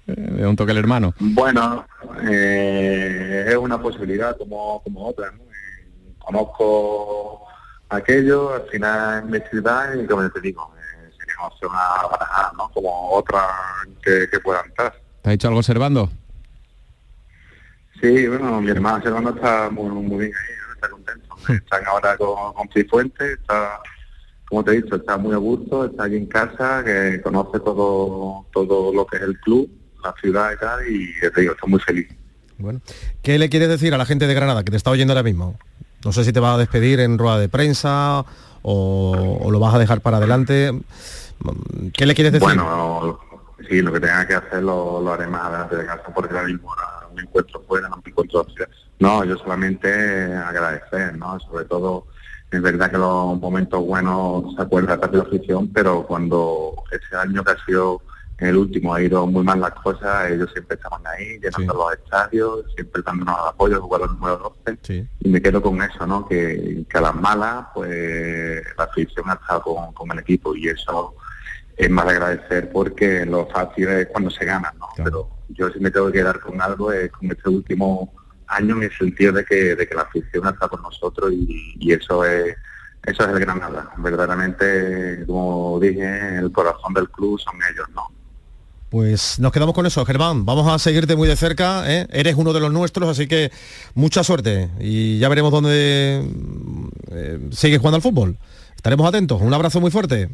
De 0.07 0.47
un 0.47 0.55
toque 0.55 0.73
el 0.73 0.79
hermano. 0.79 1.15
Bueno, 1.19 1.85
eh, 2.31 3.47
es 3.49 3.57
una 3.57 3.81
posibilidad 3.81 4.37
como, 4.37 4.83
como 4.83 5.07
otra, 5.09 5.31
¿no? 5.33 5.39
Conozco 6.27 7.47
aquello, 7.89 8.55
al 8.55 8.69
final 8.69 9.19
es 9.21 9.25
mi 9.31 9.49
ciudad 9.49 9.95
y 9.95 10.07
como 10.07 10.29
te 10.29 10.41
digo, 10.41 10.75
eh, 10.77 11.11
sería 11.17 11.35
una 11.39 11.47
opción 11.47 11.71
a 11.73 12.09
barajar, 12.09 12.55
¿no? 12.55 12.69
Como 12.71 13.12
otra 13.12 13.41
que, 14.03 14.27
que 14.31 14.41
pueda 14.41 14.61
entrar. 14.67 14.93
¿Te 15.23 15.31
ha 15.31 15.33
dicho 15.33 15.47
algo 15.47 15.61
observando? 15.61 16.11
Sí, 18.01 18.27
bueno, 18.27 18.61
mi 18.61 18.71
hermano 18.71 19.03
Servando 19.03 19.31
está 19.31 19.71
muy, 19.71 19.89
muy 19.89 20.19
bien 20.19 20.33
ahí, 20.35 20.55
¿no? 20.67 20.75
está 20.75 20.89
contento. 20.89 21.37
Están 21.65 21.87
ahora 21.87 22.17
con, 22.17 22.53
con 22.55 22.69
Cifuentes, 22.71 23.39
está, 23.39 23.81
como 24.49 24.65
te 24.65 24.73
he 24.73 24.83
dicho, 24.83 24.97
está 24.97 25.17
muy 25.17 25.33
a 25.33 25.39
gusto, 25.39 25.87
está 25.87 26.05
aquí 26.05 26.17
en 26.17 26.27
casa, 26.27 26.83
que 26.85 27.21
conoce 27.23 27.61
todo, 27.61 28.47
todo 28.53 28.93
lo 28.93 29.07
que 29.07 29.17
es 29.17 29.23
el 29.23 29.39
club, 29.41 29.71
la 30.03 30.12
ciudad 30.21 30.53
y 30.53 30.59
tal, 30.59 30.89
y 30.89 31.21
te 31.21 31.41
digo, 31.41 31.53
está 31.53 31.67
muy 31.67 31.81
feliz. 31.81 32.09
Bueno, 32.59 32.81
¿qué 33.23 33.39
le 33.39 33.49
quieres 33.49 33.69
decir 33.69 33.95
a 33.95 33.99
la 33.99 34.07
gente 34.07 34.27
de 34.27 34.35
Granada 34.35 34.65
que 34.65 34.71
te 34.71 34.77
está 34.77 34.91
oyendo 34.91 35.12
ahora 35.12 35.23
mismo? 35.23 35.59
No 36.07 36.12
sé 36.12 36.23
si 36.23 36.33
te 36.33 36.38
va 36.38 36.55
a 36.55 36.57
despedir 36.57 37.01
en 37.01 37.19
rueda 37.19 37.37
de 37.37 37.49
prensa 37.49 38.25
o, 38.62 39.49
lo 39.51 39.59
vas 39.59 39.75
a 39.75 39.79
dejar 39.81 40.01
para 40.01 40.19
adelante. 40.19 40.71
¿Qué 41.92 42.07
le 42.07 42.14
quieres 42.14 42.33
decir? 42.33 42.47
Bueno, 42.47 43.19
sí, 43.69 43.83
lo 43.83 43.92
que 43.92 43.99
tenga 43.99 44.25
que 44.25 44.35
hacer 44.35 44.62
lo, 44.62 45.03
lo 45.03 45.12
haré 45.12 45.27
más 45.27 45.42
adelante 45.42 45.77
de 45.77 45.87
casa, 45.87 46.05
porque 46.14 46.33
ahora 46.33 46.47
mismo 46.47 46.73
me 47.12 47.23
encuentro 47.23 47.61
fuera, 47.66 47.88
no 47.88 47.97
me 47.97 48.11
encuentro 48.11 48.47
No, 49.01 49.25
yo 49.25 49.37
solamente 49.37 50.33
agradecer, 50.33 51.16
¿no? 51.19 51.40
Sobre 51.40 51.64
todo, 51.64 52.07
es 52.53 52.62
verdad 52.62 52.88
que 52.88 52.99
los 52.99 53.40
momentos 53.40 53.85
buenos 53.85 54.55
se 54.55 54.62
acuerda 54.62 54.97
de 54.97 55.16
la 55.16 55.25
afición, 55.25 55.69
pero 55.73 56.07
cuando 56.07 56.85
ese 56.92 57.16
año 57.16 57.42
que 57.42 57.51
ha 57.51 57.64
sido 57.64 58.01
el 58.38 58.57
último 58.57 58.94
ha 58.94 59.03
ido 59.03 59.27
muy 59.27 59.42
mal 59.42 59.61
las 59.61 59.72
cosas, 59.72 60.31
ellos 60.31 60.51
siempre 60.53 60.77
estaban 60.77 61.01
ahí, 61.07 61.38
llenando 61.40 61.75
los 61.75 61.92
estadios, 61.94 62.64
siempre 62.75 63.03
dándonos 63.05 63.35
apoyo, 63.49 63.81
jugador 63.81 64.12
número 64.12 64.55
12 64.66 65.09
y 65.20 65.29
me 65.29 65.40
quedo 65.40 65.62
con 65.62 65.81
eso, 65.81 66.07
¿no? 66.07 66.27
Que, 66.29 66.85
que 66.88 66.99
a 66.99 67.01
las 67.01 67.14
malas, 67.14 67.66
pues 67.75 68.62
la 68.77 68.85
afición 68.85 69.31
ha 69.31 69.35
estado 69.35 69.62
con, 69.62 69.92
con 69.94 70.11
el 70.12 70.18
equipo 70.18 70.55
y 70.55 70.68
eso 70.68 71.14
es 71.77 71.90
más 71.90 72.07
de 72.07 72.12
agradecer 72.12 72.70
porque 72.70 73.25
lo 73.25 73.46
fácil 73.46 73.88
es 73.88 74.07
cuando 74.09 74.31
se 74.31 74.44
gana, 74.44 74.72
¿no? 74.79 74.87
Pero 75.03 75.31
yo 75.49 75.70
si 75.70 75.81
me 75.81 75.90
tengo 75.90 76.09
que 76.09 76.18
quedar 76.18 76.40
con 76.40 76.61
algo 76.61 76.92
es 76.92 77.11
con 77.12 77.31
este 77.31 77.49
último 77.49 78.12
año 78.49 78.77
en 78.77 78.83
el 78.85 78.96
sentido 78.96 79.33
de 79.33 79.44
que, 79.44 79.75
de 79.75 79.88
que 79.88 79.94
la 79.94 80.03
afición 80.03 80.46
está 80.46 80.68
con 80.68 80.83
nosotros 80.83 81.33
y, 81.33 81.75
y 81.79 81.92
eso 81.92 82.25
es 82.25 82.55
eso 83.07 83.22
es 83.22 83.29
el 83.29 83.38
Granada. 83.38 83.92
Verdaderamente, 83.99 85.25
como 85.27 85.79
dije, 85.81 86.38
el 86.38 86.51
corazón 86.51 86.92
del 86.92 87.09
club 87.09 87.38
son 87.38 87.55
ellos, 87.72 87.87
¿no? 87.94 88.11
Pues 88.97 89.39
nos 89.39 89.53
quedamos 89.53 89.75
con 89.75 89.85
eso, 89.85 90.07
Germán. 90.07 90.47
Vamos 90.47 90.67
a 90.73 90.79
seguirte 90.79 91.17
muy 91.17 91.29
de 91.29 91.37
cerca. 91.37 91.83
¿eh? 91.85 92.07
Eres 92.11 92.35
uno 92.35 92.55
de 92.55 92.61
los 92.61 92.73
nuestros, 92.73 93.07
así 93.11 93.29
que 93.29 93.53
mucha 93.93 94.25
suerte. 94.25 94.71
Y 94.81 95.19
ya 95.19 95.29
veremos 95.29 95.53
dónde 95.53 96.27
eh, 97.11 97.39
sigues 97.53 97.79
jugando 97.79 97.97
al 97.97 98.03
fútbol. 98.03 98.39
Estaremos 98.75 99.07
atentos. 99.07 99.43
Un 99.43 99.53
abrazo 99.53 99.83
muy 99.83 99.91
fuerte. 99.91 100.31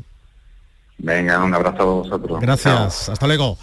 Venga, 0.97 1.43
un 1.43 1.53
abrazo 1.53 1.83
a 1.83 1.87
vosotros. 1.87 2.41
Gracias. 2.41 3.09
Hasta 3.09 3.27
luego. 3.27 3.59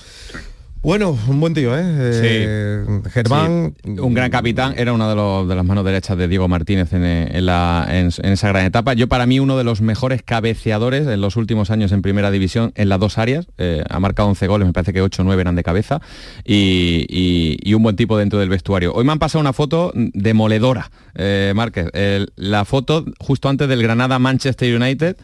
Bueno, 0.81 1.17
un 1.27 1.41
buen 1.41 1.53
tío, 1.53 1.77
¿eh? 1.77 1.81
Eh, 1.83 3.01
Germán. 3.11 3.75
Sí, 3.83 3.99
un 3.99 4.13
gran 4.13 4.31
capitán, 4.31 4.75
era 4.77 4.93
una 4.93 5.09
de, 5.09 5.15
los- 5.15 5.45
de 5.45 5.53
las 5.53 5.65
manos 5.65 5.83
derechas 5.83 6.17
de 6.17 6.29
Diego 6.29 6.47
Martínez 6.47 6.93
en, 6.93 7.03
eh, 7.03 7.29
en 7.33 7.45
la- 7.47 7.85
en- 7.89 8.09
en 8.17 8.31
esa 8.31 8.47
gran 8.47 8.65
etapa. 8.65 8.93
Yo 8.93 9.07
para 9.09 9.25
mí 9.25 9.41
uno 9.41 9.57
de 9.57 9.65
los 9.65 9.81
mejores 9.81 10.23
cabeceadores 10.23 11.05
en 11.05 11.19
los 11.19 11.35
últimos 11.35 11.69
años 11.69 11.91
en 11.91 12.01
primera 12.01 12.31
división 12.31 12.71
en 12.75 12.87
las 12.87 12.97
dos 12.97 13.17
áreas. 13.17 13.47
Eh, 13.57 13.83
ha 13.89 13.99
marcado 13.99 14.29
11 14.29 14.47
goles, 14.47 14.67
me 14.67 14.73
parece 14.73 14.93
que 14.93 15.01
8 15.01 15.21
o 15.21 15.25
9 15.25 15.41
eran 15.41 15.55
de 15.55 15.63
cabeza 15.63 15.99
y, 16.45 17.05
y- 17.09 17.57
y 17.61 17.73
un 17.73 17.83
buen 17.83 17.97
tipo 17.97 18.17
dentro 18.17 18.39
del 18.39 18.47
vestuario. 18.47 18.93
Hoy 18.93 19.03
me 19.03 19.11
han 19.11 19.19
pasado 19.19 19.41
una 19.41 19.51
foto 19.51 19.91
demoledora, 19.93 20.91
eh, 21.13 21.51
Márquez. 21.57 21.87
El- 21.91 22.31
la 22.37 22.63
foto 22.63 23.03
justo 23.19 23.49
antes 23.49 23.67
del 23.67 23.83
Granada 23.83 24.17
Manchester 24.17 24.73
United. 24.73 25.17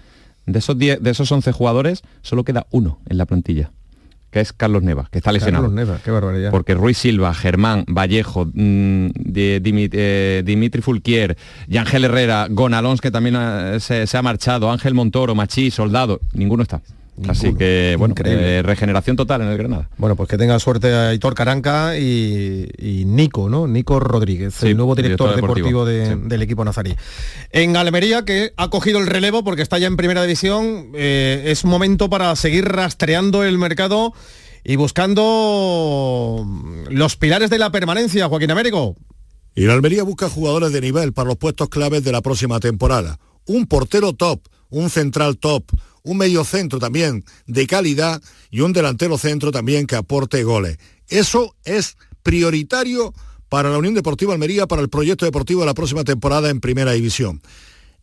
De 0.47 0.59
esos, 0.59 0.77
10 0.77 1.01
de 1.01 1.09
esos 1.11 1.31
11 1.31 1.51
jugadores 1.53 2.03
solo 2.21 2.43
queda 2.43 2.67
uno 2.71 2.99
en 3.09 3.17
la 3.17 3.25
plantilla 3.25 3.71
que 4.35 4.41
es 4.41 4.51
Carlos 4.51 4.83
Neva, 4.83 5.07
que 5.09 5.19
está 5.19 5.31
lesionado. 5.31 5.63
Carlos 5.63 5.75
Neva, 5.87 5.97
qué 6.03 6.11
barbaridad. 6.11 6.51
Porque 6.51 6.73
Ruiz 6.73 6.97
Silva, 6.97 7.33
Germán, 7.33 7.85
Vallejo, 7.87 8.43
mm, 8.45 9.07
de- 9.15 9.61
eh, 9.93 10.43
Dimitri 10.43 10.81
Fulquier, 10.81 11.37
Yangel 11.69 12.03
Herrera, 12.03 12.47
Gonalons, 12.49 12.99
que 12.99 13.11
también 13.11 13.37
se, 13.79 14.05
se 14.05 14.17
ha 14.17 14.21
marchado, 14.21 14.69
Ángel 14.69 14.93
Montoro, 14.93 15.35
Machí, 15.35 15.71
Soldado, 15.71 16.19
ninguno 16.33 16.63
está. 16.63 16.81
Así 17.29 17.55
que, 17.55 17.95
bueno, 17.97 18.13
eh, 18.25 18.61
regeneración 18.63 19.15
total 19.15 19.41
en 19.41 19.47
el 19.47 19.57
Granada. 19.57 19.89
Bueno, 19.97 20.17
pues 20.17 20.27
que 20.27 20.37
tenga 20.37 20.59
suerte 20.59 20.93
a 20.93 21.07
Aitor 21.09 21.33
Caranca 21.33 21.97
y, 21.97 22.67
y 22.77 23.05
Nico, 23.05 23.47
¿no? 23.49 23.67
Nico 23.67 24.01
Rodríguez, 24.01 24.53
Sí, 24.55 24.67
el 24.67 24.77
nuevo 24.77 24.95
director, 24.95 25.29
director 25.29 25.41
deportivo, 25.49 25.85
deportivo, 25.85 26.19
de- 26.23 26.27
del 26.29 26.41
equipo 26.41 26.65
nazarí. 26.65 26.93
En 27.51 27.77
Almería, 27.77 28.25
que 28.25 28.51
ha 28.57 28.69
cogido 28.69 28.99
el 28.99 29.07
relevo 29.07 29.43
porque 29.45 29.61
está 29.61 29.77
ya 29.79 29.87
en 29.87 29.95
primera 29.95 30.21
división, 30.23 30.89
eh, 30.93 31.43
es 31.45 31.63
momento 31.63 32.09
para 32.09 32.35
seguir 32.35 32.65
rastreando 32.65 33.43
el 33.45 33.57
mercado 33.57 34.13
y 34.65 34.75
buscando 34.75 36.45
los 36.89 37.15
pilares 37.15 37.49
de 37.49 37.59
la 37.59 37.71
permanencia, 37.71 38.27
Joaquín 38.27 38.51
Américo. 38.51 38.95
Y 39.55 39.61
la 39.65 39.73
Almería 39.73 40.03
busca 40.03 40.29
jugadores 40.29 40.73
de 40.73 40.81
nivel 40.81 41.13
para 41.13 41.29
los 41.29 41.37
puestos 41.37 41.69
claves 41.69 42.03
de 42.03 42.11
la 42.11 42.21
próxima 42.21 42.59
temporada. 42.59 43.19
Un 43.45 43.67
portero 43.67 44.13
top, 44.13 44.41
un 44.75 44.89
central 44.89 45.37
top, 45.37 45.63
un 46.03 46.17
medio 46.17 46.43
centro 46.43 46.79
también 46.79 47.23
de 47.47 47.65
calidad 47.65 48.21
y 48.51 48.59
un 48.59 48.73
delantero 48.73 49.17
centro 49.17 49.49
también 49.51 49.87
que 49.87 49.95
aporte 49.95 50.43
goles. 50.43 50.77
Eso 51.07 51.55
es 51.63 51.95
prioritario 52.23 53.13
para 53.47 53.69
la 53.69 53.77
Unión 53.77 53.93
Deportiva 53.93 54.33
Almería 54.33 54.67
para 54.67 54.81
el 54.81 54.89
proyecto 54.89 55.23
deportivo 55.23 55.61
de 55.61 55.67
la 55.67 55.73
próxima 55.73 56.03
temporada 56.03 56.49
en 56.49 56.59
Primera 56.59 56.91
División. 56.91 57.41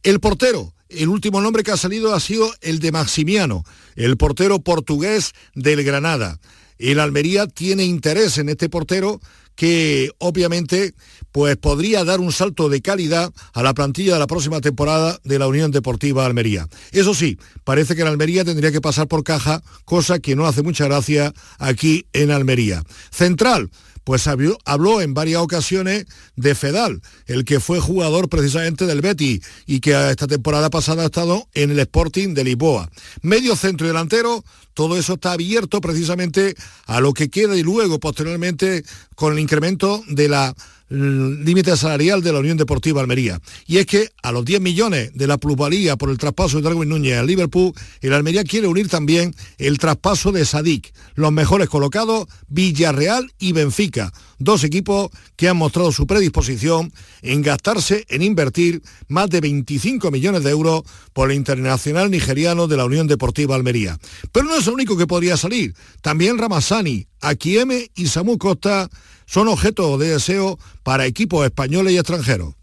El 0.03 0.19
portero, 0.19 0.73
el 0.89 1.11
último 1.11 1.43
nombre 1.43 1.63
que 1.63 1.73
ha 1.73 1.77
salido 1.77 2.15
ha 2.15 2.21
sido 2.21 2.51
el 2.63 2.79
de 2.79 2.91
Maximiano, 2.91 3.65
el 3.95 4.17
portero 4.17 4.61
portugués 4.61 5.33
del 5.55 5.85
Granada. 5.85 6.41
El 6.79 7.01
Almería 7.01 7.49
tiene 7.49 7.85
interés 7.85 8.39
en 8.39 8.49
este 8.49 8.71
portero 8.71 9.21
que 9.55 10.11
obviamente 10.19 10.95
pues 11.33 11.57
podría 11.57 12.05
dar 12.05 12.21
un 12.21 12.31
salto 12.31 12.69
de 12.69 12.83
calidad 12.83 13.33
a 13.55 13.63
la 13.63 13.75
plantilla 13.75 14.15
de 14.15 14.19
la 14.19 14.27
próxima 14.27 14.61
temporada 14.61 15.19
de 15.25 15.39
la 15.39 15.47
Unión 15.47 15.71
Deportiva 15.71 16.27
Almería. 16.27 16.69
Eso 16.93 17.15
sí, 17.15 17.39
parece 17.65 17.97
que 17.97 18.05
la 18.05 18.11
Almería 18.11 18.45
tendría 18.45 18.71
que 18.71 18.83
pasar 18.83 19.09
por 19.09 19.25
caja, 19.25 19.63
cosa 19.87 20.19
que 20.19 20.37
no 20.37 20.47
hace 20.47 20.63
mucha 20.63 20.85
gracia 20.85 21.33
aquí 21.59 22.07
en 22.13 22.31
Almería. 22.31 22.83
Central, 23.11 23.71
pues 24.05 24.27
habló, 24.27 25.01
en 25.01 25.15
varias 25.15 25.41
ocasiones 25.41 26.07
de 26.37 26.55
Fedal, 26.55 27.03
el 27.27 27.45
que 27.45 27.61
fue 27.61 27.81
jugador 27.81 28.29
precisamente 28.29 28.87
del 28.87 29.01
Betty 29.01 29.41
y 29.67 29.81
que 29.81 30.11
esta 30.11 30.27
temporada 30.27 30.71
pasada 30.71 31.03
ha 31.03 31.07
estado 31.07 31.49
en 31.55 31.71
el 31.71 31.79
Sporting 31.81 32.35
de 32.35 32.45
Lisboa. 32.45 32.91
Medio 33.23 33.57
centro 33.57 33.87
y 33.87 33.89
delantero, 33.89 34.45
todo 34.75 34.97
eso 34.97 35.15
está 35.15 35.33
abierto 35.33 35.81
precisamente 35.81 36.55
a 36.87 37.01
lo 37.01 37.13
que 37.13 37.31
queda 37.31 37.57
y 37.57 37.63
luego 37.63 38.01
posteriormente 38.01 38.85
con 39.15 39.33
el 39.35 39.39
incremento 39.39 40.03
de 40.09 40.29
la 40.29 40.55
límite 40.93 41.77
salarial 41.77 42.23
de 42.23 42.33
la 42.33 42.41
Unión 42.41 42.57
Deportiva 42.57 43.01
Almería. 43.01 43.41
Y 43.67 43.79
es 43.79 43.87
que 43.87 44.11
a 44.23 44.31
los 44.31 44.45
10 44.45 44.61
millones 44.61 45.13
de 45.15 45.27
la 45.27 45.39
plusvalía 45.39 45.97
por 45.97 46.11
el 46.11 46.19
traspaso 46.19 46.59
de 46.59 46.63
Darwin 46.63 46.89
Núñez 46.89 47.19
al 47.19 47.27
Liverpool, 47.27 47.73
el 48.01 48.13
Almería 48.13 48.45
quiere 48.45 48.67
unir 48.67 48.89
también 48.89 49.35
el 49.59 49.79
traspaso 49.79 50.33
de 50.33 50.45
Sadik. 50.45 50.93
Los 51.15 51.33
mejores 51.33 51.69
colocados, 51.69 52.27
Villarreal 52.49 53.33
y 53.39 53.53
Benfica. 53.53 54.13
Dos 54.39 54.65
equipos 54.65 55.11
que 55.37 55.49
han 55.49 55.57
mostrado 55.57 55.93
su 55.93 56.07
predisposición 56.07 56.93
en 57.23 57.43
gastarse, 57.43 58.05
en 58.09 58.23
invertir 58.23 58.83
más 59.09 59.31
de 59.31 59.41
25 59.41 60.11
millones 60.11 60.43
de 60.43 60.51
euros 60.51 60.83
por 61.13 61.31
el 61.31 61.37
internacional 61.37 62.11
nigeriano 62.11 62.67
de 62.67 62.77
la 62.77 62.85
Unión 62.85 63.07
Deportiva 63.07 63.55
Almería. 63.55 63.99
Pero 64.33 64.47
no 64.47 64.57
es 64.57 64.67
el 64.67 64.75
único 64.75 64.97
que 64.97 65.07
podría 65.07 65.37
salir. 65.37 65.75
También 66.01 66.39
Ramasani, 66.39 67.07
Akieme 67.21 67.91
y 67.95 68.09
Samu 68.09 68.37
Costa 68.37 68.91
son 69.27 69.49
objeto 69.49 69.99
de 69.99 70.09
deseo 70.11 70.59
para 70.83 71.07
equipos 71.07 71.45
españoles 71.45 71.95
y 71.95 71.99
extranjeros. 71.99 72.55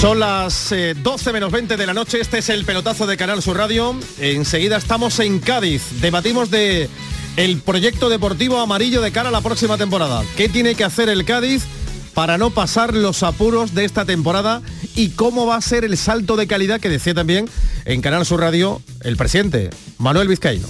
Son 0.00 0.20
las 0.20 0.72
12 1.02 1.30
eh, 1.30 1.32
menos 1.32 1.50
20 1.50 1.76
de 1.76 1.86
la 1.86 1.92
noche, 1.92 2.20
este 2.20 2.38
es 2.38 2.48
el 2.50 2.64
pelotazo 2.64 3.04
de 3.06 3.16
Canal 3.16 3.42
Sur 3.42 3.56
Radio. 3.56 3.96
Enseguida 4.20 4.76
estamos 4.76 5.18
en 5.18 5.40
Cádiz, 5.40 5.82
debatimos 6.00 6.50
de 6.50 6.88
el 7.36 7.58
proyecto 7.58 8.08
deportivo 8.08 8.58
amarillo 8.58 9.00
de 9.00 9.10
cara 9.10 9.30
a 9.30 9.32
la 9.32 9.40
próxima 9.40 9.76
temporada. 9.76 10.22
¿Qué 10.36 10.48
tiene 10.48 10.76
que 10.76 10.84
hacer 10.84 11.08
el 11.08 11.24
Cádiz 11.24 11.64
para 12.14 12.38
no 12.38 12.50
pasar 12.50 12.94
los 12.94 13.24
apuros 13.24 13.74
de 13.74 13.84
esta 13.84 14.04
temporada 14.04 14.62
y 14.94 15.10
cómo 15.10 15.46
va 15.46 15.56
a 15.56 15.60
ser 15.60 15.84
el 15.84 15.96
salto 15.96 16.36
de 16.36 16.46
calidad 16.46 16.80
que 16.80 16.88
decía 16.88 17.14
también 17.14 17.48
en 17.84 18.00
Canal 18.00 18.24
Sur 18.24 18.40
Radio 18.40 18.80
el 19.02 19.16
presidente 19.16 19.70
Manuel 19.98 20.28
Vizcaíno? 20.28 20.66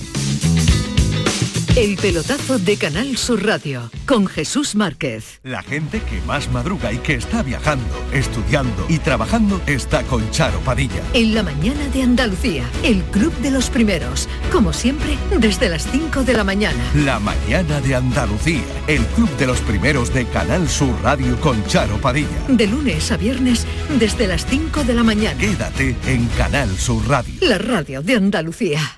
El 1.79 1.95
pelotazo 1.95 2.59
de 2.59 2.77
Canal 2.77 3.17
Sur 3.17 3.47
Radio 3.47 3.89
con 4.05 4.27
Jesús 4.27 4.75
Márquez. 4.75 5.39
La 5.45 5.63
gente 5.63 6.01
que 6.01 6.21
más 6.23 6.51
madruga 6.51 6.93
y 6.93 6.99
que 6.99 7.15
está 7.15 7.45
viajando, 7.45 7.87
estudiando 8.13 8.85
y 8.89 8.99
trabajando 8.99 9.61
está 9.65 10.03
con 10.03 10.29
Charo 10.33 10.59
Padilla. 10.63 11.01
En 11.15 11.37
la 11.37 11.45
mañana 11.45 11.87
de 11.91 12.03
Andalucía, 12.03 12.65
el 12.83 13.05
club 13.05 13.33
de 13.39 13.53
los 13.53 13.71
primeros, 13.71 14.29
como 14.51 14.73
siempre, 14.73 15.17
desde 15.39 15.69
las 15.69 15.89
5 15.89 16.25
de 16.25 16.35
la 16.35 16.43
mañana. 16.43 16.83
La 16.97 17.21
mañana 17.21 17.81
de 17.81 17.95
Andalucía, 17.95 18.65
el 18.89 19.07
club 19.15 19.31
de 19.37 19.47
los 19.47 19.61
primeros 19.61 20.13
de 20.13 20.27
Canal 20.27 20.69
Sur 20.69 21.01
Radio 21.05 21.41
con 21.41 21.65
Charo 21.67 22.01
Padilla. 22.01 22.43
De 22.49 22.67
lunes 22.67 23.13
a 23.13 23.17
viernes, 23.17 23.69
desde 24.01 24.27
las 24.27 24.45
5 24.47 24.83
de 24.83 24.95
la 24.95 25.05
mañana. 25.05 25.39
Quédate 25.39 25.95
en 26.09 26.27
Canal 26.37 26.77
Sur 26.77 27.07
Radio. 27.07 27.35
La 27.43 27.59
radio 27.59 28.03
de 28.03 28.17
Andalucía. 28.17 28.98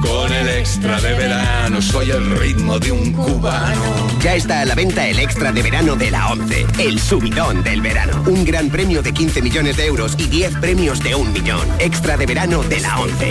con 0.00 0.32
el 0.32 0.48
extra 0.48 1.00
de 1.00 1.14
verano 1.14 1.82
soy 1.82 2.10
el 2.10 2.38
ritmo 2.38 2.78
de 2.78 2.92
un 2.92 3.12
cubano. 3.12 3.82
Ya 4.20 4.34
está 4.34 4.60
a 4.60 4.64
la 4.64 4.74
venta 4.74 5.06
el 5.08 5.18
extra 5.18 5.52
de 5.52 5.62
verano 5.62 5.96
de 5.96 6.10
la 6.10 6.28
11, 6.28 6.66
el 6.78 7.00
subidón 7.00 7.62
del 7.62 7.80
verano. 7.80 8.22
Un 8.26 8.44
gran 8.44 8.68
premio 8.70 9.02
de 9.02 9.12
15 9.12 9.42
millones 9.42 9.76
de 9.76 9.86
euros 9.86 10.14
y 10.18 10.26
10 10.26 10.56
premios 10.58 11.02
de 11.02 11.14
un 11.14 11.32
millón. 11.32 11.66
Extra 11.78 12.16
de 12.16 12.26
verano 12.26 12.62
de 12.62 12.80
la 12.80 13.00
11. 13.00 13.30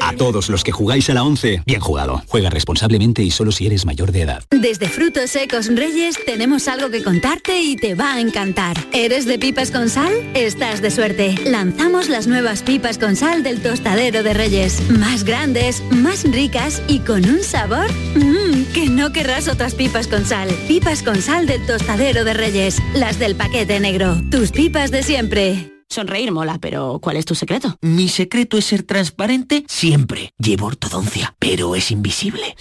A 0.00 0.12
todos 0.14 0.48
los 0.48 0.64
que 0.64 0.72
jugáis 0.72 1.08
a 1.10 1.14
la 1.14 1.22
11, 1.22 1.62
bien 1.64 1.80
jugado. 1.80 2.22
Juega 2.28 2.50
responsablemente 2.50 3.22
y 3.22 3.30
solo 3.30 3.52
si 3.52 3.66
eres 3.66 3.86
mayor 3.86 4.12
de 4.12 4.22
edad. 4.22 4.42
Desde 4.50 4.88
Frutos 4.88 5.30
Secos 5.30 5.68
Reyes 5.68 6.16
tenemos 6.26 6.68
algo 6.68 6.90
que 6.90 7.02
contarte 7.02 7.60
y 7.60 7.76
te 7.76 7.94
va 7.94 8.14
a 8.14 8.20
encantar. 8.20 8.76
¿Eres 8.92 9.26
de 9.26 9.38
pipas 9.38 9.70
con 9.70 9.88
sal? 9.88 10.12
Estás 10.34 10.82
de 10.82 10.90
suerte. 10.90 11.34
Lanzamos 11.44 12.08
las 12.08 12.26
nuevas 12.26 12.62
pipas 12.62 12.98
con 12.98 13.16
sal 13.16 13.42
del 13.42 13.60
tostadero 13.60 14.22
de 14.22 14.34
Reyes. 14.34 14.90
Más 14.90 15.24
grandes 15.54 15.82
más 15.90 16.24
ricas 16.24 16.82
y 16.88 16.98
con 17.00 17.24
un 17.28 17.42
sabor 17.42 17.86
mmm, 18.16 18.72
que 18.72 18.88
no 18.88 19.12
querrás 19.12 19.46
otras 19.48 19.74
pipas 19.74 20.08
con 20.08 20.24
sal. 20.24 20.48
Pipas 20.66 21.02
con 21.02 21.22
sal 21.22 21.46
del 21.46 21.64
tostadero 21.64 22.24
de 22.24 22.34
Reyes, 22.34 22.78
las 22.94 23.18
del 23.18 23.36
paquete 23.36 23.78
negro. 23.78 24.16
Tus 24.30 24.50
pipas 24.50 24.90
de 24.90 25.02
siempre. 25.02 25.70
Sonreír 25.88 26.32
mola, 26.32 26.58
pero 26.60 26.98
¿cuál 27.00 27.16
es 27.16 27.24
tu 27.24 27.36
secreto? 27.36 27.76
Mi 27.82 28.08
secreto 28.08 28.58
es 28.58 28.64
ser 28.64 28.82
transparente 28.82 29.64
siempre. 29.68 30.32
Llevo 30.38 30.66
ortodoncia, 30.66 31.36
pero 31.38 31.76
es 31.76 31.90
invisible. 31.92 32.56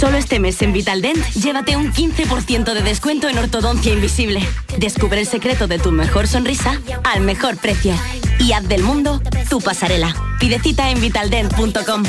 Solo 0.00 0.16
este 0.16 0.40
mes 0.40 0.62
en 0.62 0.72
Vitaldent, 0.72 1.22
llévate 1.34 1.76
un 1.76 1.92
15% 1.92 2.72
de 2.72 2.80
descuento 2.80 3.28
en 3.28 3.36
ortodoncia 3.36 3.92
invisible. 3.92 4.40
Descubre 4.78 5.20
el 5.20 5.26
secreto 5.26 5.66
de 5.66 5.78
tu 5.78 5.92
mejor 5.92 6.26
sonrisa 6.26 6.80
al 7.04 7.20
mejor 7.20 7.58
precio. 7.58 7.92
Y 8.38 8.52
haz 8.52 8.66
del 8.66 8.82
mundo 8.82 9.20
tu 9.50 9.60
pasarela. 9.60 10.14
Pide 10.40 10.58
cita 10.58 10.90
en 10.90 11.02
vitaldent.com. 11.02 12.04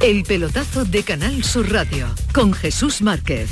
El 0.00 0.24
pelotazo 0.24 0.84
de 0.84 1.04
Canal 1.04 1.44
Sur 1.44 1.70
Radio 1.70 2.08
con 2.34 2.52
Jesús 2.52 3.02
Márquez. 3.02 3.50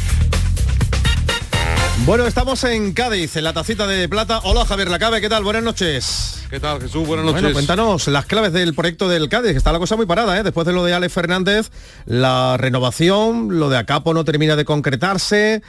Bueno, 2.04 2.26
estamos 2.26 2.62
en 2.64 2.92
Cádiz, 2.92 3.36
en 3.36 3.44
la 3.44 3.52
tacita 3.52 3.86
de 3.86 4.08
plata. 4.08 4.40
Hola 4.44 4.64
Javier 4.64 4.90
Lacabe, 4.90 5.20
¿qué 5.20 5.28
tal? 5.28 5.42
Buenas 5.42 5.64
noches. 5.64 6.44
¿Qué 6.50 6.60
tal 6.60 6.80
Jesús? 6.80 7.06
Buenas 7.06 7.24
noches. 7.24 7.42
Bueno, 7.42 7.54
cuéntanos 7.54 8.06
las 8.08 8.26
claves 8.26 8.52
del 8.52 8.74
proyecto 8.74 9.08
del 9.08 9.28
Cádiz, 9.28 9.52
que 9.52 9.58
está 9.58 9.72
la 9.72 9.80
cosa 9.80 9.96
muy 9.96 10.06
parada, 10.06 10.38
¿eh? 10.38 10.44
Después 10.44 10.66
de 10.66 10.72
lo 10.72 10.84
de 10.84 10.94
Alex 10.94 11.12
Fernández, 11.12 11.70
la 12.04 12.56
renovación, 12.58 13.58
lo 13.58 13.70
de 13.70 13.78
Acapo 13.78 14.14
no 14.14 14.24
termina 14.24 14.54
de 14.54 14.64
concretarse. 14.64 15.62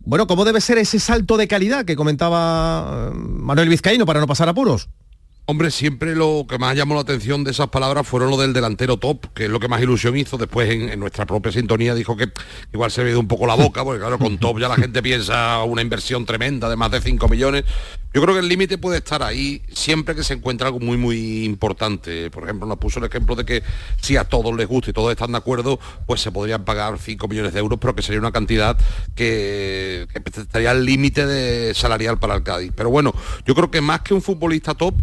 Bueno, 0.00 0.26
¿cómo 0.26 0.44
debe 0.44 0.60
ser 0.60 0.78
ese 0.78 1.00
salto 1.00 1.36
de 1.36 1.48
calidad 1.48 1.84
que 1.84 1.96
comentaba 1.96 3.08
eh, 3.08 3.14
Manuel 3.14 3.68
Vizcaíno 3.68 4.06
para 4.06 4.20
no 4.20 4.26
pasar 4.26 4.48
apuros? 4.48 4.88
Hombre, 5.50 5.72
siempre 5.72 6.14
lo 6.14 6.46
que 6.48 6.58
más 6.58 6.76
llamó 6.76 6.94
la 6.94 7.00
atención 7.00 7.42
de 7.42 7.50
esas 7.50 7.70
palabras 7.70 8.06
fueron 8.06 8.30
lo 8.30 8.36
del 8.36 8.52
delantero 8.52 8.98
top, 8.98 9.34
que 9.34 9.46
es 9.46 9.50
lo 9.50 9.58
que 9.58 9.66
más 9.66 9.82
ilusión 9.82 10.16
hizo. 10.16 10.38
Después 10.38 10.70
en, 10.70 11.00
nuestra 11.00 11.26
propia 11.26 11.50
sintonía 11.50 11.92
dijo 11.92 12.16
que 12.16 12.30
igual 12.72 12.92
se 12.92 13.02
ido 13.02 13.18
un 13.18 13.26
poco 13.26 13.48
la 13.48 13.56
boca, 13.56 13.82
porque 13.82 13.98
claro, 13.98 14.16
con 14.16 14.38
top 14.38 14.60
ya 14.60 14.68
la 14.68 14.76
gente 14.76 15.02
piensa 15.02 15.64
una 15.64 15.82
inversión 15.82 16.24
tremenda 16.24 16.68
de 16.68 16.76
más 16.76 16.92
de 16.92 17.00
5 17.00 17.26
millones. 17.26 17.64
Yo 18.14 18.22
creo 18.22 18.34
que 18.34 18.40
el 18.40 18.48
límite 18.48 18.78
puede 18.78 18.98
estar 18.98 19.24
ahí 19.24 19.60
siempre 19.72 20.14
que 20.14 20.22
se 20.22 20.34
encuentra 20.34 20.68
algo 20.68 20.78
muy, 20.78 20.96
muy 20.96 21.44
importante. 21.44 22.30
Por 22.30 22.44
ejemplo, 22.44 22.68
nos 22.68 22.78
puso 22.78 23.00
el 23.00 23.06
ejemplo 23.06 23.34
de 23.34 23.44
que 23.44 23.64
si 24.00 24.16
a 24.16 24.24
todos 24.24 24.54
les 24.56 24.68
gusta 24.68 24.90
y 24.90 24.92
todos 24.92 25.10
están 25.10 25.32
de 25.32 25.38
acuerdo, 25.38 25.80
pues 26.06 26.20
se 26.20 26.30
podrían 26.30 26.64
pagar 26.64 26.96
5 26.96 27.26
millones 27.26 27.52
de 27.54 27.58
euros, 27.58 27.80
pero 27.80 27.96
que 27.96 28.02
sería 28.02 28.20
una 28.20 28.30
cantidad 28.30 28.78
que, 29.16 30.06
estaría 30.36 30.70
al 30.70 30.84
límite 30.84 31.74
salarial 31.74 32.20
para 32.20 32.36
el 32.36 32.44
Cádiz. 32.44 32.72
Pero 32.76 32.90
bueno, 32.90 33.12
yo 33.44 33.56
creo 33.56 33.68
que 33.68 33.80
más 33.80 34.02
que 34.02 34.14
un 34.14 34.22
futbolista 34.22 34.74
top, 34.74 34.94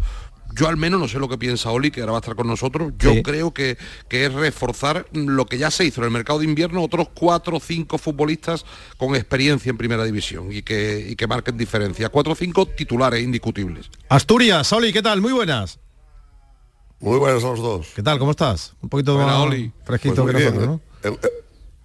yo 0.57 0.67
al 0.67 0.77
menos 0.77 0.99
no 0.99 1.07
sé 1.07 1.19
lo 1.19 1.29
que 1.29 1.37
piensa 1.37 1.69
Oli, 1.69 1.91
que 1.91 2.01
ahora 2.01 2.13
va 2.13 2.17
a 2.17 2.21
estar 2.21 2.35
con 2.35 2.47
nosotros. 2.47 2.93
Yo 2.97 3.21
creo 3.21 3.53
que, 3.53 3.77
que, 4.09 4.25
es 4.25 4.33
reforzar 4.33 5.05
lo 5.13 5.45
que 5.45 5.57
ya 5.57 5.69
se 5.69 5.85
hizo 5.85 6.01
en 6.01 6.05
el 6.05 6.11
mercado 6.11 6.39
de 6.39 6.45
invierno, 6.45 6.83
otros 6.83 7.09
cuatro 7.13 7.57
o 7.57 7.59
cinco 7.59 7.97
futbolistas 7.97 8.65
con 8.97 9.15
experiencia 9.15 9.69
en 9.69 9.77
primera 9.77 10.03
división 10.03 10.51
y 10.51 10.63
que, 10.63 11.05
y 11.09 11.15
que 11.15 11.27
marquen 11.27 11.57
diferencia. 11.57 12.09
Cuatro 12.09 12.33
o 12.33 12.35
cinco 12.35 12.65
titulares 12.65 13.23
indiscutibles. 13.23 13.89
Asturias, 14.09 14.71
Oli, 14.73 14.91
¿qué 14.91 15.01
tal? 15.01 15.21
Muy 15.21 15.31
buenas. 15.31 15.79
Muy 16.99 17.19
buenas 17.19 17.43
a 17.43 17.47
los 17.47 17.59
dos. 17.59 17.87
¿Qué 17.95 18.01
tal? 18.01 18.17
¿Cómo 18.17 18.31
estás? 18.31 18.73
Un 18.81 18.89
poquito 18.89 19.17
más 19.17 19.49
fresquito 19.85 20.23
pues 20.23 20.35
que 20.35 20.43
nosotros, 20.43 20.67
¿no? 20.67 20.81
Eh, 21.03 21.15
eh, 21.21 21.27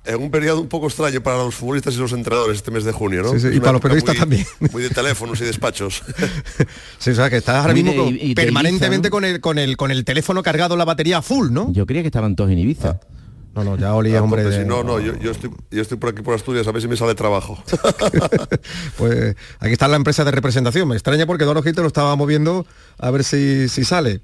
en 0.05 0.20
un 0.20 0.30
periodo 0.30 0.61
un 0.61 0.68
poco 0.68 0.88
extraño 0.88 1.22
para 1.22 1.38
los 1.38 1.55
futbolistas 1.55 1.94
y 1.94 1.98
los 1.98 2.12
entrenadores 2.12 2.57
este 2.57 2.70
mes 2.70 2.84
de 2.84 2.92
junio, 2.92 3.22
¿no? 3.22 3.32
Sí, 3.32 3.40
sí, 3.40 3.48
y 3.53 3.61
para 3.61 3.72
los 3.72 3.80
periodistas 3.80 4.16
también. 4.16 4.44
Muy 4.72 4.82
de 4.82 4.90
teléfonos 4.90 5.40
y 5.40 5.44
despachos. 5.44 6.03
sí, 6.98 7.11
o 7.11 7.14
sea, 7.14 7.30
que 7.30 7.36
estás 7.36 7.57
ahora 7.57 7.74
mismo 7.74 7.92
permanentemente 8.34 9.11
con, 9.11 9.24
el, 9.24 9.40
con, 9.40 9.59
el, 9.59 9.76
con 9.76 9.90
el 9.90 10.05
teléfono 10.05 10.42
cargado 10.42 10.76
la 10.76 10.84
batería 10.84 11.22
full, 11.22 11.53
¿no? 11.53 11.72
Yo 11.72 11.86
creía 11.86 12.03
que 12.03 12.09
estaban 12.09 12.34
todos 12.34 12.50
en 12.50 12.59
Ibiza. 12.59 13.00
Ah. 13.00 13.07
No, 13.55 13.64
no, 13.64 13.76
ya 13.76 13.94
olía, 13.94 14.18
ah, 14.18 14.22
hombre. 14.22 14.44
De... 14.44 14.64
no, 14.64 14.82
no, 14.82 14.98
yo, 14.98 15.30
estoy, 15.30 15.50
yo 15.70 15.82
estoy 15.82 15.98
por 15.98 16.11
aquí 16.11 16.22
por 16.22 16.34
Asturias, 16.34 16.66
a 16.66 16.72
ver 16.72 16.80
si 16.80 16.88
me 16.88 16.96
sale 16.96 17.14
trabajo. 17.14 17.62
pues 18.96 19.36
aquí 19.59 19.72
está 19.72 19.88
la 19.88 19.96
empresa 19.96 20.24
de 20.24 20.30
representación. 20.30 20.88
Me 20.88 20.94
extraña 20.94 21.26
porque 21.26 21.44
Don 21.44 21.57
Ojito 21.57 21.82
lo 21.82 21.88
estaba 21.88 22.16
moviendo 22.16 22.66
a 22.98 23.11
ver 23.11 23.24
si, 23.24 23.68
si 23.68 23.84
sale. 23.84 24.22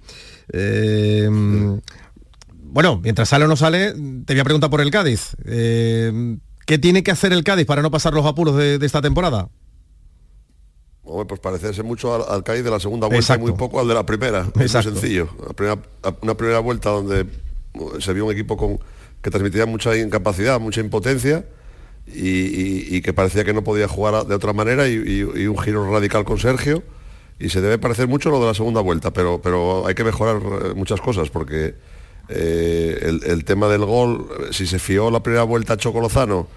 Eh, 0.50 1.28
bueno, 2.70 3.00
mientras 3.02 3.28
sale 3.28 3.44
o 3.44 3.48
no 3.48 3.56
sale, 3.56 3.92
te 3.92 4.34
voy 4.34 4.40
a 4.40 4.44
preguntar 4.44 4.70
por 4.70 4.80
el 4.80 4.90
Cádiz. 4.90 5.36
Eh, 5.44 6.36
¿Qué 6.66 6.78
tiene 6.78 7.02
que 7.02 7.10
hacer 7.10 7.32
el 7.32 7.44
Cádiz 7.44 7.66
para 7.66 7.82
no 7.82 7.90
pasar 7.90 8.12
los 8.12 8.26
apuros 8.26 8.56
de, 8.56 8.78
esta 8.82 9.00
temporada? 9.00 9.48
pues 11.26 11.40
parecerse 11.40 11.82
mucho 11.82 12.30
al, 12.30 12.44
Cádiz 12.44 12.62
de 12.62 12.70
la 12.70 12.78
segunda 12.78 13.08
vuelta 13.08 13.36
y 13.36 13.38
muy 13.38 13.52
poco 13.52 13.80
al 13.80 13.88
de 13.88 13.94
la 13.94 14.04
primera. 14.04 14.46
Es 14.60 14.74
muy 14.74 14.82
sencillo. 14.82 15.28
una 16.20 16.36
primera 16.36 16.58
vuelta 16.58 16.90
donde 16.90 17.26
se 18.00 18.12
vio 18.12 18.26
un 18.26 18.32
equipo 18.32 18.58
con, 18.58 18.78
que 19.22 19.30
transmitía 19.30 19.66
mucha 19.66 19.96
incapacidad, 19.96 20.60
mucha 20.60 20.80
impotencia 20.80 21.46
y, 22.06 23.00
que 23.00 23.12
parecía 23.12 23.44
que 23.44 23.52
no 23.52 23.64
podía 23.64 23.88
jugar 23.88 24.26
de 24.26 24.34
otra 24.34 24.52
manera 24.52 24.88
y, 24.88 25.22
un 25.22 25.58
giro 25.58 25.90
radical 25.90 26.24
con 26.24 26.38
Sergio. 26.38 26.82
Y 27.40 27.50
se 27.50 27.60
debe 27.60 27.78
parecer 27.78 28.08
mucho 28.08 28.30
lo 28.30 28.40
de 28.40 28.46
la 28.46 28.54
segunda 28.54 28.80
vuelta, 28.80 29.12
pero, 29.12 29.40
pero 29.40 29.86
hay 29.86 29.94
que 29.94 30.02
mejorar 30.02 30.42
eh, 30.42 30.74
muchas 30.74 31.00
cosas 31.00 31.30
porque 31.30 31.76
eh, 32.28 33.20
el, 33.24 33.44
tema 33.44 33.68
del 33.68 33.84
gol, 33.84 34.28
si 34.50 34.66
se 34.66 34.78
fió 34.78 35.10
la 35.10 35.22
primera 35.22 35.44
vuelta 35.44 35.74
a 35.74 35.76
Chocolozano 35.76 36.48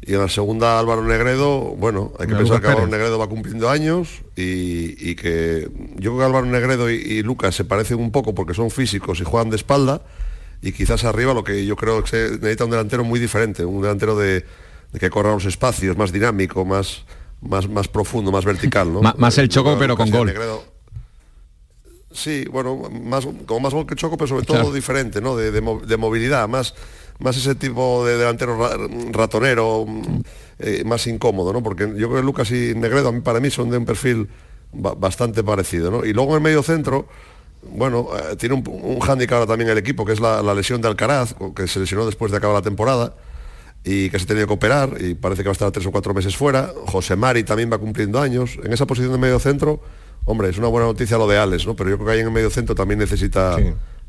y 0.00 0.14
en 0.14 0.20
la 0.20 0.28
segunda 0.28 0.78
Álvaro 0.78 1.02
Negredo, 1.02 1.60
bueno, 1.76 2.12
hay 2.20 2.28
que 2.28 2.36
pensar 2.36 2.60
que 2.60 2.68
Álvaro 2.68 2.86
Negredo 2.86 3.18
va 3.18 3.26
cumpliendo 3.26 3.68
años 3.68 4.22
y, 4.36 5.16
que 5.16 5.68
yo 5.96 6.12
creo 6.12 6.18
que 6.18 6.24
Álvaro 6.24 6.46
Negredo 6.46 6.88
y, 6.88 7.22
Lucas 7.22 7.56
se 7.56 7.64
parecen 7.64 7.98
un 7.98 8.12
poco 8.12 8.34
porque 8.34 8.54
son 8.54 8.70
físicos 8.70 9.20
y 9.20 9.24
juegan 9.24 9.50
de 9.50 9.56
espalda 9.56 10.02
y 10.62 10.72
quizás 10.72 11.04
arriba 11.04 11.34
lo 11.34 11.42
que 11.42 11.66
yo 11.66 11.74
creo 11.74 12.02
que 12.02 12.08
se 12.08 12.30
necesita 12.38 12.64
un 12.64 12.70
delantero 12.70 13.02
muy 13.02 13.18
diferente, 13.18 13.64
un 13.64 13.82
delantero 13.82 14.16
de, 14.16 14.44
que 14.98 15.10
corra 15.10 15.32
los 15.32 15.46
espacios, 15.46 15.96
más 15.96 16.12
dinámico, 16.12 16.64
más, 16.64 17.04
más, 17.40 17.68
más 17.68 17.88
profundo, 17.88 18.30
más 18.30 18.44
vertical. 18.44 18.92
¿no? 18.92 19.00
más 19.18 19.38
el 19.38 19.48
choco 19.48 19.76
pero 19.78 19.96
con 19.96 20.10
gol. 20.10 20.32
Sí, 22.18 22.44
bueno, 22.50 22.90
más, 22.90 23.26
como 23.46 23.60
más 23.60 23.72
gol 23.72 23.86
que 23.86 23.94
Choco, 23.94 24.16
pero 24.16 24.26
sobre 24.26 24.44
todo 24.44 24.72
diferente, 24.72 25.20
¿no? 25.20 25.36
De, 25.36 25.96
movilidad, 25.96 26.48
más, 26.48 26.74
más 27.20 27.36
ese 27.36 27.54
tipo 27.54 28.04
de 28.04 28.16
delantero 28.16 28.58
ratonero, 29.12 29.84
mm, 29.86 30.20
eh, 30.58 30.82
más 30.84 31.06
incómodo, 31.06 31.52
¿no? 31.52 31.62
Porque 31.62 31.84
yo 31.84 32.08
creo 32.08 32.16
que 32.16 32.22
Lucas 32.22 32.50
y 32.50 32.74
Negredo 32.74 33.22
para 33.22 33.38
mí 33.38 33.50
son 33.50 33.70
de 33.70 33.78
un 33.78 33.84
perfil 33.84 34.28
bastante 34.72 35.44
parecido, 35.44 35.92
¿no? 35.92 36.04
Y 36.04 36.12
luego 36.12 36.30
en 36.30 36.36
el 36.38 36.42
medio 36.42 36.64
centro, 36.64 37.06
bueno, 37.62 38.08
eh, 38.16 38.34
tiene 38.34 38.56
un, 38.56 38.64
un 38.66 38.98
hándicap 38.98 39.46
también 39.46 39.70
el 39.70 39.78
equipo, 39.78 40.04
que 40.04 40.12
es 40.12 40.20
la, 40.20 40.42
lesión 40.54 40.80
de 40.80 40.88
Alcaraz, 40.88 41.36
que 41.54 41.68
se 41.68 41.78
lesionó 41.78 42.04
después 42.04 42.32
de 42.32 42.38
acabar 42.38 42.56
la 42.56 42.62
temporada 42.62 43.14
y 43.84 44.10
que 44.10 44.18
se 44.18 44.24
ha 44.24 44.26
tenido 44.26 44.48
que 44.48 44.54
operar 44.54 44.96
y 45.00 45.14
parece 45.14 45.42
que 45.42 45.48
va 45.48 45.52
a 45.52 45.58
estar 45.58 45.70
tres 45.70 45.86
o 45.86 45.92
cuatro 45.92 46.12
meses 46.14 46.36
fuera. 46.36 46.72
José 46.86 47.14
Mari 47.14 47.44
también 47.44 47.70
va 47.72 47.78
cumpliendo 47.78 48.20
años. 48.20 48.58
En 48.64 48.72
esa 48.72 48.86
posición 48.86 49.12
de 49.12 49.18
medio 49.18 49.38
centro 49.38 49.80
Hombre, 50.30 50.50
es 50.50 50.58
una 50.58 50.68
buena 50.68 50.86
noticia 50.86 51.16
lo 51.16 51.26
de 51.26 51.38
Alex, 51.38 51.66
¿no? 51.66 51.74
Pero 51.74 51.88
yo 51.88 51.96
creo 51.96 52.08
que 52.08 52.12
ahí 52.12 52.20
en 52.20 52.26
el 52.26 52.32
medio 52.32 52.50
centro 52.50 52.74
también 52.74 52.98
necesita 52.98 53.56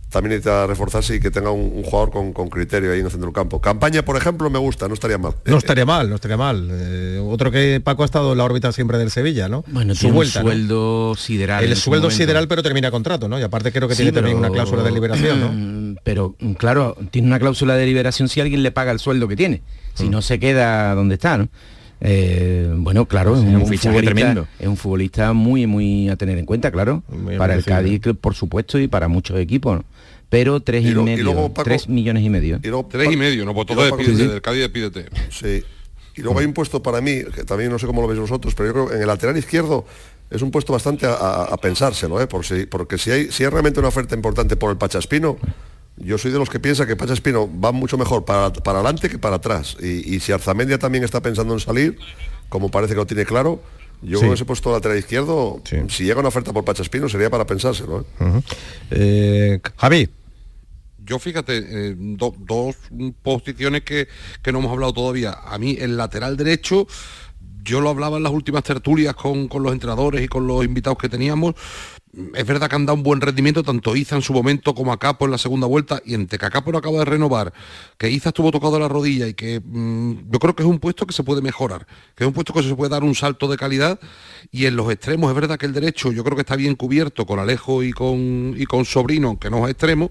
también 0.09 0.31
necesita 0.31 0.67
reforzarse 0.67 1.15
y 1.15 1.19
que 1.21 1.31
tenga 1.31 1.51
un, 1.51 1.81
jugador 1.81 2.11
con, 2.11 2.49
criterio 2.49 2.91
ahí 2.91 2.99
en 2.99 3.05
el 3.05 3.11
centro 3.11 3.27
del 3.27 3.33
campo. 3.33 3.61
Campaña, 3.61 4.03
por 4.03 4.17
ejemplo, 4.17 4.49
me 4.49 4.59
gusta, 4.59 4.89
no 4.89 4.95
estaría 4.95 5.17
mal. 5.17 5.35
No 5.45 5.57
estaría 5.57 5.85
mal, 5.85 6.09
no 6.09 6.15
estaría 6.15 6.35
mal. 6.35 6.67
Eh, 6.69 7.23
otro 7.25 7.51
que 7.51 7.79
Paco 7.81 8.01
ha 8.01 8.05
estado 8.05 8.33
en 8.33 8.37
la 8.39 8.43
órbita 8.43 8.73
siempre 8.73 8.97
del 8.97 9.11
Sevilla, 9.11 9.47
¿no? 9.47 9.63
Bueno, 9.67 9.95
su 9.95 10.09
vuelta, 10.09 10.41
sueldo 10.41 11.15
sideral. 11.15 11.63
El 11.63 11.77
sueldo 11.77 12.11
sideral, 12.11 12.49
pero 12.49 12.63
termina 12.63 12.91
contrato, 12.91 13.29
¿no? 13.29 13.39
Y 13.39 13.43
aparte 13.43 13.71
creo 13.71 13.87
que 13.87 13.95
tiene 13.95 14.11
también 14.11 14.35
una 14.35 14.49
cláusula 14.49 14.83
de 14.83 14.91
liberación, 14.91 15.39
¿no? 15.39 16.01
Pero 16.03 16.35
claro, 16.57 16.97
tiene 17.11 17.29
una 17.29 17.39
cláusula 17.39 17.75
de 17.75 17.85
liberación 17.85 18.27
si 18.27 18.41
alguien 18.41 18.61
le 18.61 18.71
paga 18.71 18.91
el 18.91 18.99
sueldo 18.99 19.27
que 19.27 19.35
tiene. 19.35 19.61
Si 19.93 20.05
mm. 20.05 20.11
no 20.11 20.21
se 20.21 20.39
queda 20.39 20.95
donde 20.95 21.15
está, 21.15 21.37
¿no? 21.37 21.49
Eh, 22.01 22.71
bueno, 22.77 23.05
claro, 23.05 23.35
es 23.35 23.41
un, 23.41 23.67
fichaje 23.67 24.01
tremendo. 24.01 24.47
Es 24.57 24.67
un 24.67 24.77
futbolista 24.77 25.33
muy, 25.33 25.67
muy 25.67 26.09
a 26.09 26.15
tener 26.15 26.37
en 26.37 26.45
cuenta, 26.45 26.71
claro. 26.71 27.03
para 27.37 27.55
el 27.55 27.63
Cádiz, 27.63 28.01
por 28.19 28.35
supuesto, 28.35 28.79
y 28.79 28.87
para 28.87 29.07
muchos 29.07 29.37
equipos. 29.39 29.81
Pero 30.29 30.59
tres 30.59 30.85
y, 30.85 30.93
medio, 30.93 31.51
tres 31.63 31.89
millones 31.89 32.23
y 32.23 32.29
medio. 32.29 32.57
Y 32.57 32.89
tres 32.89 33.11
y 33.11 33.17
medio, 33.17 33.45
no, 33.45 33.53
pues 33.53 33.67
todo 33.67 33.83
depide 33.83 34.27
del 34.27 34.41
Cádiz 34.41 34.61
despídete. 34.61 35.05
Sí. 35.31 35.63
Y 36.15 36.21
luego 36.21 36.39
hay 36.39 36.45
un 36.45 36.53
puesto 36.53 36.83
para 36.83 37.01
mí, 37.01 37.23
que 37.33 37.43
también 37.45 37.71
no 37.71 37.79
sé 37.79 37.87
cómo 37.87 38.01
lo 38.01 38.07
veis 38.07 38.19
vosotros, 38.19 38.53
pero 38.53 38.67
yo 38.67 38.73
creo 38.73 38.87
que 38.89 38.95
en 38.95 39.01
el 39.01 39.07
lateral 39.07 39.37
izquierdo 39.37 39.85
es 40.29 40.41
un 40.41 40.51
puesto 40.51 40.73
bastante 40.73 41.07
a, 41.07 41.55
pensárselo, 41.61 42.21
¿eh? 42.21 42.27
si, 42.43 42.65
porque 42.65 42.97
si 42.97 43.09
hay, 43.09 43.31
si 43.31 43.43
hay 43.43 43.49
realmente 43.49 43.79
una 43.79 43.89
oferta 43.89 44.15
importante 44.15 44.55
por 44.55 44.69
el 44.69 44.77
Pachaspino, 44.77 45.37
yo 45.99 46.17
soy 46.17 46.31
de 46.31 46.39
los 46.39 46.49
que 46.49 46.59
piensa 46.59 46.87
que 46.87 46.95
Pacha 46.95 47.13
Espino 47.13 47.49
va 47.59 47.71
mucho 47.71 47.97
mejor 47.97 48.25
para, 48.25 48.51
para 48.53 48.79
adelante 48.79 49.09
que 49.09 49.19
para 49.19 49.37
atrás. 49.37 49.77
Y, 49.81 50.19
si 50.19 50.31
Arzamendia 50.31 50.79
también 50.79 51.03
está 51.03 51.21
pensando 51.21 51.53
en 51.53 51.59
salir, 51.59 51.97
como 52.47 52.69
parece 52.71 52.93
que 52.93 52.99
lo 52.99 53.05
tiene 53.05 53.25
claro, 53.25 53.61
yo 54.01 54.19
con 54.19 54.31
ese 54.31 54.45
puesto 54.45 54.71
lateral 54.71 54.97
izquierdo, 54.97 55.61
si 55.89 56.05
llega 56.05 56.19
una 56.19 56.29
oferta 56.29 56.53
por 56.53 56.63
Pacha 56.63 56.83
Espino, 56.83 57.09
sería 57.09 57.29
para 57.29 57.45
pensárselo. 57.45 58.05
¿eh? 58.19 58.41
Eh, 58.91 59.59
Javi. 59.75 60.09
Yo 61.05 61.17
fíjate, 61.17 61.57
eh, 61.57 61.95
dos 61.97 62.75
posiciones 63.23 63.81
que, 63.81 64.07
que 64.43 64.51
no 64.51 64.59
hemos 64.59 64.71
hablado 64.71 64.93
todavía. 64.93 65.31
A 65.43 65.57
mí 65.57 65.75
el 65.79 65.97
lateral 65.97 66.37
derecho 66.37 66.87
yo 67.69 67.81
lo 67.81 67.89
hablaba 67.89 68.17
en 68.17 68.23
las 68.23 68.33
últimas 68.33 68.63
tertulias 68.63 69.15
con, 69.15 69.47
con, 69.47 69.63
los 69.63 69.71
entrenadores 69.71 70.23
y 70.23 70.27
con 70.27 70.47
los 70.47 70.65
invitados 70.65 70.97
que 70.97 71.07
teníamos 71.07 71.55
es 72.33 72.45
verdad 72.45 72.67
que 72.67 72.75
han 72.75 72.87
dado 72.87 72.97
un 72.97 73.03
buen 73.03 73.21
rendimiento 73.21 73.63
tanto 73.63 73.95
Iza 73.95 74.15
en 74.15 74.23
su 74.23 74.33
momento 74.33 74.73
como 74.73 74.91
a 74.91 74.97
Capo 74.97 75.25
en 75.25 75.31
la 75.31 75.37
segunda 75.37 75.67
vuelta 75.67 76.01
y 76.03 76.15
entre 76.15 76.39
que 76.39 76.49
Capo 76.49 76.71
no 76.71 76.79
acaba 76.79 76.99
de 76.99 77.05
renovar, 77.05 77.53
que 77.97 78.09
Iza 78.09 78.29
estuvo 78.29 78.51
tocado 78.51 78.79
la 78.79 78.87
rodilla 78.87 79.27
y 79.27 79.35
que 79.35 79.61
mm, 79.63 80.31
yo 80.31 80.39
creo 80.39 80.55
que 80.55 80.63
es 80.63 80.69
un 80.69 80.79
puesto 80.79 81.05
que 81.05 81.13
se 81.13 81.23
puede 81.23 81.41
mejorar, 81.41 81.85
que 82.15 82.23
es 82.23 82.27
un 82.27 82.33
puesto 82.33 82.51
que 82.53 82.63
se 82.63 82.75
puede 82.75 82.89
dar 82.89 83.03
un 83.03 83.13
salto 83.13 83.47
de 83.47 83.57
calidad 83.57 83.99
y 84.51 84.65
en 84.65 84.75
los 84.75 84.91
extremos 84.91 85.29
es 85.29 85.35
verdad 85.35 85.59
que 85.59 85.67
el 85.67 85.73
derecho 85.73 86.11
yo 86.11 86.23
creo 86.23 86.35
que 86.35 86.41
está 86.41 86.55
bien 86.55 86.75
cubierto 86.75 87.25
con 87.25 87.39
Alejo 87.39 87.83
y 87.83 87.91
con, 87.91 88.55
y 88.57 88.65
con 88.65 88.85
Sobrino, 88.85 89.37
que 89.37 89.51
no 89.51 89.65
es 89.65 89.71
extremo, 89.71 90.09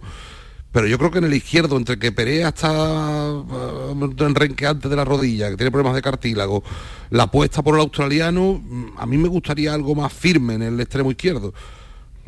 pero 0.72 0.86
yo 0.86 0.98
creo 0.98 1.10
que 1.10 1.18
en 1.18 1.24
el 1.24 1.34
izquierdo, 1.34 1.76
entre 1.76 1.98
que 1.98 2.12
Perea 2.12 2.48
está 2.48 3.32
uh, 3.32 4.34
renqueante 4.34 4.88
de 4.88 4.96
la 4.96 5.04
rodilla, 5.04 5.50
que 5.50 5.56
tiene 5.56 5.70
problemas 5.70 5.94
de 5.94 6.02
cartílago, 6.02 6.62
la 7.10 7.24
apuesta 7.24 7.62
por 7.62 7.74
el 7.74 7.80
australiano, 7.80 8.60
mm, 8.62 8.86
a 8.96 9.06
mí 9.06 9.16
me 9.16 9.28
gustaría 9.28 9.72
algo 9.72 9.94
más 9.94 10.12
firme 10.12 10.54
en 10.54 10.62
el 10.62 10.80
extremo 10.80 11.10
izquierdo 11.10 11.52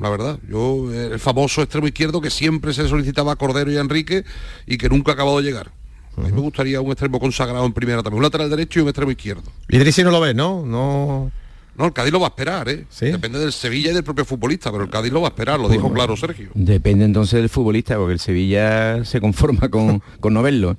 la 0.01 0.09
verdad. 0.09 0.39
Yo, 0.49 0.93
el 0.93 1.19
famoso 1.19 1.63
extremo 1.63 1.87
izquierdo 1.87 2.21
que 2.21 2.31
siempre 2.31 2.73
se 2.73 2.89
solicitaba 2.89 3.33
a 3.33 3.37
Cordero 3.37 3.71
y 3.71 3.77
a 3.77 3.81
Enrique 3.81 4.25
y 4.67 4.79
que 4.79 4.89
nunca 4.89 5.13
ha 5.13 5.15
acabado 5.15 5.39
de 5.39 5.45
llegar. 5.45 5.71
A 6.17 6.23
mí 6.23 6.33
me 6.33 6.41
gustaría 6.41 6.81
un 6.81 6.91
extremo 6.91 7.21
consagrado 7.21 7.65
en 7.65 7.73
primera 7.73 8.03
también, 8.03 8.19
un 8.19 8.23
lateral 8.23 8.51
derecho 8.51 8.81
y 8.81 8.83
un 8.83 8.89
extremo 8.89 9.11
izquierdo. 9.11 9.45
Y 9.69 9.93
si 9.93 10.03
no 10.03 10.11
lo 10.11 10.21
ves, 10.21 10.35
¿no? 10.35 10.65
No. 10.67 11.31
No, 11.77 11.87
el 11.87 11.93
Cádiz 11.93 12.13
lo 12.13 12.21
va 12.21 12.27
a 12.27 12.31
esperar, 12.31 12.69
¿eh? 12.69 12.85
Depende 13.01 13.39
del 13.39 13.53
Sevilla 13.53 13.91
y 13.91 13.95
del 13.95 14.05
propio 14.05 14.25
futbolista, 14.25 14.71
pero 14.71 14.85
el 14.85 14.91
Cádiz 14.91 15.13
lo 15.13 15.21
va 15.21 15.29
a 15.29 15.31
esperar, 15.31 15.59
lo 15.59 15.69
dijo 15.69 15.93
claro 15.93 16.17
Sergio. 16.17 16.51
Depende 16.55 17.05
entonces 17.05 17.41
del 17.41 17.49
futbolista, 17.49 17.97
porque 17.97 18.13
el 18.13 18.21
Sevilla 18.21 19.05
se 19.05 19.21
conforma 19.21 19.69
con, 19.69 20.03
con 20.21 20.35
no 20.35 20.43
verlo. 20.43 20.77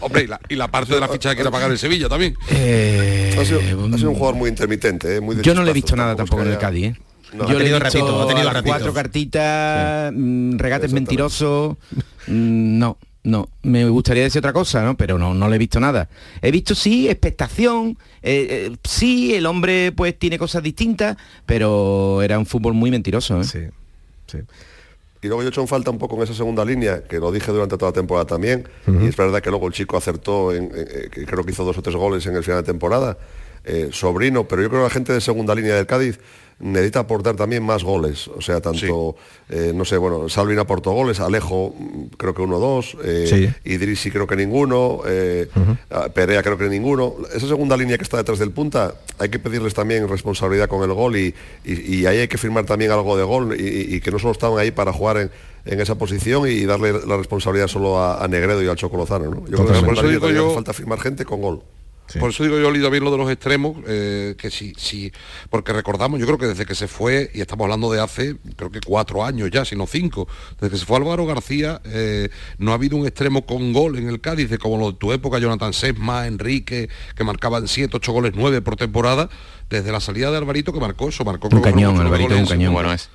Hombre, 0.00 0.26
y 0.48 0.56
la, 0.56 0.68
parte 0.68 0.94
de 0.94 1.00
la 1.00 1.08
ficha 1.08 1.30
que 1.30 1.36
quiere 1.36 1.50
pagar 1.50 1.70
el 1.70 1.78
Sevilla 1.78 2.08
también. 2.08 2.34
Eh, 2.50 3.36
ha, 3.38 3.44
sido, 3.44 3.60
un 3.60 4.14
jugador 4.14 4.34
muy 4.34 4.48
intermitente, 4.48 5.16
¿eh? 5.16 5.20
muy 5.20 5.40
Yo 5.42 5.54
no 5.54 5.62
le 5.62 5.70
he 5.70 5.74
visto 5.74 5.94
nada 5.94 6.16
tampoco 6.16 6.42
en 6.42 6.50
el 6.50 6.58
Cádiz, 6.58 6.86
¿eh? 6.86 6.96
No, 7.32 7.48
Yo 7.48 7.50
ha 7.50 7.52
le 7.52 7.54
he 7.54 7.58
tenido 7.58 7.80
visto 7.80 7.98
ratito, 7.98 8.22
ha 8.22 8.28
tenido 8.28 8.42
a 8.42 8.44
las 8.44 8.54
ratitos. 8.54 8.76
cuatro 8.76 8.94
cartitas, 8.94 10.12
mm, 10.14 10.56
regates 10.56 10.92
mentirosos. 10.92 11.76
mm, 12.26 12.78
no, 12.78 12.98
no. 13.24 13.48
Me 13.62 13.88
gustaría 13.88 14.22
decir 14.22 14.38
otra 14.38 14.52
cosa, 14.52 14.82
¿no? 14.82 14.96
Pero 14.96 15.18
no, 15.18 15.34
no 15.34 15.48
le 15.48 15.56
he 15.56 15.58
visto 15.58 15.80
nada. 15.80 16.08
He 16.40 16.50
visto 16.50 16.74
sí, 16.74 17.08
expectación. 17.08 17.98
eh, 18.22 18.70
eh, 18.70 18.76
sí, 18.84 19.34
el 19.34 19.46
hombre 19.46 19.92
pues 19.92 20.18
tiene 20.18 20.38
cosas 20.38 20.62
distintas, 20.62 21.16
pero 21.44 22.22
era 22.22 22.38
un 22.38 22.46
fútbol 22.46 22.74
muy 22.74 22.90
mentiroso. 22.90 23.40
¿eh? 23.40 23.44
Sí, 23.44 23.60
sí. 24.26 24.38
Y 25.22 25.26
luego 25.28 25.40
yo 25.42 25.48
he 25.48 25.50
hecho 25.50 25.62
en 25.62 25.68
falta 25.68 25.90
un 25.90 25.96
poco 25.96 26.16
en 26.16 26.22
esa 26.24 26.34
segunda 26.34 26.66
línea, 26.66 27.02
que 27.02 27.18
lo 27.18 27.32
dije 27.32 27.50
durante 27.50 27.78
toda 27.78 27.92
la 27.92 27.94
temporada 27.94 28.26
también, 28.26 28.68
y 28.86 29.06
es 29.06 29.16
verdad 29.16 29.40
que 29.40 29.48
luego 29.48 29.66
el 29.68 29.72
chico 29.72 29.96
acertó, 29.96 30.52
en, 30.52 30.70
eh, 30.74 31.08
creo 31.26 31.42
que 31.42 31.50
hizo 31.50 31.64
dos 31.64 31.78
o 31.78 31.80
tres 31.80 31.96
goles 31.96 32.26
en 32.26 32.36
el 32.36 32.44
final 32.44 32.60
de 32.60 32.66
temporada, 32.66 33.16
eh, 33.64 33.88
sobrino, 33.90 34.46
pero 34.46 34.60
yo 34.60 34.68
creo 34.68 34.82
que 34.82 34.84
la 34.84 34.90
gente 34.90 35.14
de 35.14 35.22
segunda 35.22 35.54
línea 35.54 35.76
del 35.76 35.86
Cádiz 35.86 36.20
necesita 36.60 37.00
aportar 37.00 37.36
también 37.36 37.62
más 37.64 37.82
goles, 37.84 38.28
o 38.28 38.40
sea, 38.40 38.60
tanto, 38.60 39.16
eh, 39.48 39.72
no 39.74 39.84
sé, 39.84 39.96
bueno, 39.98 40.28
Salvin 40.28 40.58
aportó 40.58 40.92
goles, 40.92 41.20
Alejo 41.20 41.74
mm, 41.78 42.04
creo 42.16 42.32
que 42.34 42.42
uno 42.42 42.56
o 42.56 42.60
dos, 42.60 42.96
eh, 43.04 43.26
Sí. 43.28 43.70
Idrisi 43.70 44.10
creo 44.10 44.26
que 44.26 44.36
ninguno, 44.36 45.00
eh, 45.06 45.48
Perea 46.14 46.42
creo 46.42 46.56
que 46.56 46.68
ninguno. 46.68 47.14
Esa 47.34 47.48
segunda 47.48 47.76
línea 47.76 47.96
que 47.98 48.04
está 48.04 48.16
detrás 48.16 48.38
del 48.38 48.50
punta, 48.52 48.94
hay 49.18 49.28
que 49.28 49.38
pedirles 49.38 49.74
también 49.74 50.08
responsabilidad 50.08 50.68
con 50.68 50.82
el 50.88 50.94
gol 50.94 51.16
y, 51.16 51.34
y- 51.64 51.96
y 51.96 52.06
ahí 52.06 52.18
hay 52.18 52.28
que 52.28 52.38
firmar 52.38 52.64
también 52.64 52.90
algo 52.92 53.16
de 53.16 53.24
gol 53.24 53.60
y, 53.60 53.96
y 53.96 54.00
que 54.00 54.10
no 54.10 54.18
solo 54.18 54.32
estaban 54.32 54.58
ahí 54.58 54.70
para 54.70 54.92
jugar 54.92 55.16
en, 55.18 55.30
en 55.66 55.80
esa 55.80 55.96
posición 55.96 56.48
y 56.48 56.64
darle 56.64 56.92
la 57.06 57.16
responsabilidad 57.16 57.68
solo 57.68 57.98
a, 57.98 58.22
a 58.22 58.28
Negredo 58.28 58.62
y 58.62 58.68
al 58.68 58.76
Chocolozano. 58.76 59.24
¿no? 59.30 59.46
Yo 59.48 59.56
creo 59.64 59.66
que 59.80 59.86
Por 59.86 59.94
eso 59.98 60.08
digo 60.08 60.30
yo- 60.30 60.54
falta 60.54 60.72
firmar 60.72 61.00
gente 61.00 61.24
con 61.24 61.40
gol. 61.42 61.62
Por 62.20 62.30
eso 62.30 62.44
digo 62.44 62.58
yo, 62.58 62.70
Lido, 62.70 62.90
bien 62.90 63.02
lo 63.02 63.10
de 63.10 63.18
los 63.18 63.30
extremos, 63.30 63.76
eh, 63.86 64.34
que 64.38 64.50
sí, 64.50 64.72
sí, 64.76 65.10
porque 65.50 65.72
recordamos, 65.72 66.20
yo 66.20 66.26
creo 66.26 66.38
que 66.38 66.46
desde 66.46 66.66
que 66.66 66.74
se 66.74 66.86
fue, 66.86 67.30
y 67.34 67.40
estamos 67.40 67.64
hablando 67.64 67.90
de 67.90 68.00
hace, 68.00 68.36
creo 68.56 68.70
que 68.70 68.80
cuatro 68.80 69.24
años 69.24 69.50
ya, 69.50 69.64
sino 69.64 69.86
cinco, 69.86 70.28
desde 70.60 70.70
que 70.70 70.78
se 70.78 70.84
fue 70.84 70.98
Álvaro 70.98 71.26
García, 71.26 71.80
eh, 71.84 72.28
no 72.58 72.72
ha 72.72 72.74
habido 72.74 72.96
un 72.96 73.06
extremo 73.06 73.46
con 73.46 73.72
gol 73.72 73.98
en 73.98 74.08
el 74.08 74.20
Cádiz, 74.20 74.50
de 74.50 74.58
como 74.58 74.78
lo 74.78 74.92
de 74.92 74.98
tu 74.98 75.12
época, 75.12 75.38
Jonathan 75.38 75.72
Sesma, 75.72 76.26
Enrique, 76.26 76.88
que 77.16 77.24
marcaban 77.24 77.66
siete, 77.68 77.96
ocho 77.96 78.12
goles, 78.12 78.32
nueve 78.34 78.60
por 78.60 78.76
temporada, 78.76 79.28
desde 79.70 79.90
la 79.90 80.00
salida 80.00 80.30
de 80.30 80.36
Alvarito 80.36 80.72
que 80.72 80.80
marcó 80.80 81.08
eso, 81.08 81.24
marcó 81.24 81.48
Un 81.50 81.62
cañón, 81.62 81.98
Alvarito 81.98 82.34
es 82.34 82.40
un 82.40 82.46
goles 82.46 82.50
en 82.50 82.58
cañón. 82.58 82.72
Bueno 82.74 82.92
es. 82.92 83.08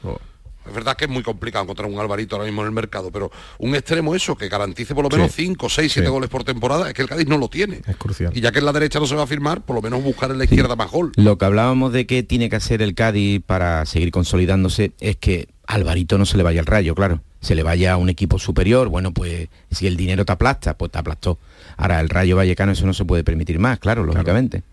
Es 0.70 0.76
verdad 0.76 0.95
que 0.95 1.05
es 1.05 1.11
muy 1.11 1.24
complicado 1.24 1.63
encontrar 1.63 1.89
un 1.89 1.99
Alvarito 1.99 2.36
ahora 2.36 2.45
mismo 2.45 2.61
en 2.61 2.67
el 2.67 2.74
mercado, 2.74 3.11
pero 3.11 3.32
un 3.57 3.76
extremo 3.76 4.15
eso, 4.15 4.36
que 4.38 4.47
garantice 4.47 4.95
por 4.95 5.03
lo 5.03 5.09
menos 5.09 5.32
Sí. 5.34 5.43
5, 5.45 5.67
6, 5.70 5.91
7 5.91 6.07
Sí. 6.07 6.11
goles 6.11 6.30
por 6.30 6.43
temporada, 6.43 6.88
es 6.88 6.93
que 6.93 7.01
el 7.01 7.09
Cádiz 7.09 7.28
no 7.28 7.38
lo 7.38 7.49
tiene. 7.49 7.82
Es 7.88 7.97
crucial. 7.97 8.32
Y 8.36 8.41
ya 8.41 8.51
que 8.51 8.59
en 8.59 8.65
la 8.65 8.72
derecha 8.72 8.99
no 8.99 9.05
se 9.07 9.15
va 9.15 9.24
a 9.24 9.28
firmar, 9.28 9.61
por 9.61 9.76
lo 9.76 9.82
menos 9.82 10.03
buscar 10.03 10.32
en 10.32 10.38
la 10.38 10.45
izquierda 10.45 10.76
más 10.76 10.89
gol. 10.91 11.11
Lo 11.15 11.38
que 11.38 11.45
hablábamos 11.45 11.91
de 11.91 12.05
que 12.05 12.24
tiene 12.24 12.49
que 12.49 12.55
hacer 12.55 12.82
el 12.82 12.95
Cádiz 12.95 13.41
para 13.45 13.86
seguir 13.86 14.11
consolidándose 14.11 14.93
es 14.99 15.17
que 15.17 15.47
Alvarito 15.67 16.17
no 16.17 16.26
se 16.26 16.38
le 16.38 16.43
vaya 16.43 16.59
al 16.61 16.65
rayo, 16.65 16.95
claro. 16.95 17.22
Se 17.41 17.55
le 17.55 17.63
vaya 17.63 17.93
a 17.93 17.97
un 17.97 18.09
equipo 18.09 18.38
superior, 18.38 18.89
bueno, 18.89 19.13
pues 19.13 19.47
si 19.72 19.88
el 19.88 19.95
dinero 19.95 20.26
te 20.26 20.32
aplasta, 20.34 20.78
pues 20.78 20.91
te 20.91 20.97
aplastó. 20.99 21.38
Ahora, 21.78 22.01
el 22.01 22.09
Rayo 22.09 22.36
Vallecano 22.36 22.74
eso 22.74 22.86
no 22.86 22.93
se 22.93 23.05
puede 23.05 23.24
permitir 23.24 23.59
más, 23.59 23.80
claro, 23.80 24.03
lógicamente. 24.03 24.63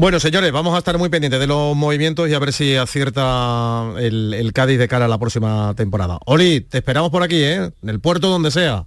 Bueno, 0.00 0.20
señores, 0.20 0.52
vamos 0.52 0.76
a 0.76 0.78
estar 0.78 0.96
muy 0.96 1.08
pendientes 1.08 1.40
de 1.40 1.48
los 1.48 1.74
movimientos 1.74 2.28
y 2.28 2.34
a 2.34 2.38
ver 2.38 2.52
si 2.52 2.76
acierta 2.76 3.94
el, 3.98 4.32
el 4.32 4.52
Cádiz 4.52 4.78
de 4.78 4.86
cara 4.86 5.06
a 5.06 5.08
la 5.08 5.18
próxima 5.18 5.74
temporada. 5.74 6.20
Oli, 6.24 6.60
te 6.60 6.78
esperamos 6.78 7.10
por 7.10 7.24
aquí, 7.24 7.42
¿eh? 7.42 7.72
En 7.82 7.88
el 7.88 7.98
puerto 7.98 8.28
donde 8.28 8.52
sea. 8.52 8.84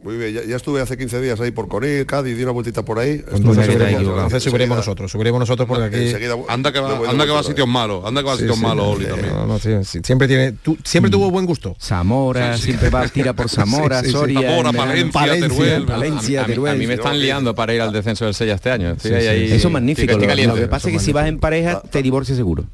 Muy 0.00 0.16
bien, 0.16 0.32
ya, 0.32 0.44
ya 0.44 0.54
estuve 0.54 0.80
hace 0.80 0.96
15 0.96 1.20
días 1.20 1.40
ahí 1.40 1.50
por 1.50 1.66
Conil, 1.66 2.06
Cádiz, 2.06 2.36
di 2.36 2.44
una 2.44 2.52
vueltita 2.52 2.84
por 2.84 3.00
ahí. 3.00 3.18
Pues 3.18 3.34
entonces 3.40 3.64
enseguida- 3.66 3.88
subiremos, 3.98 4.14
entonces 4.16 4.42
subiremos 4.44 4.76
nosotros, 4.76 5.10
subiremos 5.10 5.40
nosotros 5.40 5.66
porque 5.68 5.84
aquí... 5.86 5.96
enseguida- 5.96 6.36
Anda 6.48 6.72
que 6.72 6.78
va, 6.78 7.00
de 7.00 7.08
anda 7.08 7.24
que 7.26 7.32
va 7.32 7.40
a 7.40 7.42
sitios 7.42 7.66
malos, 7.66 8.04
anda 8.04 8.20
que 8.20 8.26
va 8.28 8.32
a 8.34 8.36
Sí, 8.36 8.42
sitios 8.42 8.58
sí, 8.58 8.62
malos, 8.62 8.84
no, 8.86 8.90
Oli, 8.92 9.04
sí, 9.06 9.10
también. 9.10 9.34
no, 9.34 9.46
no, 9.48 9.58
sí, 9.58 9.70
sí, 9.82 9.98
siempre 10.04 10.28
tiene, 10.28 10.52
tú- 10.52 10.78
siempre 10.84 11.10
tuvo 11.10 11.32
buen 11.32 11.46
gusto. 11.46 11.74
Zamora, 11.80 12.56
siempre 12.56 12.90
va, 12.90 13.08
tira 13.08 13.32
por 13.32 13.48
Zamora, 13.50 13.98
Sí, 13.98 14.06
sí, 14.06 14.12
sí. 14.12 14.18
Soria, 14.18 14.40
Zamora. 14.50 14.72
Palencia, 14.72 15.10
Palencia, 15.20 15.48
Teruel. 15.48 15.84
Palencia, 15.86 16.40
a, 16.40 16.44
mí, 16.44 16.52
Teruel. 16.52 16.72
a 16.74 16.78
mí 16.78 16.86
me 16.86 16.94
están 16.94 17.18
liando 17.20 17.54
para 17.56 17.74
ir 17.74 17.80
al 17.80 17.92
descenso 17.92 18.24
del 18.24 18.34
Sella 18.34 18.54
este 18.54 18.70
año. 18.70 18.96
Ahí- 19.04 19.50
Eso 19.52 19.66
es 19.66 19.72
magnífico. 19.72 20.12
lo 20.16 20.54
que 20.54 20.68
pasa 20.68 20.88
es 20.90 20.92
que 20.96 21.00
si 21.00 21.12
vas 21.12 21.26
en 21.26 21.40
pareja, 21.40 21.82
te 21.90 22.02
divorcias 22.04 22.36
seguro. 22.38 22.66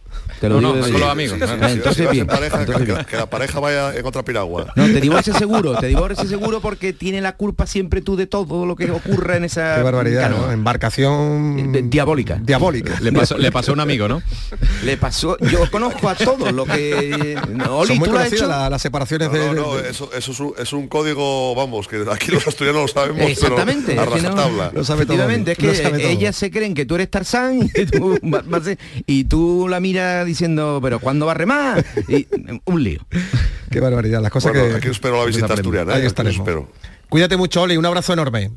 Te 0.44 0.50
lo 0.50 0.60
No, 0.60 0.72
digo 0.74 0.80
no, 0.80 0.86
de 0.86 0.92
con 0.92 1.00
los 1.00 1.10
amigos. 1.10 1.38
Si 1.38 1.72
Entonces 1.72 2.10
bien. 2.10 2.22
en 2.22 2.26
pareja, 2.26 2.60
entonces 2.60 2.84
que, 2.86 2.92
bien. 2.92 3.04
que 3.06 3.16
la 3.16 3.26
pareja 3.30 3.60
vaya 3.60 3.94
en 3.94 4.04
otra 4.04 4.22
piragua. 4.22 4.72
No, 4.76 4.84
te 4.84 5.00
divorcias 5.00 5.38
seguro, 5.38 5.74
te 5.78 5.86
divorcias 5.86 6.28
seguro 6.28 6.60
porque 6.60 6.92
tiene 6.92 7.20
la 7.22 7.36
culpa 7.36 7.66
siempre 7.66 8.02
tú 8.02 8.14
de 8.16 8.26
todo 8.26 8.66
lo 8.66 8.76
que 8.76 8.90
ocurra 8.90 9.36
en 9.38 9.44
esa 9.44 9.76
Qué 9.76 9.82
barbaridad, 9.82 10.22
canoa. 10.22 10.46
¿no? 10.48 10.52
Embarcación... 10.52 11.72
Eh, 11.74 11.82
Diabólica. 11.84 12.38
Diabólica. 12.42 12.98
Le 13.00 13.10
pasó, 13.12 13.38
le 13.38 13.50
pasó 13.50 13.70
a 13.70 13.74
un 13.74 13.80
amigo, 13.80 14.06
¿no? 14.06 14.22
Le 14.84 14.96
pasó, 14.98 15.38
yo 15.38 15.70
conozco 15.70 16.08
a 16.08 16.14
todos 16.14 16.52
lo 16.52 16.66
que... 16.66 17.38
Oli, 17.70 17.96
Son 18.36 18.48
las 18.48 18.82
separaciones 18.82 19.30
No, 19.30 19.38
de... 19.38 19.54
no, 19.54 19.76
de- 19.76 19.90
eso, 19.90 20.10
eso 20.14 20.32
es, 20.32 20.40
un, 20.40 20.52
es 20.58 20.72
un 20.74 20.88
código, 20.88 21.54
vamos, 21.54 21.88
que 21.88 22.04
aquí 22.10 22.30
los 22.30 22.46
asturianos 22.46 22.82
lo 22.82 22.88
sabemos, 22.88 23.22
Exactamente, 23.30 23.94
pero 23.96 24.02
a 24.02 24.04
es 24.04 24.10
que 24.22 24.28
no- 24.28 24.28
rajatabla. 24.36 24.70
Lo 24.74 24.84
sabe 24.84 25.06
todo, 25.06 25.14
Efectivamente, 25.16 25.52
es 25.52 25.58
que 25.58 26.10
ellas 26.12 26.36
se 26.36 26.50
creen 26.50 26.74
que 26.74 26.84
tú 26.84 26.96
eres 26.96 27.10
Tarzán 27.10 27.60
y 27.74 27.86
tú, 27.86 28.18
y 29.06 29.24
tú 29.24 29.66
la 29.68 29.80
miras 29.80 30.26
diciendo, 30.34 30.80
pero 30.82 30.98
¿cuándo 31.00 31.26
va 31.26 31.32
a 31.32 31.34
remar? 31.36 31.84
Y, 32.08 32.26
un 32.66 32.82
lío. 32.84 33.00
Qué 33.70 33.80
barbaridad, 33.80 34.20
las 34.22 34.30
cosas 34.30 34.52
Bueno, 34.52 34.68
que... 34.68 34.76
aquí 34.76 34.88
espero 34.88 35.18
la 35.18 35.24
visita 35.24 35.52
asturiana, 35.54 35.92
¿eh? 35.92 35.96
Ahí 35.96 36.06
estaremos. 36.06 36.38
espero. 36.38 36.68
Cuídate 37.08 37.36
mucho, 37.36 37.62
Oli, 37.62 37.76
un 37.76 37.86
abrazo 37.86 38.12
enorme. 38.12 38.50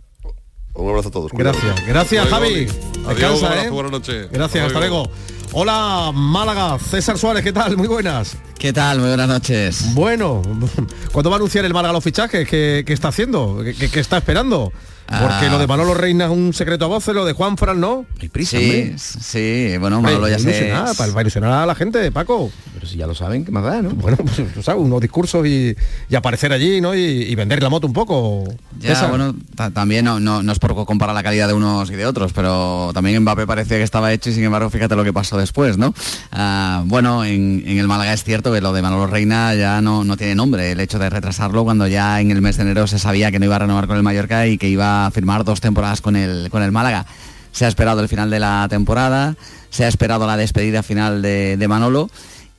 Un 0.74 0.90
abrazo 0.90 1.10
a 1.10 1.12
todos. 1.12 1.32
Gracias, 1.34 1.88
gracias 1.88 2.28
Javi. 2.28 2.66
Descansa, 2.66 3.52
Adiós, 3.52 3.66
¿eh? 3.66 3.70
buenas 3.72 3.92
noches. 3.92 4.28
Gracias, 4.32 4.68
hasta 4.68 4.80
luego. 4.80 5.10
Hola, 5.54 6.12
Málaga, 6.14 6.78
César 6.78 7.18
Suárez, 7.18 7.44
¿qué 7.44 7.54
tal? 7.54 7.78
Muy 7.78 7.88
buenas. 7.88 8.38
¿Qué 8.60 8.74
tal? 8.74 9.00
Muy 9.00 9.08
buenas 9.08 9.28
noches. 9.28 9.94
Bueno, 9.96 10.42
¿cuándo 11.12 11.30
va 11.30 11.38
a 11.38 11.38
anunciar 11.38 11.66
el 11.66 11.74
Málaga 11.74 11.94
los 11.94 12.04
fichajes? 12.04 12.48
¿Qué, 12.48 12.84
qué 12.86 12.94
está 12.94 13.08
haciendo? 13.08 13.62
¿Qué, 13.64 13.74
qué- 13.74 13.90
qué 13.90 14.00
está 14.00 14.18
esperando? 14.18 14.72
Porque 15.08 15.45
Ah. 15.45 15.49
lo 15.51 15.58
de 15.60 15.68
Manolo 15.68 15.93
Reina 15.93 16.26
es 16.26 16.32
un 16.32 16.53
secreto 16.53 16.86
a 16.86 16.88
voces, 16.89 17.16
lo 17.16 17.24
de 17.26 17.34
Juan 17.34 17.58
Fran 17.58 17.80
no. 17.80 18.05
Hay 18.22 18.28
prisa, 18.30 18.58
Sí, 18.58 18.66
hombre. 18.66 18.95
sí, 18.97 19.78
bueno, 19.80 20.01
Manolo 20.01 20.28
ya 20.28 20.38
se... 20.38 20.72
para, 20.72 20.93
para 21.14 21.22
ilusionar 21.22 21.51
a 21.53 21.66
la 21.66 21.76
gente, 21.76 22.12
Paco. 22.12 22.51
Pero 22.74 22.86
si 22.88 22.97
ya 22.97 23.08
lo 23.08 23.16
saben, 23.16 23.43
¿qué 23.45 23.51
más 23.51 23.64
da, 23.64 23.82
no? 23.82 23.89
Bueno, 23.91 24.18
pues, 24.18 24.53
tú 24.53 24.62
sabes, 24.62 24.82
unos 24.84 24.99
discursos 25.01 25.45
y, 25.47 25.76
y 26.10 26.16
aparecer 26.16 26.51
allí, 26.53 26.82
¿no? 26.82 26.93
Y, 26.93 26.99
y 26.99 27.36
vender 27.36 27.64
la 27.64 27.70
moto 27.70 27.88
un 27.88 27.93
poco. 27.93 28.43
Ya, 28.80 28.89
César. 28.95 29.10
bueno, 29.10 29.34
ta- 29.55 29.72
también 29.72 30.05
no, 30.05 30.20
no, 30.20 30.43
no 30.43 30.51
es 30.51 30.60
por 30.60 30.76
comparar 30.86 31.16
la 31.16 31.24
calidad 31.24 31.47
de 31.47 31.53
unos 31.53 31.89
y 31.89 31.95
de 31.95 32.05
otros, 32.05 32.34
pero 32.34 32.91
también 32.93 33.22
Mbappé 33.22 33.47
parecía 33.47 33.78
que 33.78 33.84
estaba 33.84 34.12
hecho 34.14 34.30
y 34.30 34.34
sin 34.34 34.43
embargo 34.43 34.70
fíjate 34.70 34.95
lo 34.95 35.03
que 35.03 35.14
pasó 35.14 35.38
después, 35.38 35.78
¿no? 35.78 35.93
Ah, 36.32 36.84
bueno, 36.86 37.24
en, 37.26 37.64
en 37.66 37.78
el 37.80 37.88
Málaga 37.88 38.14
es 38.14 38.24
cierto 38.24 38.51
que 38.53 38.62
lo 38.62 38.74
de 38.74 38.82
Manolo 38.82 39.08
Reina 39.08 39.55
ya 39.55 39.82
no, 39.82 40.03
no 40.03 40.18
tiene 40.18 40.36
nombre, 40.36 40.72
el 40.72 40.80
hecho 40.80 40.99
de 40.99 41.10
retrasarlo 41.10 41.64
cuando 41.64 41.88
ya 41.88 42.20
en 42.22 42.30
el 42.32 42.41
mes 42.41 42.58
de 42.58 42.64
enero 42.64 42.86
se 42.88 42.99
sabía 42.99 43.32
que 43.32 43.39
no 43.39 43.45
iba 43.45 43.55
a 43.55 43.60
renovar 43.60 43.88
con 43.88 43.97
el 43.97 44.03
Mallorca 44.03 44.45
y 44.47 44.58
que 44.58 44.68
iba 44.70 44.97
firmar 45.14 45.43
dos 45.43 45.62
temporadas 45.62 46.02
con 46.02 46.16
el, 46.16 46.50
con 46.50 46.64
el 46.64 46.72
Málaga. 46.72 47.06
Se 47.52 47.66
ha 47.66 47.68
esperado 47.68 48.02
el 48.02 48.10
final 48.10 48.30
de 48.30 48.39
la 48.39 48.68
temporada, 48.70 49.36
se 49.70 49.86
ha 49.86 49.88
esperado 49.88 50.28
la 50.28 50.38
despedida 50.38 50.84
final 50.84 51.22
de, 51.22 51.66
Manolo 51.68 52.10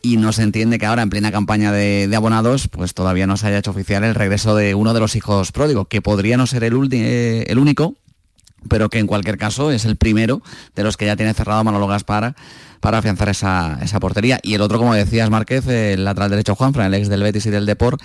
y 0.02 0.16
no 0.16 0.32
se 0.32 0.42
entiende 0.42 0.78
que 0.78 0.86
ahora 0.86 1.02
en 1.02 1.10
plena 1.10 1.32
campaña 1.32 1.72
de, 1.72 2.10
abonados 2.16 2.68
pues 2.68 2.94
todavía 2.94 3.26
no 3.26 3.36
se 3.36 3.46
haya 3.46 3.58
hecho 3.58 3.70
oficial 3.70 4.04
el 4.04 4.14
regreso 4.14 4.54
de 4.56 4.74
uno 4.74 4.94
de 4.94 5.00
los 5.00 5.16
hijos 5.16 5.52
pródigos, 5.52 5.86
que 5.88 6.02
podría 6.02 6.36
no 6.36 6.46
ser 6.46 6.64
el, 6.64 6.74
eh, 6.92 7.44
el 7.48 7.58
único, 7.58 7.94
pero 8.68 8.88
que 8.88 8.98
en 8.98 9.06
cualquier 9.06 9.38
caso 9.38 9.70
es 9.70 9.84
el 9.84 9.96
primero 9.96 10.42
de 10.74 10.82
los 10.82 10.96
que 10.96 11.06
ya 11.06 11.16
tiene 11.16 11.34
cerrado 11.34 11.62
Manolo 11.64 11.86
Gaspar 11.86 12.34
para 12.80 12.98
afianzar 12.98 13.28
esa, 13.28 13.78
esa 13.82 14.00
portería. 14.00 14.40
Y 14.42 14.54
el 14.54 14.60
otro, 14.60 14.78
como 14.78 14.94
decías 14.94 15.30
Márquez, 15.30 15.66
el 15.66 16.04
lateral 16.04 16.30
derecho 16.30 16.54
Juanfran, 16.54 16.86
el 16.86 16.94
ex 16.94 17.08
del 17.08 17.22
Betis 17.22 17.46
y 17.46 17.50
del 17.50 17.66
Deport, 17.66 18.00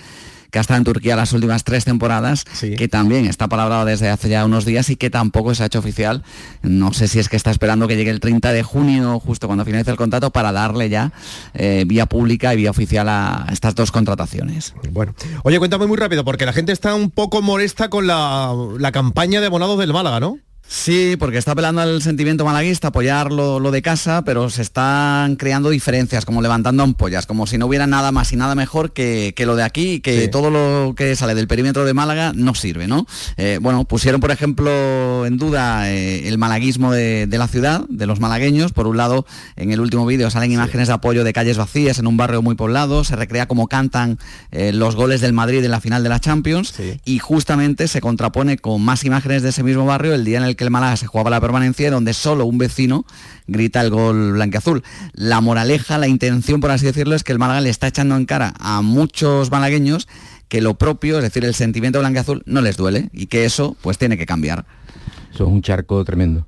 que 0.54 0.58
ha 0.58 0.60
estado 0.60 0.78
en 0.78 0.84
Turquía 0.84 1.16
las 1.16 1.32
últimas 1.32 1.64
tres 1.64 1.84
temporadas, 1.84 2.44
que 2.44 2.86
también 2.86 3.26
está 3.26 3.48
palabrado 3.48 3.84
desde 3.86 4.08
hace 4.08 4.28
ya 4.28 4.44
unos 4.44 4.64
días 4.64 4.88
y 4.88 4.94
que 4.94 5.10
tampoco 5.10 5.52
se 5.52 5.64
ha 5.64 5.66
hecho 5.66 5.80
oficial. 5.80 6.22
No 6.62 6.92
sé 6.92 7.08
si 7.08 7.18
es 7.18 7.28
que 7.28 7.34
está 7.34 7.50
esperando 7.50 7.88
que 7.88 7.96
llegue 7.96 8.12
el 8.12 8.20
30 8.20 8.52
de 8.52 8.62
junio, 8.62 9.18
justo 9.18 9.48
cuando 9.48 9.64
finalice 9.64 9.90
el 9.90 9.96
contrato, 9.96 10.30
para 10.30 10.52
darle 10.52 10.88
ya 10.88 11.10
eh, 11.54 11.82
vía 11.88 12.06
pública 12.06 12.54
y 12.54 12.58
vía 12.58 12.70
oficial 12.70 13.08
a 13.08 13.48
estas 13.50 13.74
dos 13.74 13.90
contrataciones. 13.90 14.74
Bueno, 14.92 15.12
oye, 15.42 15.58
cuéntame 15.58 15.88
muy 15.88 15.96
rápido, 15.96 16.24
porque 16.24 16.46
la 16.46 16.52
gente 16.52 16.70
está 16.70 16.94
un 16.94 17.10
poco 17.10 17.42
molesta 17.42 17.90
con 17.90 18.06
la, 18.06 18.54
la 18.78 18.92
campaña 18.92 19.40
de 19.40 19.48
abonados 19.48 19.76
del 19.80 19.92
Málaga, 19.92 20.20
¿no? 20.20 20.38
Sí, 20.66 21.16
porque 21.18 21.38
está 21.38 21.52
apelando 21.52 21.82
al 21.82 22.02
sentimiento 22.02 22.44
malaguista, 22.44 22.88
apoyar 22.88 23.30
lo, 23.30 23.60
lo 23.60 23.70
de 23.70 23.80
casa, 23.82 24.22
pero 24.24 24.48
se 24.50 24.62
están 24.62 25.36
creando 25.36 25.68
diferencias, 25.70 26.24
como 26.24 26.42
levantando 26.42 26.82
ampollas, 26.82 27.26
como 27.26 27.46
si 27.46 27.58
no 27.58 27.66
hubiera 27.66 27.86
nada 27.86 28.10
más 28.12 28.32
y 28.32 28.36
nada 28.36 28.54
mejor 28.54 28.92
que, 28.92 29.34
que 29.36 29.46
lo 29.46 29.56
de 29.56 29.62
aquí, 29.62 30.00
que 30.00 30.22
Sí. 30.22 30.28
todo 30.28 30.50
lo 30.50 30.94
que 30.96 31.14
sale 31.16 31.34
del 31.34 31.46
perímetro 31.48 31.84
de 31.84 31.92
Málaga 31.94 32.32
no 32.34 32.54
sirve, 32.54 32.88
¿no? 32.88 33.06
Eh, 33.36 33.58
bueno, 33.60 33.84
pusieron, 33.84 34.20
por 34.20 34.30
ejemplo, 34.32 35.26
en 35.26 35.36
duda 35.36 35.92
eh, 35.92 36.26
el 36.28 36.38
malaguismo 36.38 36.92
de, 36.92 37.26
de 37.26 37.38
la 37.38 37.46
ciudad, 37.46 37.84
de 37.88 38.06
los 38.06 38.18
malagueños. 38.18 38.72
Por 38.72 38.86
un 38.86 38.96
lado, 38.96 39.26
en 39.56 39.70
el 39.70 39.80
último 39.80 40.06
vídeo 40.06 40.30
salen 40.30 40.50
imágenes 40.50 40.88
de 40.88 40.94
apoyo 40.94 41.24
de 41.24 41.32
calles 41.32 41.56
vacías 41.58 41.98
en 41.98 42.06
un 42.06 42.16
barrio 42.16 42.42
muy 42.42 42.54
poblado, 42.56 43.04
se 43.04 43.14
recrea 43.16 43.46
cómo 43.46 43.68
cantan 43.68 44.18
eh, 44.50 44.72
los 44.72 44.96
goles 44.96 45.20
del 45.20 45.34
Madrid 45.34 45.62
en 45.62 45.70
la 45.70 45.80
final 45.80 46.02
de 46.02 46.08
la 46.08 46.20
Champions 46.20 46.74
y 47.04 47.18
justamente 47.18 47.86
se 47.86 48.00
contrapone 48.00 48.56
con 48.58 48.82
más 48.82 49.04
imágenes 49.04 49.42
de 49.42 49.50
ese 49.50 49.62
mismo 49.62 49.84
barrio 49.84 50.14
el 50.14 50.24
día 50.24 50.38
en 50.38 50.44
el 50.44 50.53
que 50.56 50.64
el 50.64 50.70
Málaga 50.70 50.96
se 50.96 51.06
jugaba 51.06 51.30
la 51.30 51.40
permanencia 51.40 51.88
y 51.88 51.90
donde 51.90 52.14
solo 52.14 52.46
un 52.46 52.58
vecino 52.58 53.04
grita 53.46 53.80
el 53.80 53.90
gol 53.90 54.32
blanqueazul. 54.32 54.82
La 55.12 55.40
moraleja, 55.40 55.98
la 55.98 56.08
intención, 56.08 56.60
por 56.60 56.70
así 56.70 56.86
decirlo, 56.86 57.14
es 57.14 57.24
que 57.24 57.32
el 57.32 57.38
Málaga 57.38 57.60
le 57.60 57.70
está 57.70 57.86
echando 57.86 58.16
en 58.16 58.26
cara 58.26 58.54
a 58.58 58.82
muchos 58.82 59.50
malagueños 59.50 60.08
que 60.48 60.60
lo 60.60 60.74
propio, 60.74 61.18
es 61.18 61.24
decir, 61.24 61.44
el 61.44 61.54
sentimiento 61.54 61.98
blanqueazul, 61.98 62.42
no 62.46 62.60
les 62.60 62.76
duele 62.76 63.08
y 63.12 63.26
que 63.26 63.44
eso 63.44 63.76
pues 63.80 63.98
tiene 63.98 64.16
que 64.16 64.26
cambiar. 64.26 64.66
Eso 65.34 65.44
es 65.44 65.50
un 65.50 65.62
charco 65.62 66.04
tremendo. 66.04 66.46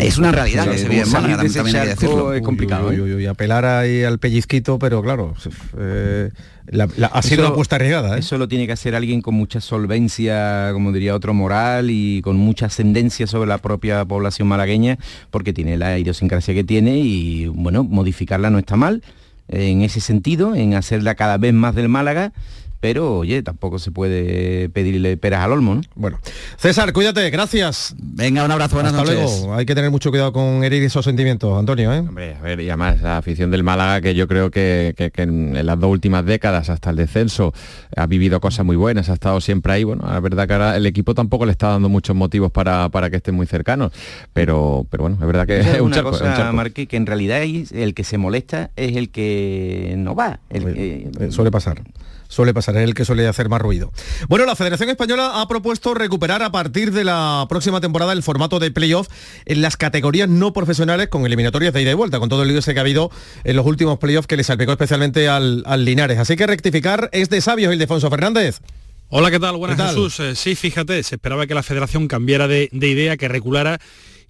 es 0.00 0.16
una 0.16 0.32
realidad 0.32 0.70
que 0.70 0.78
se 0.78 0.88
vive 0.88 1.02
en 1.02 1.10
Málaga, 1.12 1.36
Salir 1.36 1.36
de 1.42 1.46
ese 1.48 1.58
también 1.58 1.76
hay 1.76 1.82
que 1.82 1.88
decirlo. 1.90 2.32
es 2.32 2.42
complicado. 2.42 2.88
Uy, 2.88 2.94
¿eh? 2.96 3.00
uy, 3.02 3.14
uy, 3.14 3.26
apelar 3.26 3.64
ahí 3.66 4.02
al 4.04 4.18
pellizquito, 4.18 4.78
pero 4.78 5.02
claro, 5.02 5.34
eh, 5.78 6.30
la- 6.68 6.88
la- 6.96 7.08
ha 7.08 7.20
sido 7.20 7.34
Eso- 7.34 7.42
una 7.42 7.50
apuesta 7.50 7.76
arriesgada. 7.76 8.16
¿eh? 8.16 8.20
Eso 8.20 8.38
lo 8.38 8.48
tiene 8.48 8.66
que 8.66 8.72
hacer 8.72 8.94
alguien 8.94 9.20
con 9.20 9.34
mucha 9.34 9.60
solvencia, 9.60 10.70
como 10.72 10.92
diría 10.92 11.14
otro, 11.14 11.34
moral 11.34 11.90
y 11.90 12.22
con 12.22 12.36
mucha 12.38 12.66
ascendencia 12.66 13.26
sobre 13.26 13.48
la 13.48 13.58
propia 13.58 14.04
población 14.06 14.48
malagueña, 14.48 14.98
porque 15.30 15.52
tiene 15.52 15.76
la 15.76 15.98
idiosincrasia 15.98 16.54
que 16.54 16.64
tiene 16.64 16.98
y, 16.98 17.46
bueno, 17.48 17.84
modificarla 17.84 18.48
no 18.48 18.58
está 18.58 18.76
mal 18.76 19.02
en 19.48 19.82
ese 19.82 20.00
sentido, 20.00 20.54
en 20.54 20.74
hacerla 20.74 21.16
cada 21.16 21.36
vez 21.36 21.52
más 21.52 21.74
del 21.74 21.88
Málaga, 21.88 22.32
pero, 22.80 23.18
oye, 23.18 23.42
tampoco 23.42 23.78
se 23.78 23.90
puede 23.90 24.68
pedirle 24.70 25.16
peras 25.18 25.44
al 25.44 25.52
olmo, 25.52 25.74
¿no? 25.76 25.80
Bueno, 25.94 26.18
César, 26.56 26.92
cuídate, 26.92 27.28
gracias. 27.30 27.94
Venga, 27.98 28.44
un 28.44 28.50
abrazo, 28.50 28.76
buenas 28.76 28.94
Hasta 28.94 29.04
noches. 29.12 29.40
luego. 29.42 29.54
Hay 29.54 29.66
que 29.66 29.74
tener 29.74 29.90
mucho 29.90 30.10
cuidado 30.10 30.32
con 30.32 30.64
herir 30.64 30.82
esos 30.82 31.04
sentimientos, 31.04 31.58
Antonio, 31.58 31.92
¿eh? 31.92 31.98
Hombre, 32.00 32.36
a 32.36 32.40
ver, 32.42 32.60
y 32.60 32.68
además 32.70 33.00
la 33.02 33.18
afición 33.18 33.50
del 33.50 33.62
Málaga, 33.62 34.00
que 34.00 34.14
yo 34.14 34.26
creo 34.26 34.50
que, 34.50 34.94
que- 34.96 35.10
que 35.10 35.22
en, 35.22 35.66
las 35.66 35.78
dos 35.78 35.90
últimas 35.90 36.24
décadas, 36.24 36.70
hasta 36.70 36.90
el 36.90 36.96
descenso, 36.96 37.52
ha 37.96 38.06
vivido 38.06 38.40
cosas 38.40 38.64
muy 38.64 38.76
buenas, 38.76 39.10
ha 39.10 39.14
estado 39.14 39.40
siempre 39.40 39.72
ahí. 39.74 39.84
Bueno, 39.84 40.04
la 40.06 40.18
verdad 40.20 40.46
que 40.46 40.54
ahora 40.54 40.76
el 40.76 40.86
equipo 40.86 41.14
tampoco 41.14 41.44
le 41.46 41.52
está 41.52 41.68
dando 41.68 41.88
muchos 41.88 42.16
motivos 42.16 42.50
para, 42.50 42.88
para 42.88 43.10
que 43.10 43.16
estén 43.16 43.34
muy 43.34 43.46
cercanos. 43.46 43.92
Pero, 44.32 44.86
pero 44.90 45.02
bueno, 45.04 45.16
es 45.20 45.26
verdad 45.26 45.46
que 45.46 45.58
Esa 45.60 45.68
es 45.70 45.74
es 45.76 45.80
un 45.80 45.86
una 45.88 45.96
charco, 45.96 46.10
es 46.10 46.20
un 46.20 46.26
cosa, 46.28 46.36
charco. 46.38 46.52
Marquí, 46.56 46.86
que 46.86 46.96
en 46.96 47.06
realidad 47.06 47.42
el 47.42 47.94
que 47.94 48.04
se 48.04 48.16
molesta 48.18 48.70
es 48.76 48.96
el 48.96 49.10
que 49.10 49.94
no 49.98 50.14
va. 50.14 50.40
el 50.48 50.64
Eh, 50.76 51.10
suele 51.30 51.50
pasar. 51.50 51.82
Suele 52.30 52.54
pasar, 52.54 52.76
es 52.76 52.84
el 52.84 52.94
que 52.94 53.04
suele 53.04 53.26
hacer 53.26 53.48
más 53.48 53.60
ruido. 53.60 53.92
Bueno, 54.28 54.46
la 54.46 54.54
Federación 54.54 54.88
Española 54.88 55.42
ha 55.42 55.48
propuesto 55.48 55.94
recuperar 55.94 56.44
a 56.44 56.52
partir 56.52 56.92
de 56.92 57.02
la 57.02 57.44
próxima 57.48 57.80
temporada 57.80 58.12
el 58.12 58.22
formato 58.22 58.60
de 58.60 58.70
playoff 58.70 59.08
en 59.46 59.62
las 59.62 59.76
categorías 59.76 60.28
no 60.28 60.52
profesionales 60.52 61.08
con 61.08 61.26
eliminatorias 61.26 61.74
de 61.74 61.82
ida 61.82 61.90
y 61.90 61.94
vuelta, 61.94 62.20
con 62.20 62.28
todo 62.28 62.42
el 62.42 62.48
lío 62.48 62.60
ese 62.60 62.72
que 62.72 62.78
ha 62.78 62.82
habido 62.82 63.10
en 63.42 63.56
los 63.56 63.66
últimos 63.66 63.98
playoffs 63.98 64.28
que 64.28 64.36
le 64.36 64.44
salpicó 64.44 64.70
especialmente 64.70 65.28
al, 65.28 65.64
al 65.66 65.84
Linares. 65.84 66.18
Así 66.18 66.36
que 66.36 66.46
rectificar 66.46 67.10
es 67.12 67.30
de 67.30 67.40
sabios, 67.40 67.74
Ildefonso 67.74 68.08
Fernández. 68.08 68.60
Hola, 69.08 69.32
¿qué 69.32 69.40
tal? 69.40 69.56
Buenas, 69.56 69.76
¿Qué 69.76 69.82
tal? 69.82 69.94
Jesús. 69.96 70.20
Eh, 70.20 70.36
sí, 70.36 70.54
fíjate, 70.54 71.02
se 71.02 71.16
esperaba 71.16 71.48
que 71.48 71.54
la 71.54 71.64
federación 71.64 72.06
cambiara 72.06 72.46
de, 72.46 72.68
de 72.70 72.88
idea, 72.88 73.16
que 73.16 73.26
reculara 73.26 73.80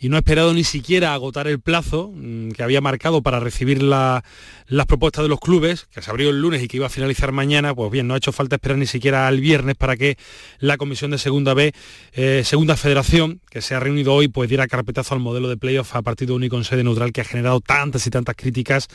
y 0.01 0.09
no 0.09 0.17
ha 0.17 0.21
esperado 0.21 0.55
ni 0.55 0.65
siquiera 0.65 1.13
agotar 1.15 1.47
el 1.47 1.61
plazo 1.61 2.11
mm, 2.15 2.53
que 2.53 2.63
había 2.63 2.81
marcado 2.81 3.23
para 3.23 3.39
recibir 3.39 3.83
la- 3.83 4.25
las 4.67 4.87
propuestas 4.87 5.25
de 5.25 5.29
los 5.29 5.41
clubes, 5.41 5.87
que 5.93 6.01
se 6.01 6.11
abrió 6.11 6.31
el 6.31 6.41
lunes 6.41 6.63
y 6.63 6.69
que 6.69 6.77
iba 6.79 6.87
a 6.87 6.91
finalizar 6.91 7.33
mañana, 7.33 7.75
pues 7.75 7.91
bien, 7.91 8.07
no 8.09 8.15
ha 8.15 8.17
hecho 8.17 8.33
falta 8.33 8.57
esperar 8.57 8.79
ni 8.79 8.87
siquiera 8.87 9.27
al 9.29 9.41
viernes 9.41 9.75
para 9.77 9.97
que 9.97 10.17
la 10.59 10.77
Comisión 10.79 11.11
de 11.11 11.19
Segunda 11.19 11.55
B, 11.55 11.73
eh, 12.13 12.43
Segunda 12.45 12.77
Federación, 12.77 13.41
que 13.51 13.61
se 13.63 13.75
ha 13.75 13.81
reunido 13.81 14.15
hoy, 14.15 14.29
pues 14.29 14.49
diera 14.49 14.67
carpetazo 14.69 15.15
al 15.15 15.21
modelo 15.21 15.49
de 15.49 15.57
playoff 15.57 15.95
a 15.97 16.03
partido 16.03 16.35
único 16.35 16.57
en 16.57 16.65
sede 16.65 16.85
neutral 16.85 17.13
que 17.13 17.21
ha 17.21 17.25
generado 17.25 17.61
tantas 17.61 18.07
y 18.07 18.11
tantas 18.11 18.37
críticas 18.37 18.89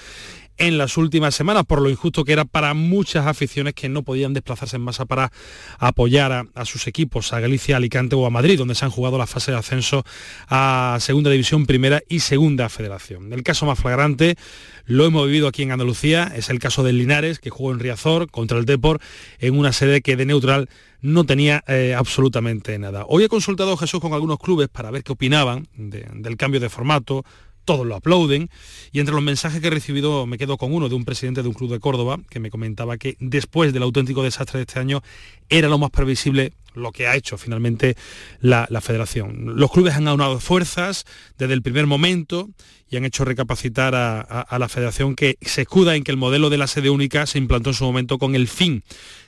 en 0.57 0.77
las 0.77 0.97
últimas 0.97 1.35
semanas 1.35 1.65
por 1.65 1.81
lo 1.81 1.89
injusto 1.89 2.23
que 2.23 2.33
era 2.33 2.45
para 2.45 2.73
muchas 2.73 3.27
aficiones 3.27 3.73
que 3.73 3.89
no 3.89 4.03
podían 4.03 4.33
desplazarse 4.33 4.75
en 4.77 4.81
masa 4.83 5.05
para 5.05 5.31
apoyar 5.79 6.47
a, 6.53 6.65
sus 6.65 6.87
equipos, 6.87 7.33
a 7.33 7.39
Galicia, 7.39 7.77
Alicante 7.77 8.15
o 8.15 8.25
a 8.25 8.29
Madrid, 8.29 8.57
donde 8.57 8.75
se 8.75 8.85
han 8.85 8.91
jugado 8.91 9.17
la 9.17 9.27
fase 9.27 9.51
de 9.51 9.57
ascenso 9.57 10.03
a 10.47 10.97
Segunda 11.01 11.29
División, 11.29 11.65
Primera 11.65 12.01
y 12.07 12.19
Segunda 12.19 12.69
Federación. 12.69 13.33
El 13.33 13.43
caso 13.43 13.65
más 13.65 13.79
flagrante 13.79 14.35
lo 14.85 15.05
hemos 15.05 15.25
vivido 15.27 15.47
aquí 15.47 15.63
en 15.63 15.71
Andalucía, 15.71 16.31
es 16.35 16.49
el 16.49 16.59
caso 16.59 16.83
del 16.83 16.97
Linares, 16.97 17.39
que 17.39 17.49
jugó 17.49 17.71
en 17.71 17.79
Riazor 17.79 18.29
contra 18.29 18.57
el 18.57 18.65
Depor 18.65 18.99
en 19.39 19.57
una 19.57 19.73
sede 19.73 20.01
que 20.01 20.15
de 20.15 20.25
neutral 20.25 20.69
no 21.01 21.23
tenía 21.23 21.63
eh, 21.67 21.93
absolutamente 21.95 22.79
nada. 22.79 23.05
Hoy 23.07 23.23
he 23.23 23.29
consultado 23.29 23.73
a 23.73 23.77
Jesús 23.77 23.99
con 23.99 24.13
algunos 24.13 24.39
clubes 24.39 24.69
para 24.69 24.89
ver 24.91 25.03
qué 25.03 25.11
opinaban 25.11 25.67
de- 25.75 26.07
del 26.15 26.37
cambio 26.37 26.59
de 26.59 26.69
formato, 26.69 27.23
todos 27.65 27.85
lo 27.85 27.95
aplauden 27.95 28.49
y 28.91 28.99
entre 28.99 29.13
los 29.15 29.23
mensajes 29.23 29.59
que 29.59 29.67
he 29.67 29.71
recibido 29.71 30.25
me 30.25 30.37
quedo 30.37 30.57
con 30.57 30.73
uno 30.73 30.87
de 30.87 30.95
un 30.95 31.03
presidente 31.03 31.41
de 31.41 31.47
un 31.49 31.53
club 31.53 31.71
de 31.71 31.79
Córdoba 31.79 32.19
que 32.29 32.39
me 32.39 32.49
comentaba 32.51 32.97
que 32.97 33.17
después 33.19 33.73
del 33.73 33.83
auténtico 33.83 34.23
desastre 34.23 34.59
de 34.59 34.63
este 34.63 34.79
año 34.79 35.01
era 35.49 35.67
lo 35.67 35.77
más 35.77 35.89
previsible 35.89 36.53
lo 36.75 36.91
que 36.91 37.07
ha 37.07 37.15
hecho 37.15 37.37
finalmente 37.37 37.95
la, 38.41 38.67
federación. 38.81 39.57
Los 39.57 39.71
clubes 39.71 39.93
han 39.95 40.07
aunado 40.07 40.39
fuerzas 40.41 41.05
desde 41.37 41.53
el 41.53 41.61
primer 41.61 41.87
momento 41.87 42.49
y 42.89 42.97
han 42.97 43.05
hecho 43.05 43.23
recapacitar 43.25 43.95
a- 43.95 44.19
a 44.21 44.59
la 44.59 44.67
federación 44.69 45.15
que 45.15 45.37
se 45.41 45.61
escuda 45.61 45.95
en 45.95 46.03
que 46.03 46.11
el 46.11 46.17
modelo 46.17 46.49
de 46.49 46.57
la 46.57 46.67
sede 46.67 46.89
única 46.89 47.25
se 47.25 47.37
implantó 47.37 47.69
en 47.69 47.75
su 47.75 47.85
momento 47.85 48.17
con 48.17 48.35
el 48.35 48.47
fin 48.47 48.83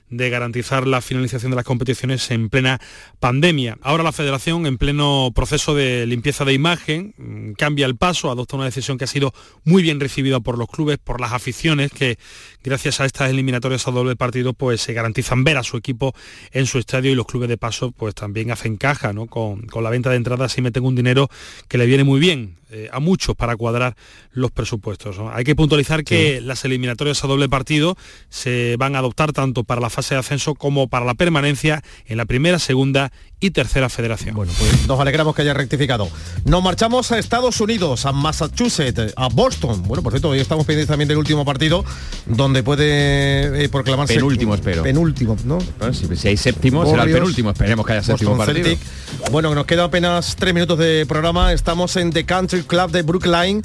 de 0.10 0.30
garantizar 0.30 0.88
la 0.88 1.02
finalización 1.02 1.52
de 1.52 1.58
las 1.58 1.66
competiciones 1.66 2.30
en 2.32 2.50
plena 2.50 2.80
pandemia. 3.20 3.78
Ahora 3.82 4.04
la 4.04 4.12
federación, 4.12 4.66
en 4.66 4.78
pleno 4.78 5.32
proceso 5.36 5.76
de 5.76 6.06
limpieza 6.06 6.46
de 6.46 6.54
imagen, 6.54 7.14
mm, 7.18 7.52
cambia 7.54 7.86
el 7.86 7.98
paso, 7.98 8.32
adopta 8.32 8.56
una 8.56 8.66
decisión 8.66 8.98
que 8.98 9.04
ha 9.04 9.08
sido 9.08 9.34
muy 9.64 9.84
bien 9.84 10.00
recibida 10.00 10.40
por 10.40 10.58
los 10.58 10.70
clubes, 10.70 10.98
por 10.98 11.20
las 11.20 11.34
aficiones, 11.34 11.92
que 11.92 12.18
gracias 12.64 13.02
a 13.02 13.06
estas 13.06 13.30
eliminatorias 13.30 13.88
a 13.88 13.92
doble 13.92 14.16
partido, 14.16 14.54
pues 14.54 14.82
se 14.82 14.94
garantizan 14.94 15.44
ver 15.44 15.58
a 15.58 15.64
su 15.64 15.78
equipo 15.78 16.16
en 16.52 16.66
su 16.66 16.80
estadio 16.80 17.12
y 17.12 17.16
los 17.16 17.26
clubes 17.26 17.50
de 17.50 17.58
paso, 17.58 17.92
pues 17.92 18.16
también 18.16 18.52
hacen 18.52 18.78
caja, 18.78 19.14
¿no? 19.14 19.28
Con, 19.28 19.68
con 19.68 19.84
la 19.84 19.90
venta 19.90 20.10
de 20.10 20.18
entradas 20.18 20.58
y 20.58 20.62
meten 20.62 20.86
un 20.86 20.96
dinero 20.96 21.30
que 21.68 21.78
le 21.78 21.86
viene 21.86 22.04
muy 22.04 22.20
bien 22.20 22.58
eh, 22.70 22.90
a 22.92 23.00
muchos 23.00 23.36
para 23.36 23.56
cuadrar 23.56 23.96
los 24.32 24.52
presupuestos. 24.52 25.18
¿no? 25.18 25.32
Hay 25.32 25.44
que 25.44 25.56
puntualizar 25.56 26.04
que 26.04 26.42
las 26.42 26.66
eliminatorias 26.66 27.24
a 27.24 27.28
doble 27.28 27.48
partido 27.48 27.98
se 28.30 28.76
van 28.78 28.96
a 28.96 29.00
adoptar 29.00 29.32
tanto 29.34 29.64
para 29.64 29.82
la 29.82 29.90
fase 29.90 30.16
de 30.16 30.20
ascenso 30.20 30.56
como 30.56 30.88
para 30.88 31.06
la 31.06 31.14
permanencia 31.14 31.82
en 32.06 32.18
la 32.18 32.26
primera, 32.26 32.60
segunda 32.60 33.12
y 33.40 33.52
tercera 33.52 33.88
federación. 33.90 34.36
Bueno, 34.36 34.52
pues 34.58 34.88
nos 34.88 35.00
alegramos 35.00 35.36
que 35.36 35.44
haya 35.44 35.54
rectificado. 35.54 36.10
Nos 36.46 36.64
marchamos 36.64 37.12
a 37.12 37.20
Estados 37.20 37.62
Unidos, 37.62 38.06
a 38.06 38.12
Massachusetts, 38.12 39.14
a 39.16 39.30
Boston. 39.30 39.84
Bueno, 39.84 40.02
por 40.02 40.12
cierto, 40.12 40.30
hoy 40.30 40.40
estamos 40.40 40.66
pendientes 40.66 40.90
también 40.90 41.08
del 41.08 41.18
último 41.18 41.46
partido, 41.46 41.86
donde 42.26 42.64
puede 42.64 43.64
eh, 43.64 43.70
proclamarse... 43.70 44.16
Penúltimo, 44.16 44.56
espero. 44.56 44.82
Penúltimo, 44.82 45.38
¿no? 45.46 45.60
Bueno, 45.78 45.94
si, 45.94 46.08
si 46.16 46.28
hay 46.30 46.38
séptimo, 46.38 46.84
será 46.84 46.94
el 46.94 47.00
Warriors, 47.00 47.20
penúltimo. 47.20 47.52
Esperemos 47.52 47.86
que 47.86 47.94
haya 47.94 48.04
séptimo 48.04 48.36
Boston 48.36 48.56
partido. 48.56 48.70
Celtic. 48.70 49.32
Bueno, 49.32 49.54
nos 49.54 49.66
queda 49.66 49.84
apenas 49.84 50.36
tres 50.36 50.54
minutos 50.54 50.80
de 50.80 51.06
programa. 51.08 51.54
Estamos 51.54 51.96
en 51.96 52.12
The 52.12 52.26
Country 52.26 52.64
Club 52.64 52.92
de 52.92 53.04
Brookline. 53.04 53.62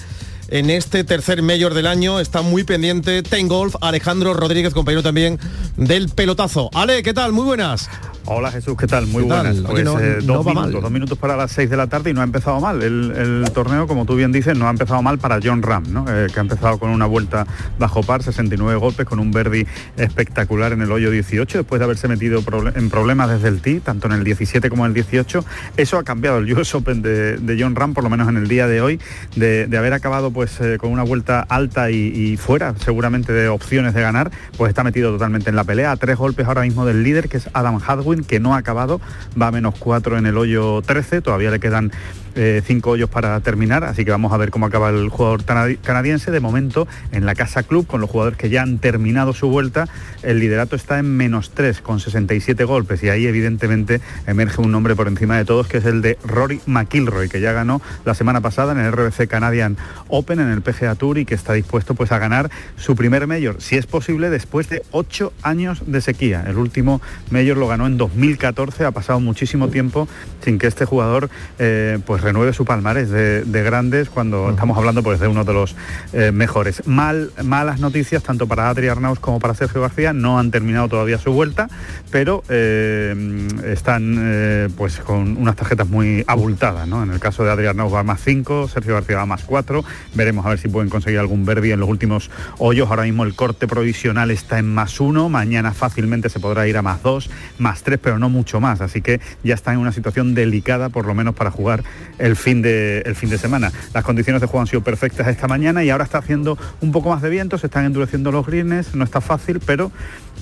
En 0.54 0.68
este 0.68 1.02
tercer 1.02 1.40
mayor 1.40 1.72
del 1.72 1.86
año 1.86 2.20
está 2.20 2.42
muy 2.42 2.62
pendiente 2.62 3.22
Ten 3.22 3.48
Golf, 3.48 3.74
Alejandro 3.80 4.34
Rodríguez, 4.34 4.74
compañero 4.74 5.02
también 5.02 5.38
del 5.78 6.10
pelotazo. 6.10 6.68
Ale, 6.74 7.02
¿qué 7.02 7.14
tal? 7.14 7.32
Muy 7.32 7.44
buenas. 7.46 7.88
Hola 8.26 8.52
Jesús, 8.52 8.76
¿qué 8.78 8.86
tal? 8.86 9.06
Muy 9.06 9.24
¿Qué 9.24 9.28
tal? 9.30 9.46
buenas. 9.46 9.70
Oye, 9.70 9.82
Pues, 9.82 9.84
no- 9.84 9.98
eh, 9.98 10.18
no 10.22 10.34
dos 10.34 10.46
minutos, 10.46 10.82
dos 10.82 10.90
minutos 10.92 11.18
para 11.18 11.36
las 11.36 11.50
6 11.52 11.70
de 11.70 11.76
la 11.76 11.86
tarde 11.88 12.10
y 12.10 12.12
no 12.12 12.20
ha 12.20 12.24
empezado 12.24 12.60
mal. 12.60 12.80
El, 12.82 13.10
el 13.16 13.50
torneo, 13.52 13.86
como 13.88 14.04
tú 14.04 14.14
bien 14.14 14.30
dices, 14.30 14.56
no 14.56 14.68
ha 14.68 14.70
empezado 14.70 15.00
mal 15.02 15.18
para 15.18 15.40
John 15.42 15.62
Ram, 15.62 15.84
¿no? 15.90 16.04
Eh, 16.08 16.26
que 16.32 16.38
ha 16.38 16.42
empezado 16.42 16.78
con 16.78 16.90
una 16.90 17.06
vuelta 17.06 17.46
bajo 17.78 18.02
par, 18.02 18.22
69 18.22 18.76
golpes, 18.78 19.06
con 19.06 19.18
un 19.20 19.32
verdi 19.32 19.66
espectacular 19.96 20.72
en 20.72 20.82
el 20.82 20.92
hoyo 20.92 21.10
18, 21.10 21.58
después 21.58 21.78
de 21.80 21.84
haberse 21.84 22.06
metido 22.08 22.40
en 22.76 22.90
problemas 22.90 23.28
desde 23.30 23.48
el 23.48 23.60
tee, 23.60 23.80
tanto 23.80 24.06
en 24.06 24.12
el 24.12 24.22
17 24.22 24.68
como 24.70 24.84
en 24.84 24.90
el 24.90 24.94
18. 24.94 25.44
Eso 25.78 25.96
ha 25.98 26.04
cambiado 26.04 26.38
el 26.38 26.52
US 26.56 26.74
Open 26.76 27.00
de, 27.02 27.38
de 27.38 27.56
John 27.60 27.74
Ram, 27.74 27.94
por 27.94 28.04
lo 28.04 28.10
menos 28.10 28.28
en 28.28 28.36
el 28.36 28.46
día 28.46 28.66
de 28.68 28.82
hoy, 28.82 29.00
de, 29.34 29.66
de 29.66 29.78
haber 29.78 29.94
acabado 29.94 30.30
pues 30.30 30.41
eh, 30.60 30.78
con 30.78 30.90
una 30.90 31.02
vuelta 31.02 31.40
alta 31.40 31.90
y, 31.90 31.96
y 31.96 32.36
fuera 32.36 32.74
seguramente 32.78 33.32
de 33.32 33.48
opciones 33.48 33.94
de 33.94 34.02
ganar, 34.02 34.30
pues 34.56 34.70
está 34.70 34.84
metido 34.84 35.12
totalmente 35.12 35.50
en 35.50 35.56
la 35.56 35.64
pelea, 35.64 35.92
a 35.92 35.96
tres 35.96 36.16
golpes 36.16 36.46
ahora 36.46 36.62
mismo 36.62 36.84
del 36.84 37.02
líder, 37.02 37.28
que 37.28 37.36
es 37.36 37.48
Adam 37.52 37.80
Hadwin, 37.84 38.24
que 38.24 38.40
no 38.40 38.54
ha 38.54 38.58
acabado, 38.58 39.00
va 39.40 39.48
a 39.48 39.52
menos 39.52 39.74
cuatro 39.78 40.18
en 40.18 40.26
el 40.26 40.36
hoyo 40.36 40.82
13, 40.82 41.20
todavía 41.20 41.50
le 41.50 41.60
quedan 41.60 41.92
eh, 42.34 42.62
cinco 42.64 42.90
hoyos 42.90 43.08
para 43.10 43.38
terminar, 43.40 43.84
así 43.84 44.04
que 44.04 44.10
vamos 44.10 44.32
a 44.32 44.36
ver 44.36 44.50
cómo 44.50 44.66
acaba 44.66 44.90
el 44.90 45.08
jugador 45.08 45.44
canadi- 45.44 45.78
canadiense. 45.80 46.30
De 46.30 46.40
momento, 46.40 46.86
en 47.12 47.26
la 47.26 47.34
Casa 47.34 47.62
Club, 47.62 47.86
con 47.86 48.00
los 48.00 48.08
jugadores 48.10 48.38
que 48.38 48.48
ya 48.48 48.62
han 48.62 48.78
terminado 48.78 49.32
su 49.32 49.48
vuelta, 49.48 49.88
el 50.22 50.38
liderato 50.38 50.76
está 50.76 50.98
en 50.98 51.16
menos 51.16 51.50
tres, 51.50 51.80
con 51.80 52.00
67 52.00 52.64
golpes, 52.64 53.02
y 53.02 53.08
ahí 53.08 53.26
evidentemente 53.26 54.00
emerge 54.26 54.60
un 54.60 54.70
nombre 54.72 54.94
por 54.96 55.08
encima 55.08 55.36
de 55.36 55.44
todos, 55.44 55.66
que 55.68 55.78
es 55.78 55.84
el 55.84 56.00
de 56.02 56.18
Rory 56.24 56.60
McIlroy, 56.66 57.28
que 57.28 57.40
ya 57.40 57.52
ganó 57.52 57.82
la 58.04 58.14
semana 58.14 58.40
pasada 58.40 58.72
en 58.72 58.78
el 58.78 58.92
RBC 58.92 59.26
Canadian 59.28 59.76
Open, 60.08 60.40
en 60.40 60.48
el 60.48 60.62
PGA 60.62 60.94
Tour, 60.94 61.18
y 61.18 61.24
que 61.24 61.34
está 61.34 61.52
dispuesto 61.52 61.94
pues 61.94 62.12
a 62.12 62.18
ganar 62.18 62.50
su 62.76 62.96
primer 62.96 63.26
mayor, 63.26 63.56
si 63.60 63.76
es 63.76 63.86
posible, 63.86 64.30
después 64.30 64.68
de 64.68 64.82
ocho 64.90 65.32
años 65.42 65.82
de 65.86 66.00
sequía. 66.00 66.44
El 66.46 66.56
último 66.56 67.00
mayor 67.30 67.56
lo 67.56 67.68
ganó 67.68 67.86
en 67.86 67.98
2014, 67.98 68.84
ha 68.84 68.90
pasado 68.92 69.20
muchísimo 69.20 69.68
tiempo 69.68 70.08
sin 70.44 70.58
que 70.58 70.66
este 70.66 70.84
jugador 70.84 71.28
eh, 71.58 71.98
pues 72.06 72.21
renueve 72.22 72.52
su 72.52 72.64
palmarés 72.64 73.10
de, 73.10 73.62
grandes 73.62 74.10
cuando 74.10 74.50
estamos 74.50 74.76
hablando 74.76 75.02
pues 75.02 75.20
de 75.20 75.28
uno 75.28 75.44
de 75.44 75.52
los 75.52 75.76
eh, 76.12 76.32
mejores. 76.32 76.86
Mal, 76.86 77.30
malas 77.44 77.80
noticias 77.80 78.22
tanto 78.22 78.46
para 78.46 78.68
Adri 78.68 78.88
Arnaus 78.88 79.20
como 79.20 79.38
para 79.38 79.54
Sergio 79.54 79.80
García, 79.80 80.12
no 80.12 80.38
han 80.38 80.50
terminado 80.50 80.88
todavía 80.88 81.18
su 81.18 81.32
vuelta, 81.32 81.68
pero 82.10 82.42
eh, 82.48 83.48
están 83.66 84.72
pues 84.76 84.98
con 84.98 85.36
unas 85.36 85.56
tarjetas 85.56 85.88
muy 85.88 86.24
abultadas, 86.26 86.88
¿no? 86.88 87.02
En 87.02 87.10
el 87.10 87.20
caso 87.20 87.44
de 87.44 87.50
Adri 87.50 87.66
Arnaus 87.66 87.92
va 87.92 88.02
más 88.02 88.20
5, 88.22 88.68
Sergio 88.68 88.94
García 88.94 89.16
va 89.16 89.26
más 89.26 89.44
4, 89.44 89.84
veremos 90.14 90.46
a 90.46 90.50
ver 90.50 90.58
si 90.58 90.68
pueden 90.68 90.90
conseguir 90.90 91.18
algún 91.18 91.44
verbi 91.44 91.72
en 91.72 91.80
los 91.80 91.88
últimos 91.88 92.30
hoyos, 92.58 92.88
ahora 92.88 93.04
mismo 93.04 93.24
el 93.24 93.34
corte 93.34 93.66
provisional 93.66 94.30
está 94.30 94.58
en 94.58 94.72
más 94.72 95.00
1, 95.00 95.28
mañana 95.28 95.72
fácilmente 95.72 96.28
se 96.28 96.40
podrá 96.40 96.66
ir 96.66 96.76
a 96.76 96.82
más 96.82 97.02
2, 97.02 97.30
más 97.58 97.82
3, 97.82 97.98
pero 98.02 98.18
no 98.18 98.28
mucho 98.28 98.60
más, 98.60 98.80
así 98.80 99.02
que 99.02 99.20
ya 99.42 99.54
está 99.54 99.72
en 99.72 99.78
una 99.78 99.92
situación 99.92 100.34
delicada 100.34 100.88
por 100.88 101.06
lo 101.06 101.14
menos 101.14 101.34
para 101.34 101.50
jugar 101.50 101.82
el 102.18 102.36
fin 102.36 102.62
de, 102.62 103.00
el 103.00 103.14
fin 103.14 103.30
de 103.30 103.38
semana. 103.38 103.72
Las 103.94 104.04
condiciones 104.04 104.40
de 104.40 104.46
juego 104.46 104.60
han 104.60 104.66
sido 104.66 104.82
perfectas 104.82 105.26
esta 105.28 105.48
mañana 105.48 105.84
y 105.84 105.90
ahora 105.90 106.04
está 106.04 106.18
haciendo 106.18 106.58
un 106.80 106.92
poco 106.92 107.10
más 107.10 107.22
de 107.22 107.30
viento, 107.30 107.58
se 107.58 107.66
están 107.66 107.84
endureciendo 107.84 108.32
los 108.32 108.46
greens, 108.46 108.94
no 108.94 109.04
está 109.04 109.20
fácil, 109.20 109.60
pero 109.64 109.90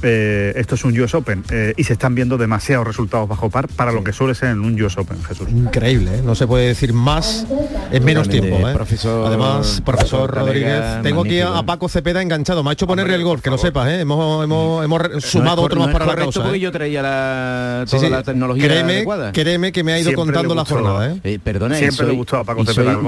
eh, 0.03 0.53
esto 0.57 0.75
es 0.75 0.85
un 0.85 0.99
US 0.99 1.15
Open 1.15 1.45
eh, 1.51 1.75
y 1.77 1.85
se 1.85 1.93
están 1.93 2.15
viendo 2.15 2.39
demasiados 2.39 2.87
resultados 2.87 3.29
bajo 3.29 3.51
par 3.51 3.69
para 3.69 3.93
lo 3.93 4.03
que 4.03 4.13
suele 4.13 4.35
ser 4.35 4.51
en 4.51 4.61
un 4.61 4.81
US 4.83 4.97
Open, 4.99 5.23
Jesús. 5.23 5.49
Increíble, 5.51 6.19
¿eh? 6.19 6.23
no 6.25 6.35
se 6.35 6.47
puede 6.47 6.69
decir 6.69 6.93
más 6.93 7.47
en 7.91 8.05
menos 8.05 8.29
tiempo. 8.29 8.59
Profesor, 8.73 9.27
Además, 9.27 9.83
profesor 9.85 10.31
Rodríguez, 10.31 11.03
tengo 11.03 11.23
aquí 11.23 11.41
a, 11.41 11.63
Paco 11.63 11.89
Cepeda 11.89 12.23
enganchado, 12.23 12.65
me 12.65 12.71
ha 12.71 12.73
hecho 12.73 12.87
ponerle 12.87 13.15
el 13.15 13.23
gol, 13.23 13.43
que 13.43 13.51
lo 13.51 13.59
sepas, 13.59 13.89
hemos, 13.91 14.45
hemos, 14.45 14.85
hemos 14.85 15.25
sumado 15.25 15.63
otro 15.63 15.81
más 15.81 15.93
para 15.93 16.07
la 16.07 16.17
causa. 16.17 16.43
porque 16.43 16.61
yo 16.61 16.73
traía 16.73 17.03
la, 17.03 17.85
toda 17.89 18.09
la 18.09 18.23
tecnología 18.23 18.65
créeme, 18.65 18.93
adecuada. 18.95 19.33
Créeme 19.33 19.73
que 19.73 19.85
me 19.85 19.93
ha 19.93 19.99
ido 19.99 20.13
contando 20.15 20.55
la 20.55 20.65
jornada. 20.65 21.15
¿eh? 21.25 21.39
perdona, 21.43 21.77
siempre 21.77 22.07
le 22.07 22.13
gustó 22.13 22.39
a 22.39 22.45
Paco 22.45 22.65
Cepeda. 22.65 22.99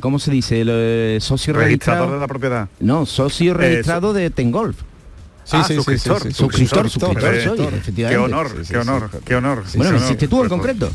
¿Cómo 0.00 0.18
se 0.18 0.30
dice? 0.30 0.60
El, 0.60 1.20
socio 1.20 1.52
registrado 1.52 2.12
de 2.12 2.18
la 2.18 2.26
propiedad. 2.26 2.68
No, 2.80 3.06
socio 3.06 3.54
registrado 3.54 4.12
de 4.12 4.30
Tengolf. 4.30 4.89
Sí, 5.50 5.56
ah, 5.58 5.64
sí, 5.64 5.74
suscriptor, 5.74 6.22
sí, 6.22 6.32
suscriptor, 6.32 6.88
suscriptor, 6.88 7.74
efectivamente. 7.74 7.92
Qué 7.92 8.16
honor, 8.16 8.62
qué 8.64 8.78
honor, 8.78 9.10
qué 9.24 9.34
honor. 9.34 9.64
Bueno, 9.74 9.96
¿hiciste 9.96 10.28
tú 10.28 10.44
en 10.44 10.48
concreto? 10.48 10.92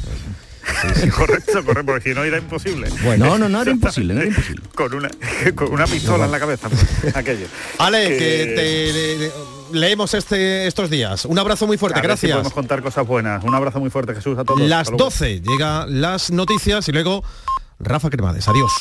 correcto, 1.14 1.66
correcto, 1.66 1.86
porque 1.86 2.10
si 2.10 2.16
no 2.16 2.24
era 2.24 2.38
imposible. 2.38 2.90
Bueno, 3.04 3.26
no, 3.26 3.38
no, 3.38 3.50
no 3.50 3.62
era 3.62 3.72
imposible, 3.72 4.14
no 4.14 4.22
era 4.22 4.30
imposible. 4.30 4.64
con 4.74 4.94
una, 4.94 5.10
con 5.56 5.74
una 5.74 5.86
pistola 5.88 6.24
en 6.24 6.32
la 6.32 6.40
cabeza, 6.40 6.70
pues, 6.70 7.16
aquello. 7.18 7.48
Ale, 7.80 8.18
que 8.18 9.32
te 9.72 9.78
leemos 9.78 10.14
este, 10.14 10.68
estos 10.68 10.90
días. 10.90 11.26
Un 11.26 11.38
abrazo 11.38 11.68
muy 11.68 11.78
fuerte, 11.78 12.00
gracias. 12.00 12.32
podemos 12.32 12.54
contar 12.54 12.82
cosas 12.82 13.06
buenas. 13.06 13.44
Un 13.44 13.56
abrazo 13.56 13.82
muy 13.82 13.90
fuerte, 13.90 14.16
Jesús, 14.16 14.38
a 14.38 14.46
todos. 14.46 14.62
Las 14.62 14.90
12 14.90 15.42
llegan 15.42 16.00
las 16.00 16.32
noticias 16.32 16.88
y 16.88 16.94
luego 16.94 17.26
Rafa 17.80 18.10
Cremades. 18.10 18.48
Adiós. 18.48 18.72